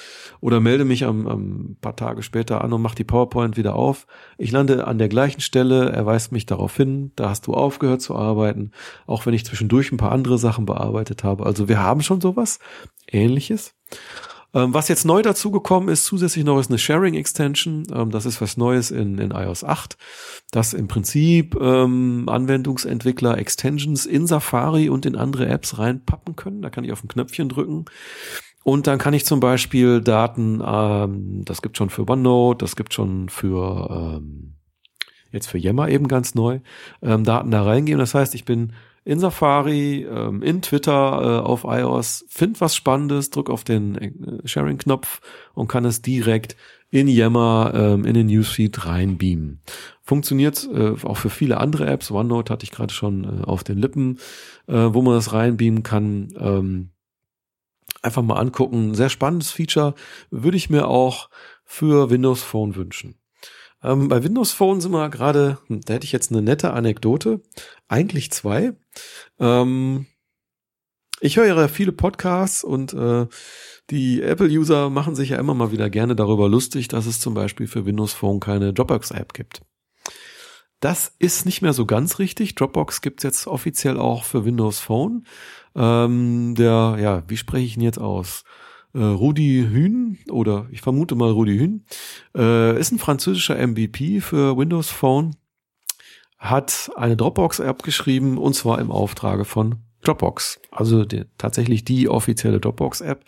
oder 0.42 0.60
melde 0.60 0.84
mich 0.84 1.06
am, 1.06 1.28
am 1.28 1.78
paar 1.80 1.96
Tage 1.96 2.22
später 2.22 2.64
an 2.64 2.74
und 2.74 2.82
mache 2.82 2.96
die 2.96 3.06
PowerPoint 3.06 3.56
wieder 3.56 3.76
auf, 3.76 4.06
ich 4.38 4.52
lande 4.52 4.86
an 4.88 4.98
der 4.98 5.08
gleichen 5.08 5.40
Stelle, 5.40 5.90
er 5.92 6.06
weist 6.06 6.34
mich 6.34 6.46
darauf 6.46 6.76
hin, 6.76 7.12
da 7.16 7.30
hast 7.30 7.48
du 7.48 7.54
aufgehört 7.54 8.02
zu 8.02 8.16
arbeiten, 8.16 8.72
auch 9.08 9.26
wenn 9.26 9.34
ich 9.34 9.46
zwischendurch 9.46 9.92
ein 9.92 9.98
paar 9.98 10.12
andere 10.12 10.38
Sachen 10.38 10.66
bearbeitet 10.66 11.24
habe. 11.24 11.46
Also 11.46 11.70
wir 11.70 11.82
haben 11.82 12.02
schon 12.02 12.20
sowas 12.20 12.60
ähnliches. 13.08 13.74
Ähm, 14.54 14.74
was 14.74 14.88
jetzt 14.88 15.06
neu 15.06 15.22
dazugekommen 15.22 15.90
ist, 15.90 16.06
zusätzlich 16.06 16.46
noch 16.46 16.60
ist 16.60 16.70
eine 16.70 16.78
Sharing 16.78 17.16
Extension. 17.16 17.88
Ähm, 17.94 18.12
das 18.12 18.26
ist 18.26 18.40
was 18.42 18.58
Neues 18.58 18.92
in, 18.92 19.18
in 19.18 19.32
iOS 19.32 19.64
8, 19.64 19.98
dass 20.52 20.74
im 20.74 20.88
Prinzip 20.88 21.56
ähm, 21.60 22.30
Anwendungsentwickler 22.30 23.38
Extensions 23.38 24.06
in 24.06 24.28
Safari 24.28 24.90
und 24.90 25.06
in 25.06 25.16
andere 25.16 25.48
Apps 25.48 25.80
reinpappen 25.80 26.36
können. 26.36 26.62
Da 26.62 26.70
kann 26.70 26.84
ich 26.84 26.92
auf 26.92 27.04
ein 27.04 27.08
Knöpfchen 27.08 27.50
drücken. 27.50 27.86
Und 28.64 28.88
dann 28.88 28.98
kann 28.98 29.14
ich 29.14 29.26
zum 29.26 29.40
Beispiel 29.40 30.02
Daten, 30.02 30.62
ähm, 30.66 31.44
das 31.46 31.62
gibt 31.62 31.78
schon 31.78 31.90
für 31.90 32.08
OneNote, 32.08 32.64
das 32.64 32.76
gibt 32.76 32.94
schon 32.94 33.30
für 33.30 34.20
ähm, 34.20 34.54
jetzt 35.32 35.48
für 35.48 35.58
Yammer 35.58 35.90
eben 35.90 36.08
ganz 36.08 36.36
neu, 36.36 36.60
ähm, 37.02 37.24
Daten 37.24 37.52
da 37.52 37.64
reingeben. 37.64 38.00
Das 38.00 38.14
heißt, 38.14 38.36
ich 38.36 38.46
bin 38.46 38.74
in 39.06 39.20
Safari, 39.20 40.04
ähm, 40.04 40.42
in 40.42 40.62
Twitter 40.62 40.92
äh, 41.42 41.46
auf 41.46 41.66
iOS, 41.66 42.26
find 42.30 42.62
was 42.62 42.76
Spannendes, 42.76 43.30
drück 43.30 43.50
auf 43.50 43.64
den 43.64 43.96
äh, 43.96 44.48
Sharing-Knopf 44.48 45.22
und 45.54 45.68
kann 45.68 45.86
es 45.86 46.02
direkt 46.02 46.56
in 46.90 47.08
Yammer 47.08 47.74
ähm, 47.76 48.06
in 48.06 48.14
den 48.14 48.28
Newsfeed 48.28 48.86
reinbeamen. 48.86 49.62
Funktioniert 50.02 50.70
äh, 50.72 50.94
auch 51.04 51.18
für 51.18 51.30
viele 51.30 51.58
andere 51.58 51.88
Apps. 51.88 52.12
OneNote 52.12 52.54
hatte 52.54 52.64
ich 52.64 52.72
gerade 52.72 52.94
schon 52.94 53.44
auf 53.44 53.64
den 53.64 53.78
Lippen, 53.78 54.20
wo 54.68 55.02
man 55.02 55.16
das 55.16 55.34
reinbeamen 55.34 55.82
kann. 55.84 56.34
Ähm, 56.38 56.90
einfach 58.02 58.22
mal 58.22 58.36
angucken. 58.36 58.96
Sehr 58.96 59.10
spannendes 59.10 59.52
Feature. 59.52 59.96
Würde 60.30 60.58
ich 60.58 60.70
mir 60.70 60.88
auch 60.88 61.30
für 61.64 62.10
Windows 62.10 62.44
Phone 62.44 62.76
wünschen. 62.76 63.16
Bei 63.82 64.24
Windows 64.24 64.52
Phone 64.52 64.80
sind 64.80 64.92
wir 64.92 65.10
gerade, 65.10 65.58
hm, 65.68 65.82
da 65.82 65.94
hätte 65.94 66.06
ich 66.06 66.12
jetzt 66.12 66.32
eine 66.32 66.42
nette 66.42 66.72
Anekdote. 66.72 67.42
Eigentlich 67.88 68.32
zwei. 68.32 68.74
Ähm, 69.40 70.06
ich 71.20 71.38
höre 71.38 71.46
ja 71.46 71.68
viele 71.68 71.92
Podcasts 71.94 72.64
und 72.64 72.94
äh, 72.94 73.28
die 73.90 74.22
Apple-User 74.22 74.90
machen 74.90 75.16
sich 75.16 75.30
ja 75.30 75.40
immer 75.40 75.54
mal 75.54 75.72
wieder 75.72 75.90
gerne 75.90 76.16
darüber 76.16 76.50
lustig, 76.50 76.88
dass 76.90 77.06
es 77.06 77.20
zum 77.20 77.34
Beispiel 77.34 77.68
für 77.68 77.86
Windows 77.86 78.14
Phone 78.14 78.40
keine 78.40 78.74
Dropbox-App 78.74 79.34
gibt. 79.34 79.62
Das 80.80 81.16
ist 81.20 81.46
nicht 81.46 81.62
mehr 81.62 81.72
so 81.72 81.86
ganz 81.86 82.20
richtig. 82.20 82.56
Dropbox 82.56 83.00
gibt's 83.00 83.24
jetzt 83.24 83.48
offiziell 83.48 83.98
auch 83.98 84.26
für 84.26 84.44
Windows 84.44 84.80
Phone. 84.80 85.26
Ähm, 85.76 86.56
der, 86.56 86.98
ja, 87.00 87.24
wie 87.28 87.38
spreche 87.38 87.66
ich 87.66 87.78
ihn 87.78 87.84
jetzt 87.84 88.00
aus? 88.00 88.44
Äh, 88.94 89.02
Rudi 89.02 89.66
Hühn 89.70 90.20
oder 90.30 90.68
ich 90.72 90.82
vermute 90.82 91.16
mal 91.16 91.32
Rudi 91.32 91.58
Hühn, 91.58 91.86
äh, 92.36 92.78
ist 92.78 92.92
ein 92.92 93.00
französischer 93.00 93.56
MVP 93.66 94.20
für 94.20 94.58
Windows 94.58 94.90
Phone, 94.90 95.36
hat 96.44 96.92
eine 96.98 97.16
Dropbox-App 97.16 97.84
geschrieben 97.84 98.38
und 98.38 98.54
zwar 98.54 98.80
im 98.80 98.92
Auftrage 98.92 99.46
von 99.46 99.76
Dropbox. 100.04 100.60
Also 100.72 101.06
die, 101.06 101.24
tatsächlich 101.38 101.86
die 101.86 102.10
offizielle 102.10 102.60
Dropbox-App. 102.60 103.24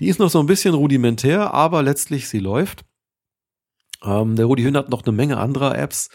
Die 0.00 0.08
ist 0.08 0.18
noch 0.18 0.30
so 0.30 0.40
ein 0.40 0.46
bisschen 0.46 0.74
rudimentär, 0.74 1.52
aber 1.52 1.82
letztlich 1.82 2.26
sie 2.28 2.38
läuft. 2.38 2.86
Ähm, 4.02 4.36
der 4.36 4.46
Rudi 4.46 4.62
Hühn 4.62 4.78
hat 4.78 4.88
noch 4.88 5.04
eine 5.04 5.14
Menge 5.14 5.36
anderer 5.36 5.76
Apps 5.76 6.08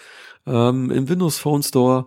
ähm, 0.48 0.90
im 0.90 1.08
Windows 1.08 1.38
Phone 1.38 1.62
Store. 1.62 2.06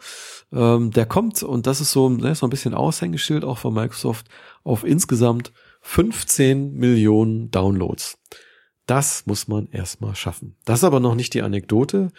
Ähm, 0.53 0.91
der 0.91 1.07
kommt, 1.07 1.45
und 1.45 1.69
das 1.69 1.81
ist 1.81 1.93
so, 1.93 2.09
ne, 2.09 2.35
so 2.35 2.47
ein 2.47 2.51
bisschen 2.51 2.75
Aushängeschild 2.75 3.45
auch 3.45 3.59
von 3.59 3.73
Microsoft, 3.73 4.27
auf 4.65 4.83
insgesamt 4.83 5.53
15 5.83 6.75
Millionen 6.75 7.53
Downloads. 7.53 8.19
Das 8.93 9.25
muss 9.25 9.49
man 9.49 9.69
erstmal 9.71 10.15
schaffen. 10.15 10.55
Das 10.67 10.81
ist 10.81 10.85
aber 10.85 11.01
noch 11.01 11.15
nicht 11.15 11.33
die 11.33 11.41
Anekdote. 11.41 12.13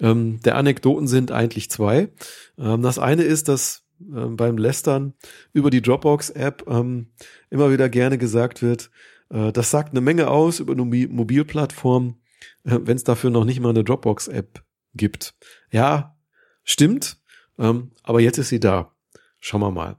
Ähm, 0.00 0.38
der 0.42 0.56
Anekdoten 0.56 1.06
sind 1.06 1.32
eigentlich 1.32 1.70
zwei. 1.70 2.12
Ähm, 2.58 2.82
das 2.82 2.98
eine 2.98 3.22
ist, 3.22 3.48
dass 3.48 3.86
ähm, 4.02 4.36
beim 4.36 4.58
Lästern 4.58 5.14
über 5.54 5.70
die 5.70 5.80
Dropbox-App 5.80 6.64
ähm, 6.68 7.06
immer 7.48 7.72
wieder 7.72 7.88
gerne 7.88 8.18
gesagt 8.18 8.60
wird, 8.60 8.90
äh, 9.30 9.50
das 9.50 9.70
sagt 9.70 9.92
eine 9.92 10.02
Menge 10.02 10.28
aus 10.28 10.60
über 10.60 10.74
eine 10.74 10.84
Mobilplattform, 10.84 12.16
äh, 12.64 12.78
wenn 12.82 12.98
es 12.98 13.04
dafür 13.04 13.30
noch 13.30 13.46
nicht 13.46 13.60
mal 13.60 13.70
eine 13.70 13.82
Dropbox-App 13.82 14.62
gibt. 14.92 15.32
Ja, 15.72 16.18
stimmt, 16.64 17.16
ähm, 17.58 17.92
aber 18.02 18.20
jetzt 18.20 18.36
ist 18.36 18.50
sie 18.50 18.60
da. 18.60 18.92
Schauen 19.38 19.62
wir 19.62 19.70
mal. 19.70 19.96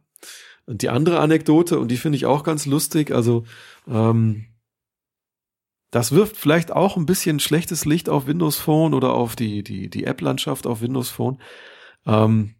Und 0.68 0.84
die 0.84 0.90
andere 0.90 1.20
Anekdote, 1.20 1.80
und 1.80 1.88
die 1.88 1.98
finde 1.98 2.18
ich 2.18 2.28
auch 2.28 2.44
ganz 2.44 2.68
lustig, 2.68 3.10
also 3.10 3.44
ähm, 3.88 4.46
das 5.92 6.14
wirft 6.14 6.38
vielleicht 6.38 6.72
auch 6.72 6.98
ein 6.98 7.06
bisschen 7.06 7.39
schlechtes 7.39 7.86
Licht 7.86 8.10
auf 8.10 8.26
Windows 8.26 8.58
Phone 8.58 8.94
oder 8.94 9.14
auf 9.14 9.36
die, 9.36 9.62
die, 9.64 9.89
die 9.89 10.06
App-Landschaft 10.06 10.66
auf 10.66 10.82
Windows 10.82 11.10
Phone. 11.10 11.38
Ähm, 12.06 12.56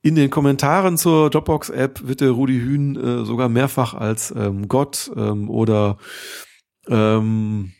in 0.00 0.14
den 0.14 0.30
Kommentaren 0.30 0.96
zur 0.96 1.28
Dropbox-App 1.30 2.06
wird 2.06 2.20
der 2.20 2.30
Rudi 2.30 2.60
Hühn 2.60 2.96
äh, 2.96 3.24
sogar 3.24 3.48
mehrfach 3.48 3.94
als 3.94 4.32
ähm, 4.36 4.68
Gott 4.68 5.10
ähm, 5.16 5.50
oder 5.50 5.98
ähm, 6.86 7.72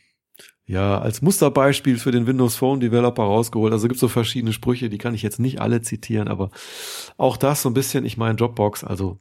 ja, 0.65 0.99
als 0.99 1.21
Musterbeispiel 1.21 1.97
für 1.97 2.11
den 2.11 2.27
Windows 2.27 2.55
Phone 2.57 2.81
Developer 2.81 3.23
rausgeholt. 3.23 3.73
Also 3.73 3.87
gibt 3.87 3.99
so 3.99 4.09
verschiedene 4.09 4.53
Sprüche, 4.53 4.89
die 4.89 4.99
kann 4.99 5.15
ich 5.15 5.23
jetzt 5.23 5.39
nicht 5.39 5.61
alle 5.61 5.81
zitieren, 5.81 6.27
aber 6.27 6.51
auch 7.17 7.37
das 7.37 7.61
so 7.61 7.69
ein 7.69 7.73
bisschen, 7.73 8.05
ich 8.05 8.17
meine 8.17 8.35
Dropbox, 8.35 8.83
also 8.83 9.17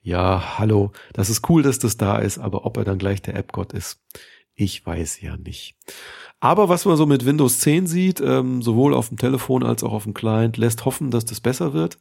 ja, 0.00 0.58
hallo, 0.58 0.92
das 1.12 1.28
ist 1.28 1.48
cool, 1.48 1.62
dass 1.62 1.78
das 1.78 1.96
da 1.96 2.18
ist, 2.18 2.38
aber 2.38 2.64
ob 2.64 2.76
er 2.78 2.84
dann 2.84 2.98
gleich 2.98 3.20
der 3.20 3.36
App-Gott 3.36 3.72
ist, 3.72 4.00
ich 4.58 4.84
weiß 4.84 5.20
ja 5.20 5.36
nicht. 5.36 5.76
Aber 6.40 6.68
was 6.68 6.84
man 6.84 6.96
so 6.96 7.06
mit 7.06 7.24
Windows 7.24 7.60
10 7.60 7.86
sieht, 7.86 8.20
ähm, 8.20 8.60
sowohl 8.60 8.92
auf 8.92 9.08
dem 9.08 9.16
Telefon 9.16 9.62
als 9.62 9.84
auch 9.84 9.92
auf 9.92 10.04
dem 10.04 10.14
Client, 10.14 10.56
lässt 10.56 10.84
hoffen, 10.84 11.10
dass 11.10 11.24
das 11.24 11.40
besser 11.40 11.72
wird. 11.72 11.98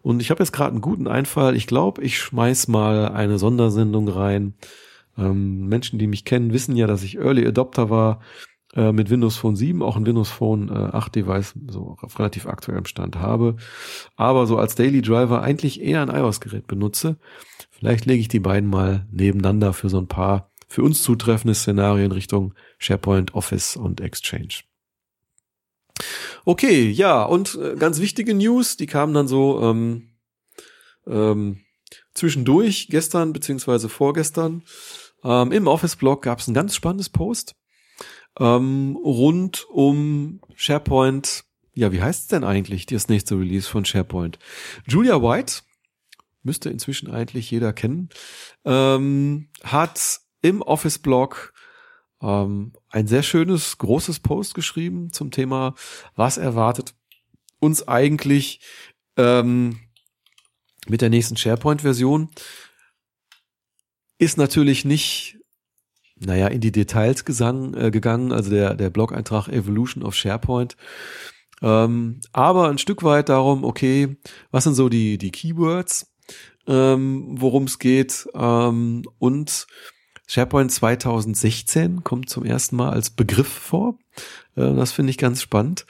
Und 0.00 0.20
ich 0.20 0.30
habe 0.30 0.42
jetzt 0.42 0.52
gerade 0.52 0.70
einen 0.70 0.80
guten 0.80 1.06
Einfall. 1.06 1.54
Ich 1.54 1.66
glaube, 1.66 2.02
ich 2.02 2.18
schmeiß 2.18 2.68
mal 2.68 3.08
eine 3.08 3.38
Sondersendung 3.38 4.08
rein. 4.08 4.54
Ähm, 5.18 5.66
Menschen, 5.68 5.98
die 5.98 6.06
mich 6.06 6.24
kennen, 6.24 6.52
wissen 6.52 6.76
ja, 6.76 6.86
dass 6.86 7.02
ich 7.02 7.18
Early 7.18 7.46
Adopter 7.46 7.90
war 7.90 8.20
äh, 8.74 8.92
mit 8.92 9.10
Windows 9.10 9.36
Phone 9.36 9.56
7, 9.56 9.82
auch 9.82 9.96
ein 9.96 10.06
Windows 10.06 10.30
Phone 10.30 10.68
äh, 10.70 10.72
8 10.72 11.14
Device 11.14 11.54
so 11.68 11.96
auf 12.00 12.18
relativ 12.18 12.46
aktuellem 12.46 12.86
Stand 12.86 13.16
habe, 13.16 13.56
aber 14.16 14.46
so 14.46 14.56
als 14.56 14.76
Daily 14.76 15.02
Driver 15.02 15.42
eigentlich 15.42 15.82
eher 15.82 16.02
ein 16.02 16.14
iOS-Gerät 16.14 16.66
benutze. 16.66 17.18
Vielleicht 17.70 18.06
lege 18.06 18.20
ich 18.20 18.28
die 18.28 18.40
beiden 18.40 18.70
mal 18.70 19.06
nebeneinander 19.10 19.72
für 19.72 19.88
so 19.88 19.98
ein 19.98 20.08
paar 20.08 20.47
für 20.68 20.82
uns 20.82 21.02
zutreffende 21.02 21.54
Szenarien 21.54 22.12
Richtung 22.12 22.54
SharePoint, 22.78 23.34
Office 23.34 23.76
und 23.76 24.00
Exchange. 24.00 24.60
Okay, 26.44 26.90
ja, 26.90 27.24
und 27.24 27.56
äh, 27.56 27.74
ganz 27.76 28.00
wichtige 28.00 28.34
News, 28.34 28.76
die 28.76 28.86
kamen 28.86 29.14
dann 29.14 29.26
so 29.26 29.60
ähm, 29.62 30.10
ähm, 31.06 31.64
zwischendurch, 32.14 32.88
gestern 32.90 33.32
beziehungsweise 33.32 33.88
vorgestern. 33.88 34.62
Ähm, 35.24 35.50
Im 35.52 35.66
Office-Blog 35.66 36.22
gab 36.22 36.38
es 36.38 36.46
ein 36.46 36.54
ganz 36.54 36.74
spannendes 36.76 37.08
Post 37.08 37.56
ähm, 38.38 38.96
rund 39.02 39.66
um 39.70 40.40
SharePoint. 40.54 41.44
Ja, 41.74 41.92
wie 41.92 42.02
heißt 42.02 42.22
es 42.22 42.28
denn 42.28 42.44
eigentlich, 42.44 42.86
das 42.86 43.08
nächste 43.08 43.38
Release 43.38 43.68
von 43.68 43.84
SharePoint? 43.84 44.38
Julia 44.86 45.22
White, 45.22 45.62
müsste 46.42 46.70
inzwischen 46.70 47.10
eigentlich 47.10 47.50
jeder 47.50 47.72
kennen, 47.72 48.08
ähm, 48.64 49.48
hat 49.62 50.20
im 50.42 50.62
Office-Blog 50.62 51.52
ähm, 52.22 52.72
ein 52.88 53.06
sehr 53.06 53.22
schönes, 53.22 53.78
großes 53.78 54.20
Post 54.20 54.54
geschrieben 54.54 55.12
zum 55.12 55.30
Thema, 55.30 55.74
was 56.16 56.38
erwartet 56.38 56.94
uns 57.60 57.86
eigentlich 57.86 58.60
ähm, 59.16 59.80
mit 60.86 61.00
der 61.00 61.10
nächsten 61.10 61.36
SharePoint-Version. 61.36 62.30
Ist 64.18 64.38
natürlich 64.38 64.84
nicht, 64.84 65.38
naja, 66.16 66.48
in 66.48 66.60
die 66.60 66.72
Details 66.72 67.24
gesang, 67.24 67.74
äh, 67.74 67.90
gegangen, 67.90 68.32
also 68.32 68.50
der, 68.50 68.74
der 68.74 68.90
Blog-Eintrag 68.90 69.48
Evolution 69.48 70.02
of 70.02 70.14
SharePoint. 70.14 70.76
Ähm, 71.60 72.20
aber 72.32 72.68
ein 72.68 72.78
Stück 72.78 73.02
weit 73.02 73.28
darum, 73.28 73.64
okay, 73.64 74.16
was 74.50 74.64
sind 74.64 74.74
so 74.74 74.88
die, 74.88 75.18
die 75.18 75.32
Keywords, 75.32 76.12
ähm, 76.66 77.34
worum 77.40 77.64
es 77.64 77.78
geht 77.78 78.28
ähm, 78.34 79.02
und 79.18 79.66
SharePoint 80.28 80.70
2016 80.70 82.04
kommt 82.04 82.28
zum 82.28 82.44
ersten 82.44 82.76
Mal 82.76 82.90
als 82.90 83.08
Begriff 83.10 83.48
vor. 83.48 83.98
Äh, 84.54 84.74
das 84.74 84.92
finde 84.92 85.10
ich 85.10 85.18
ganz 85.18 85.42
spannend. 85.42 85.86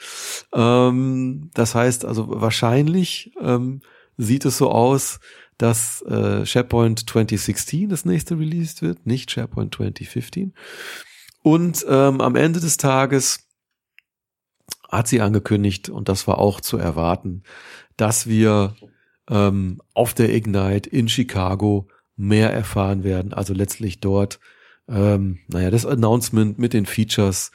Ähm, 0.53 1.51
das 1.53 1.75
heißt 1.75 2.05
also 2.05 2.41
wahrscheinlich 2.41 3.33
ähm, 3.41 3.81
sieht 4.17 4.45
es 4.45 4.57
so 4.57 4.71
aus, 4.71 5.19
dass 5.57 6.01
äh, 6.03 6.45
SharePoint 6.45 7.07
2016 7.09 7.89
das 7.89 8.05
nächste 8.05 8.39
released 8.39 8.81
wird, 8.81 9.05
nicht 9.05 9.29
SharePoint 9.29 9.75
2015. 9.75 10.53
Und 11.43 11.85
ähm, 11.89 12.21
am 12.21 12.35
Ende 12.37 12.61
des 12.61 12.77
Tages 12.77 13.45
hat 14.89 15.09
sie 15.09 15.19
angekündigt, 15.19 15.89
und 15.89 16.07
das 16.07 16.27
war 16.27 16.39
auch 16.39 16.61
zu 16.61 16.77
erwarten, 16.77 17.43
dass 17.95 18.27
wir 18.27 18.75
auf 19.93 20.15
der 20.15 20.33
Ignite 20.33 20.89
in 20.89 21.07
Chicago 21.07 21.87
mehr 22.19 22.51
erfahren 22.51 23.03
werden. 23.03 23.33
Also 23.33 23.53
letztlich 23.53 24.01
dort, 24.01 24.39
ähm, 24.89 25.39
naja, 25.47 25.71
das 25.71 25.85
Announcement 25.85 26.59
mit 26.59 26.73
den 26.73 26.85
Features 26.85 27.51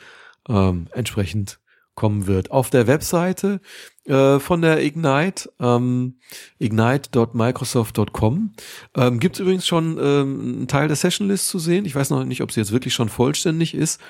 ähm, 0.48 0.88
entsprechend 0.92 1.60
kommen 1.94 2.26
wird. 2.26 2.50
Auf 2.50 2.70
der 2.70 2.86
Webseite 2.86 3.60
äh, 4.04 4.38
von 4.38 4.62
der 4.62 4.82
Ignite, 4.82 5.50
ähm, 5.60 6.18
ignite.microsoft.com, 6.58 8.52
ähm, 8.96 9.20
gibt 9.20 9.36
es 9.36 9.40
übrigens 9.40 9.66
schon 9.66 9.98
ähm, 9.98 10.40
einen 10.40 10.68
Teil 10.68 10.88
der 10.88 10.96
Sessionlist 10.96 11.48
zu 11.48 11.58
sehen. 11.58 11.84
Ich 11.84 11.94
weiß 11.94 12.10
noch 12.10 12.24
nicht, 12.24 12.42
ob 12.42 12.52
sie 12.52 12.60
jetzt 12.60 12.72
wirklich 12.72 12.94
schon 12.94 13.08
vollständig 13.08 13.74
ist, 13.74 14.00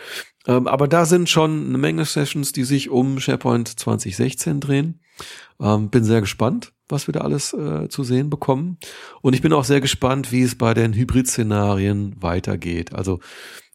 ähm, 0.46 0.66
aber 0.66 0.88
da 0.88 1.06
sind 1.06 1.28
schon 1.28 1.68
eine 1.68 1.78
Menge 1.78 2.04
Sessions, 2.04 2.52
die 2.52 2.64
sich 2.64 2.90
um 2.90 3.20
SharePoint 3.20 3.68
2016 3.68 4.60
drehen. 4.60 5.00
Ähm, 5.60 5.90
bin 5.90 6.04
sehr 6.04 6.20
gespannt 6.20 6.72
was 6.88 7.08
wir 7.08 7.12
da 7.12 7.20
alles 7.20 7.52
äh, 7.52 7.88
zu 7.88 8.04
sehen 8.04 8.30
bekommen. 8.30 8.78
Und 9.22 9.34
ich 9.34 9.42
bin 9.42 9.52
auch 9.52 9.64
sehr 9.64 9.80
gespannt, 9.80 10.32
wie 10.32 10.42
es 10.42 10.56
bei 10.56 10.74
den 10.74 10.92
Hybrid-Szenarien 10.92 12.16
weitergeht. 12.20 12.92
Also 12.92 13.20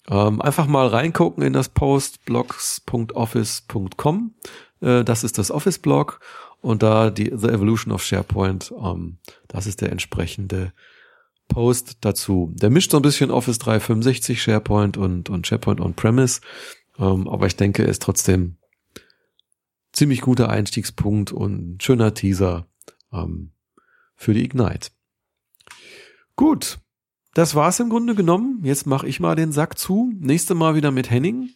ähm, 0.10 0.42
einfach 0.42 0.68
mal 0.68 0.88
reingucken 0.88 1.44
in 1.44 1.54
das 1.54 1.70
Post 1.70 2.26
blogs.office.com. 2.26 4.34
Äh, 4.82 5.04
das 5.04 5.24
ist 5.24 5.38
das 5.38 5.52
Office-Blog 5.52 6.20
und 6.62 6.84
da 6.84 7.12
die 7.12 7.32
The 7.36 7.50
Evolution 7.50 7.94
of 7.94 8.04
SharePoint. 8.04 8.74
Ähm, 8.84 9.18
das 9.48 9.68
ist 9.68 9.82
der 9.82 9.92
entsprechende 9.92 10.74
Post 11.48 11.98
dazu. 12.02 12.52
Der 12.56 12.70
mischt 12.70 12.92
so 12.92 12.98
ein 12.98 13.04
bisschen 13.04 13.32
Office 13.32 13.60
365, 13.60 14.42
SharePoint 14.42 14.98
und, 14.98 15.30
und 15.30 15.48
SharePoint 15.48 15.80
on-premise. 15.80 16.42
Ähm, 16.98 17.28
aber 17.28 17.48
ich 17.48 17.56
denke, 17.56 17.84
er 17.84 17.90
ist 17.90 18.02
trotzdem 18.02 18.58
ziemlich 19.92 20.22
guter 20.22 20.50
Einstiegspunkt 20.50 21.32
und 21.32 21.82
schöner 21.84 22.14
Teaser 22.14 22.68
ähm, 23.12 23.52
für 24.16 24.34
die 24.34 24.44
Ignite. 24.44 24.90
Gut, 26.36 26.80
das 27.34 27.56
war's 27.56 27.80
im 27.80 27.90
Grunde 27.90 28.16
genommen. 28.16 28.62
Jetzt 28.64 28.88
mache 28.88 29.08
ich 29.08 29.20
mal 29.20 29.36
den 29.36 29.52
Sack 29.52 29.78
zu. 29.78 30.12
Nächste 30.20 30.56
Mal 30.56 30.76
wieder 30.76 30.92
mit 30.92 31.10
Henning. 31.10 31.50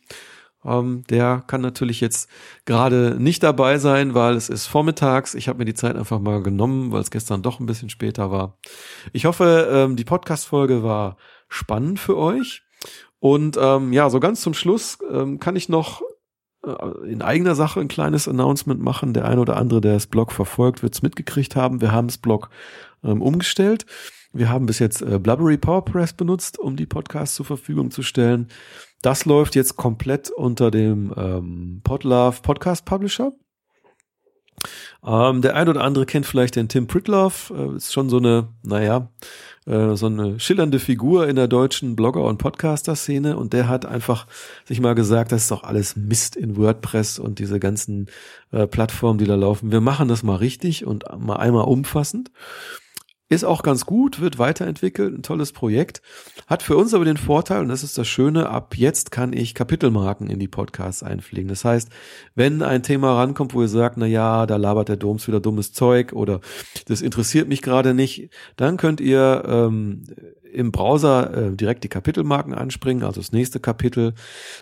Ähm, 0.66 1.04
der 1.10 1.44
kann 1.46 1.62
natürlich 1.62 2.00
jetzt 2.00 2.30
gerade 2.66 3.18
nicht 3.20 3.44
dabei 3.44 3.78
sein, 3.78 4.14
weil 4.14 4.36
es 4.36 4.50
ist 4.50 4.68
vormittags. 4.68 5.36
Ich 5.36 5.48
habe 5.48 5.60
mir 5.60 5.66
die 5.66 5.74
Zeit 5.74 5.96
einfach 5.96 6.20
mal 6.20 6.42
genommen, 6.42 6.92
weil 6.92 7.02
es 7.02 7.12
gestern 7.12 7.42
doch 7.42 7.60
ein 7.60 7.66
bisschen 7.66 7.90
später 7.90 8.32
war. 8.32 8.58
Ich 9.12 9.26
hoffe, 9.26 9.70
ähm, 9.72 9.96
die 9.96 10.06
Podcast-Folge 10.06 10.84
war 10.84 11.18
spannend 11.50 12.00
für 12.00 12.18
euch. 12.18 12.64
Und 13.20 13.58
ähm, 13.60 13.94
ja, 13.94 14.10
so 14.10 14.20
ganz 14.20 14.42
zum 14.42 14.54
Schluss 14.54 14.98
ähm, 15.10 15.40
kann 15.40 15.56
ich 15.56 15.70
noch 15.70 16.02
äh, 16.66 17.10
in 17.10 17.22
eigener 17.22 17.56
Sache 17.56 17.80
ein 17.80 17.88
kleines 17.88 18.28
Announcement 18.28 18.82
machen. 18.82 19.14
Der 19.14 19.26
eine 19.26 19.42
oder 19.42 19.58
andere, 19.58 19.82
der 19.82 19.94
das 19.94 20.08
Blog 20.08 20.32
verfolgt, 20.32 20.84
wird 20.84 20.94
es 20.94 21.02
mitgekriegt 21.02 21.56
haben. 21.56 21.82
Wir 21.82 21.92
haben 21.92 22.08
das 22.08 22.18
Blog 22.18 22.50
ähm, 23.04 23.22
umgestellt. 23.22 23.86
Wir 24.34 24.50
haben 24.50 24.66
bis 24.66 24.80
jetzt 24.80 25.04
äh, 25.04 25.20
Blubbery 25.20 25.58
PowerPress 25.58 26.14
benutzt, 26.14 26.58
um 26.58 26.76
die 26.76 26.88
Podcasts 26.88 27.36
zur 27.36 27.46
Verfügung 27.46 27.92
zu 27.92 28.02
stellen. 28.02 28.48
Das 29.04 29.26
läuft 29.26 29.54
jetzt 29.56 29.78
komplett 29.78 30.32
unter 30.32 30.72
dem 30.72 31.14
ähm, 31.16 31.82
Podlove 31.84 32.42
Podcast 32.42 32.84
Publisher. 32.84 33.32
Ähm, 35.06 35.42
der 35.44 35.56
ein 35.56 35.70
oder 35.70 35.84
andere 35.84 36.08
kennt 36.08 36.26
vielleicht 36.26 36.56
den 36.56 36.68
Tim 36.68 36.88
Pritlove, 36.88 37.54
äh, 37.54 37.76
ist 37.76 37.94
schon 37.94 38.10
so 38.10 38.18
eine, 38.18 38.48
naja, 38.64 39.10
äh, 39.66 39.96
so 39.96 40.08
eine 40.08 40.40
schillernde 40.40 40.80
Figur 40.80 41.28
in 41.28 41.36
der 41.36 41.48
deutschen 41.48 41.96
Blogger- 41.96 42.26
und 42.26 42.38
Podcaster-Szene 42.38 43.38
und 43.38 43.54
der 43.54 43.68
hat 43.68 43.86
einfach 43.86 44.26
sich 44.66 44.80
mal 44.82 44.96
gesagt, 44.96 45.32
das 45.32 45.44
ist 45.44 45.52
doch 45.52 45.64
alles 45.64 45.96
Mist 45.96 46.36
in 46.36 46.58
WordPress 46.58 47.20
und 47.20 47.40
diese 47.40 47.60
ganzen 47.60 48.08
äh, 48.52 48.66
Plattformen, 48.66 49.20
die 49.20 49.26
da 49.26 49.36
laufen. 49.36 49.72
Wir 49.72 49.82
machen 49.82 50.08
das 50.08 50.24
mal 50.24 50.38
richtig 50.38 50.86
und 50.86 51.06
mal 51.20 51.36
einmal 51.36 51.66
umfassend. 51.66 52.32
Ist 53.30 53.46
auch 53.46 53.64
ganz 53.64 53.86
gut, 53.86 54.20
wird 54.20 54.38
weiterentwickelt, 54.38 55.18
ein 55.18 55.24
tolles 55.24 55.54
Projekt. 55.54 56.02
Hat 56.46 56.62
für 56.62 56.76
uns 56.76 56.94
aber 56.94 57.06
den 57.06 57.18
Vorteil, 57.18 57.62
und 57.62 57.70
das 57.70 57.84
ist 57.84 57.98
das 57.98 58.08
Schöne, 58.08 58.50
ab 58.50 58.76
jetzt 58.76 59.12
kann 59.12 59.34
ich 59.34 59.56
Kapitelmarken 59.56 60.30
in 60.30 60.40
die 60.40 60.50
Podcasts 60.50 61.04
einpflegen. 61.04 61.48
Das 61.48 61.66
heißt, 61.66 61.90
wenn 62.36 62.62
ein 62.62 62.84
Thema 62.84 63.16
rankommt, 63.16 63.54
wo 63.54 63.62
ihr 63.62 63.70
sagt, 63.70 63.98
na 63.98 64.06
ja, 64.06 64.46
da 64.46 64.58
labert 64.58 64.90
der 64.90 64.98
Doms 64.98 65.28
wieder 65.28 65.40
dummes 65.40 65.72
Zeug 65.72 66.14
oder 66.14 66.42
das 66.88 67.02
interessiert 67.02 67.48
mich 67.48 67.62
gerade 67.62 67.94
nicht, 67.94 68.30
dann 68.58 68.78
könnt 68.78 69.00
ihr 69.00 69.44
ähm, 69.48 70.04
im 70.54 70.72
Browser 70.72 71.34
äh, 71.36 71.56
direkt 71.56 71.84
die 71.84 71.90
Kapitelmarken 71.90 72.54
anspringen, 72.54 73.04
also 73.04 73.20
das 73.20 73.32
nächste 73.32 73.60
Kapitel, 73.60 74.14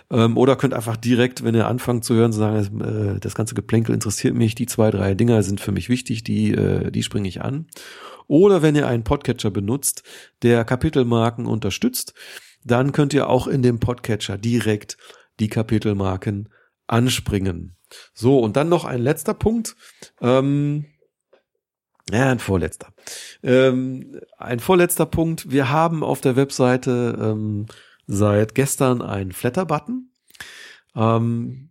ähm, 0.10 0.38
oder 0.38 0.56
könnt 0.56 0.74
einfach 0.74 0.98
direkt, 0.98 1.44
wenn 1.44 1.56
ihr 1.56 1.68
anfangt 1.68 2.06
zu 2.06 2.14
hören, 2.16 2.32
sagen, 2.32 2.82
äh, 2.82 3.20
das 3.20 3.36
ganze 3.36 3.56
Geplänkel 3.56 3.94
interessiert 3.94 4.36
mich, 4.36 4.56
die 4.56 4.66
zwei, 4.66 4.92
drei 4.92 5.14
Dinger 5.14 5.44
sind 5.44 5.60
für 5.60 5.72
mich 5.72 5.90
wichtig, 5.90 6.24
die, 6.24 6.54
äh, 6.54 6.92
die 6.92 7.04
springe 7.04 7.28
ich 7.28 7.42
an. 7.42 7.66
Oder 8.28 8.62
wenn 8.62 8.76
ihr 8.76 8.88
einen 8.88 9.04
Podcatcher 9.04 9.52
benutzt, 9.52 10.04
der 10.42 10.64
Kapitelmarken 10.66 11.46
unterstützt, 11.46 12.14
dann 12.64 12.92
könnt 12.92 13.14
ihr 13.14 13.30
auch 13.30 13.48
in 13.48 13.62
dem 13.62 13.80
Podcatcher 13.80 14.38
direkt 14.38 14.98
die 15.40 15.50
Kapitelmarken 15.50 16.50
anspringen. 16.88 17.76
So, 18.14 18.40
und 18.40 18.56
dann 18.56 18.70
noch 18.70 18.86
ein 18.86 19.02
letzter 19.02 19.34
Punkt. 19.34 19.76
Ähm, 20.22 20.86
Ja, 22.12 22.30
ein 22.30 22.40
vorletzter. 22.40 22.94
Ähm, 23.44 24.20
ein 24.38 24.60
vorletzter 24.60 25.06
Punkt. 25.06 25.52
Wir 25.52 25.70
haben 25.70 26.04
auf 26.04 26.20
der 26.20 26.36
Webseite 26.36 27.18
ähm, 27.22 27.68
seit 28.08 28.56
gestern 28.56 29.02
einen 29.02 29.32
Flatter-Button. 29.32 30.12
Ähm, 30.96 31.71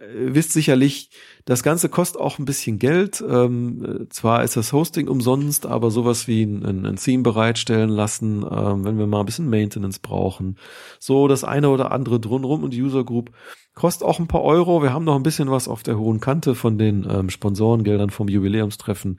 wisst 0.00 0.52
sicherlich, 0.52 1.10
das 1.44 1.62
Ganze 1.62 1.88
kostet 1.88 2.20
auch 2.20 2.38
ein 2.38 2.44
bisschen 2.44 2.78
Geld. 2.78 3.22
Ähm, 3.26 4.06
zwar 4.10 4.42
ist 4.42 4.56
das 4.56 4.72
Hosting 4.72 5.08
umsonst, 5.08 5.66
aber 5.66 5.90
sowas 5.90 6.26
wie 6.26 6.42
ein, 6.42 6.84
ein 6.86 6.96
Theme 6.96 7.22
bereitstellen 7.22 7.90
lassen, 7.90 8.44
ähm, 8.50 8.84
wenn 8.84 8.98
wir 8.98 9.06
mal 9.06 9.20
ein 9.20 9.26
bisschen 9.26 9.48
Maintenance 9.48 9.98
brauchen. 9.98 10.56
So 10.98 11.28
das 11.28 11.44
eine 11.44 11.68
oder 11.70 11.92
andere 11.92 12.18
drumherum 12.20 12.64
und 12.64 12.72
die 12.72 12.82
User 12.82 13.04
Group 13.04 13.30
kostet 13.74 14.06
auch 14.06 14.18
ein 14.18 14.28
paar 14.28 14.42
Euro. 14.42 14.82
Wir 14.82 14.92
haben 14.92 15.04
noch 15.04 15.16
ein 15.16 15.22
bisschen 15.22 15.50
was 15.50 15.68
auf 15.68 15.82
der 15.82 15.98
hohen 15.98 16.20
Kante 16.20 16.54
von 16.54 16.78
den 16.78 17.06
ähm, 17.08 17.30
Sponsorengeldern 17.30 18.10
vom 18.10 18.28
Jubiläumstreffen 18.28 19.18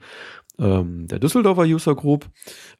ähm, 0.58 1.06
der 1.06 1.18
Düsseldorfer 1.18 1.64
User 1.64 1.94
Group. 1.94 2.26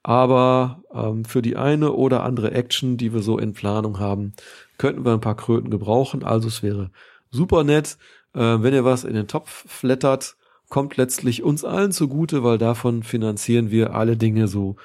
Aber 0.03 0.83
ähm, 0.93 1.25
für 1.25 1.43
die 1.43 1.57
eine 1.57 1.93
oder 1.93 2.23
andere 2.23 2.53
Action, 2.53 2.97
die 2.97 3.13
wir 3.13 3.23
so 3.23 3.39
in 3.39 3.53
Planung 3.53 3.99
haben, 3.99 4.33
könnten 4.79 5.05
wir 5.05 5.13
ein 5.13 5.21
paar 5.21 5.37
Kröten 5.37 5.71
gebrauchen. 5.71 6.25
Also 6.25 6.49
es 6.49 6.63
wäre 6.63 6.91
super 7.31 7.65
nett, 7.65 7.99
äh, 8.35 8.41
wenn 8.41 8.75
ihr 8.75 8.85
was 8.85 9.05
in 9.05 9.15
den 9.15 9.29
Topf 9.29 9.65
flattert, 9.69 10.37
kommt 10.69 10.97
letztlich 10.97 11.43
uns 11.43 11.65
allen 11.65 11.93
zugute, 11.93 12.43
weil 12.43 12.59
davon 12.59 13.03
finanzieren 13.03 13.71
wir 13.71 13.95
alle 13.95 14.17
Dinge 14.17 14.49
so, 14.49 14.77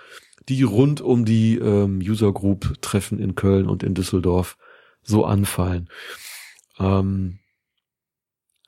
die 0.48 0.64
rund 0.64 1.02
um 1.02 1.26
die 1.26 1.58
ähm, 1.58 2.00
User 2.00 2.32
Group 2.32 2.82
Treffen 2.82 3.20
in 3.20 3.36
Köln 3.36 3.68
und 3.68 3.84
in 3.84 3.94
Düsseldorf 3.94 4.58
so 5.04 5.26
anfallen. 5.26 5.90
Ähm, 6.80 7.40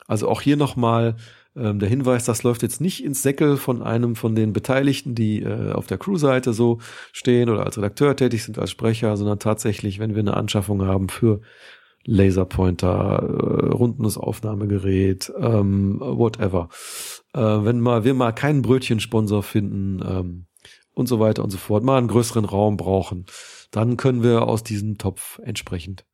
also 0.07 0.27
auch 0.27 0.41
hier 0.41 0.57
nochmal 0.57 1.15
ähm, 1.55 1.79
der 1.79 1.89
Hinweis, 1.89 2.25
das 2.25 2.43
läuft 2.43 2.63
jetzt 2.63 2.81
nicht 2.81 3.03
ins 3.03 3.21
Säckel 3.21 3.57
von 3.57 3.81
einem 3.81 4.15
von 4.15 4.35
den 4.35 4.53
Beteiligten, 4.53 5.15
die 5.15 5.41
äh, 5.41 5.71
auf 5.71 5.87
der 5.87 5.97
Crew-Seite 5.97 6.53
so 6.53 6.79
stehen 7.11 7.49
oder 7.49 7.65
als 7.65 7.77
Redakteur 7.77 8.15
tätig 8.15 8.43
sind, 8.43 8.57
als 8.57 8.71
Sprecher, 8.71 9.15
sondern 9.17 9.39
tatsächlich, 9.39 9.99
wenn 9.99 10.15
wir 10.15 10.21
eine 10.21 10.35
Anschaffung 10.35 10.81
haben 10.83 11.09
für 11.09 11.41
Laserpointer, 12.05 13.23
äh, 13.23 13.69
rundes 13.73 14.17
Aufnahmegerät, 14.17 15.31
ähm, 15.37 15.99
whatever. 15.99 16.69
Äh, 17.33 17.39
wenn 17.39 17.79
mal 17.79 18.03
wir 18.03 18.13
mal 18.13 18.33
keinen 18.33 18.61
Brötchensponsor 18.61 19.43
finden 19.43 20.01
ähm, 20.05 20.45
und 20.93 21.07
so 21.07 21.19
weiter 21.19 21.43
und 21.43 21.49
so 21.49 21.57
fort, 21.57 21.83
mal 21.83 21.97
einen 21.97 22.07
größeren 22.07 22.45
Raum 22.45 22.77
brauchen, 22.77 23.25
dann 23.71 23.97
können 23.97 24.21
wir 24.21 24.43
aus 24.43 24.63
diesem 24.63 24.97
Topf 24.97 25.39
entsprechend 25.43 26.05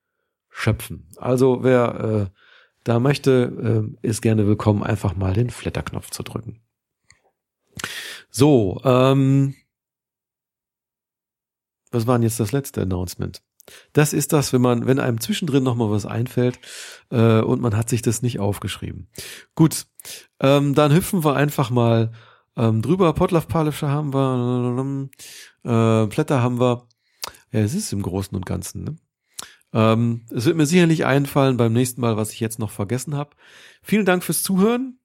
schöpfen. 0.49 1.07
Also 1.17 1.63
wer 1.63 2.29
äh, 2.29 2.39
da 2.83 2.99
möchte, 2.99 3.91
äh, 4.03 4.07
ist 4.07 4.21
gerne 4.21 4.47
willkommen, 4.47 4.83
einfach 4.83 5.15
mal 5.15 5.33
den 5.33 5.49
Flatterknopf 5.49 6.11
zu 6.11 6.23
drücken. 6.23 6.61
So, 8.29 8.79
ähm, 8.83 9.55
was 11.91 12.05
war 12.05 12.17
denn 12.17 12.23
jetzt 12.23 12.39
das 12.39 12.51
letzte 12.51 12.81
Announcement? 12.81 13.41
Das 13.93 14.13
ist 14.13 14.33
das, 14.33 14.53
wenn 14.53 14.61
man, 14.61 14.85
wenn 14.87 14.99
einem 14.99 15.19
zwischendrin 15.19 15.63
noch 15.63 15.75
mal 15.75 15.91
was 15.91 16.05
einfällt 16.05 16.59
äh, 17.11 17.41
und 17.41 17.61
man 17.61 17.75
hat 17.75 17.89
sich 17.89 18.01
das 18.01 18.21
nicht 18.21 18.39
aufgeschrieben. 18.39 19.07
Gut, 19.55 19.85
ähm, 20.39 20.75
dann 20.75 20.93
hüpfen 20.93 21.23
wir 21.23 21.35
einfach 21.35 21.69
mal 21.69 22.11
ähm, 22.55 22.81
drüber. 22.81 23.13
Potlauf 23.13 23.47
Palischer 23.47 23.89
haben 23.89 24.13
wir, 24.13 25.09
äh, 25.63 26.07
Blätter 26.07 26.41
haben 26.41 26.59
wir. 26.59 26.87
Ja, 27.51 27.61
es 27.61 27.73
ist 27.73 27.93
im 27.93 28.03
Großen 28.03 28.35
und 28.35 28.45
Ganzen. 28.45 28.83
Ne? 28.83 28.95
Ähm, 29.73 30.25
es 30.31 30.45
wird 30.45 30.57
mir 30.57 30.65
sicherlich 30.65 31.05
einfallen 31.05 31.57
beim 31.57 31.73
nächsten 31.73 32.01
Mal, 32.01 32.17
was 32.17 32.31
ich 32.33 32.39
jetzt 32.39 32.59
noch 32.59 32.71
vergessen 32.71 33.15
habe. 33.15 33.31
Vielen 33.81 34.05
Dank 34.05 34.23
fürs 34.23 34.43
Zuhören. 34.43 34.99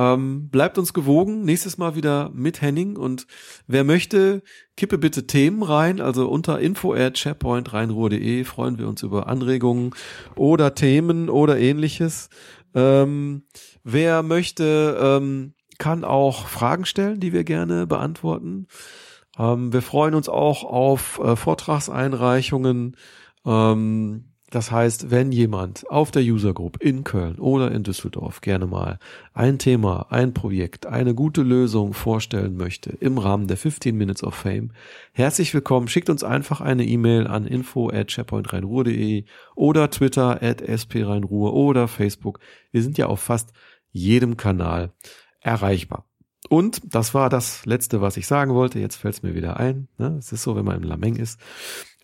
Ähm, 0.00 0.48
bleibt 0.48 0.78
uns 0.78 0.94
gewogen. 0.94 1.44
Nächstes 1.44 1.76
Mal 1.76 1.94
wieder 1.94 2.30
mit 2.32 2.62
Henning. 2.62 2.96
Und 2.96 3.26
wer 3.66 3.84
möchte, 3.84 4.42
kippe 4.74 4.96
bitte 4.96 5.26
Themen 5.26 5.62
rein. 5.62 6.00
Also 6.00 6.26
unter 6.26 6.58
info 6.58 6.94
at 6.94 7.18
sharepointreinruhr.de 7.18 8.44
freuen 8.44 8.78
wir 8.78 8.88
uns 8.88 9.02
über 9.02 9.26
Anregungen 9.26 9.90
oder 10.36 10.74
Themen 10.74 11.28
oder 11.28 11.58
ähnliches. 11.58 12.30
Ähm, 12.74 13.42
wer 13.84 14.22
möchte, 14.22 14.98
ähm, 14.98 15.52
kann 15.76 16.04
auch 16.04 16.46
Fragen 16.48 16.86
stellen, 16.86 17.20
die 17.20 17.34
wir 17.34 17.44
gerne 17.44 17.86
beantworten. 17.86 18.68
Ähm, 19.38 19.70
wir 19.70 19.82
freuen 19.82 20.14
uns 20.14 20.30
auch 20.30 20.64
auf 20.64 21.20
äh, 21.22 21.36
Vortragseinreichungen 21.36 22.96
ähm, 23.44 24.29
das 24.50 24.72
heißt, 24.72 25.12
wenn 25.12 25.30
jemand 25.30 25.88
auf 25.88 26.10
der 26.10 26.22
User 26.22 26.52
Group 26.52 26.82
in 26.82 27.04
Köln 27.04 27.38
oder 27.38 27.70
in 27.70 27.84
Düsseldorf 27.84 28.40
gerne 28.40 28.66
mal 28.66 28.98
ein 29.32 29.58
Thema, 29.58 30.06
ein 30.10 30.34
Projekt, 30.34 30.86
eine 30.86 31.14
gute 31.14 31.42
Lösung 31.42 31.94
vorstellen 31.94 32.56
möchte 32.56 32.90
im 32.90 33.18
Rahmen 33.18 33.46
der 33.46 33.56
15 33.56 33.96
Minutes 33.96 34.24
of 34.24 34.34
Fame, 34.34 34.72
herzlich 35.12 35.54
willkommen. 35.54 35.86
Schickt 35.86 36.10
uns 36.10 36.24
einfach 36.24 36.60
eine 36.60 36.84
E-Mail 36.84 37.28
an 37.28 37.46
info 37.46 37.90
at 37.90 38.10
sharepointrheinruhr.de 38.10 39.24
oder 39.54 39.88
Twitter 39.90 40.42
at 40.42 40.62
sprheinruhr 40.80 41.54
oder 41.54 41.86
Facebook. 41.86 42.40
Wir 42.72 42.82
sind 42.82 42.98
ja 42.98 43.06
auf 43.06 43.20
fast 43.20 43.52
jedem 43.92 44.36
Kanal 44.36 44.92
erreichbar. 45.40 46.06
Und 46.48 46.80
das 46.92 47.14
war 47.14 47.28
das 47.28 47.64
Letzte, 47.66 48.00
was 48.00 48.16
ich 48.16 48.26
sagen 48.26 48.54
wollte. 48.54 48.80
Jetzt 48.80 48.96
fällt 48.96 49.14
es 49.14 49.22
mir 49.22 49.36
wieder 49.36 49.58
ein. 49.60 49.86
Ne? 49.98 50.16
Es 50.18 50.32
ist 50.32 50.42
so, 50.42 50.56
wenn 50.56 50.64
man 50.64 50.76
im 50.76 50.82
Lameng 50.82 51.14
ist. 51.14 51.38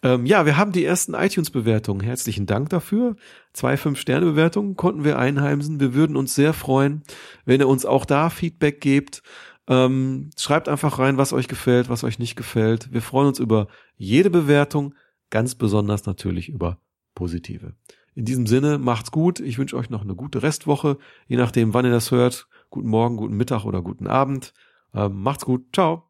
Ähm, 0.07 0.25
ja, 0.25 0.47
wir 0.47 0.57
haben 0.57 0.71
die 0.71 0.85
ersten 0.85 1.15
iTunes-Bewertungen. 1.15 2.01
Herzlichen 2.01 2.47
Dank 2.47 2.69
dafür. 2.69 3.17
Zwei 3.53 3.77
Fünf-Sterne-Bewertungen 3.77 4.77
konnten 4.77 5.03
wir 5.03 5.19
einheimsen. 5.19 5.81
Wir 5.81 5.95
würden 5.95 6.17
uns 6.17 6.33
sehr 6.37 6.53
freuen, 6.53 7.03
wenn 7.45 7.61
ihr 7.61 7.67
uns 7.67 7.85
auch 7.85 8.05
da 8.05 8.31
Feedback 8.31 8.81
gebt. 8.81 9.25
Ähm, 9.67 10.31
schreibt 10.39 10.69
einfach 10.69 11.01
rein, 11.01 11.17
was 11.19 11.33
euch 11.33 11.49
gefällt, 11.49 11.89
was 11.89 12.05
euch 12.05 12.21
nicht 12.21 12.37
gefällt. 12.37 12.93
Wir 12.93 13.03
freuen 13.03 13.27
uns 13.27 13.41
über 13.41 13.67
jede 13.97 14.31
Bewertung, 14.31 14.95
ganz 15.31 15.57
besonders 15.57 16.07
natürlich 16.07 16.51
über 16.51 16.79
positive. 17.17 17.75
In 18.15 18.25
diesem 18.25 18.47
Sinne, 18.47 18.79
macht's 18.79 19.11
gut. 19.11 19.41
Ich 19.41 19.59
wünsche 19.59 19.77
euch 19.77 19.91
noch 19.91 20.03
eine 20.03 20.15
gute 20.15 20.45
Restwoche, 20.45 20.99
je 21.27 21.37
nachdem, 21.37 21.75
wann 21.75 21.85
ihr 21.85 21.91
das 21.91 22.13
hört. 22.13 22.47
Guten 22.71 22.89
Morgen, 22.91 23.17
guten 23.17 23.37
Mittag 23.37 23.65
oder 23.65 23.83
guten 23.83 24.07
Abend. 24.07 24.55
Ähm, 24.95 25.21
macht's 25.21 25.45
gut. 25.45 25.65
Ciao. 25.73 26.05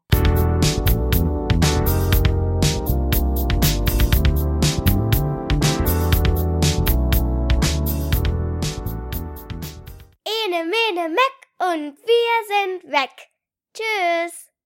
Meck 11.09 11.47
und 11.59 11.97
wir 11.97 12.47
sind 12.47 12.91
weg. 12.91 13.29
Tschüss. 13.73 14.46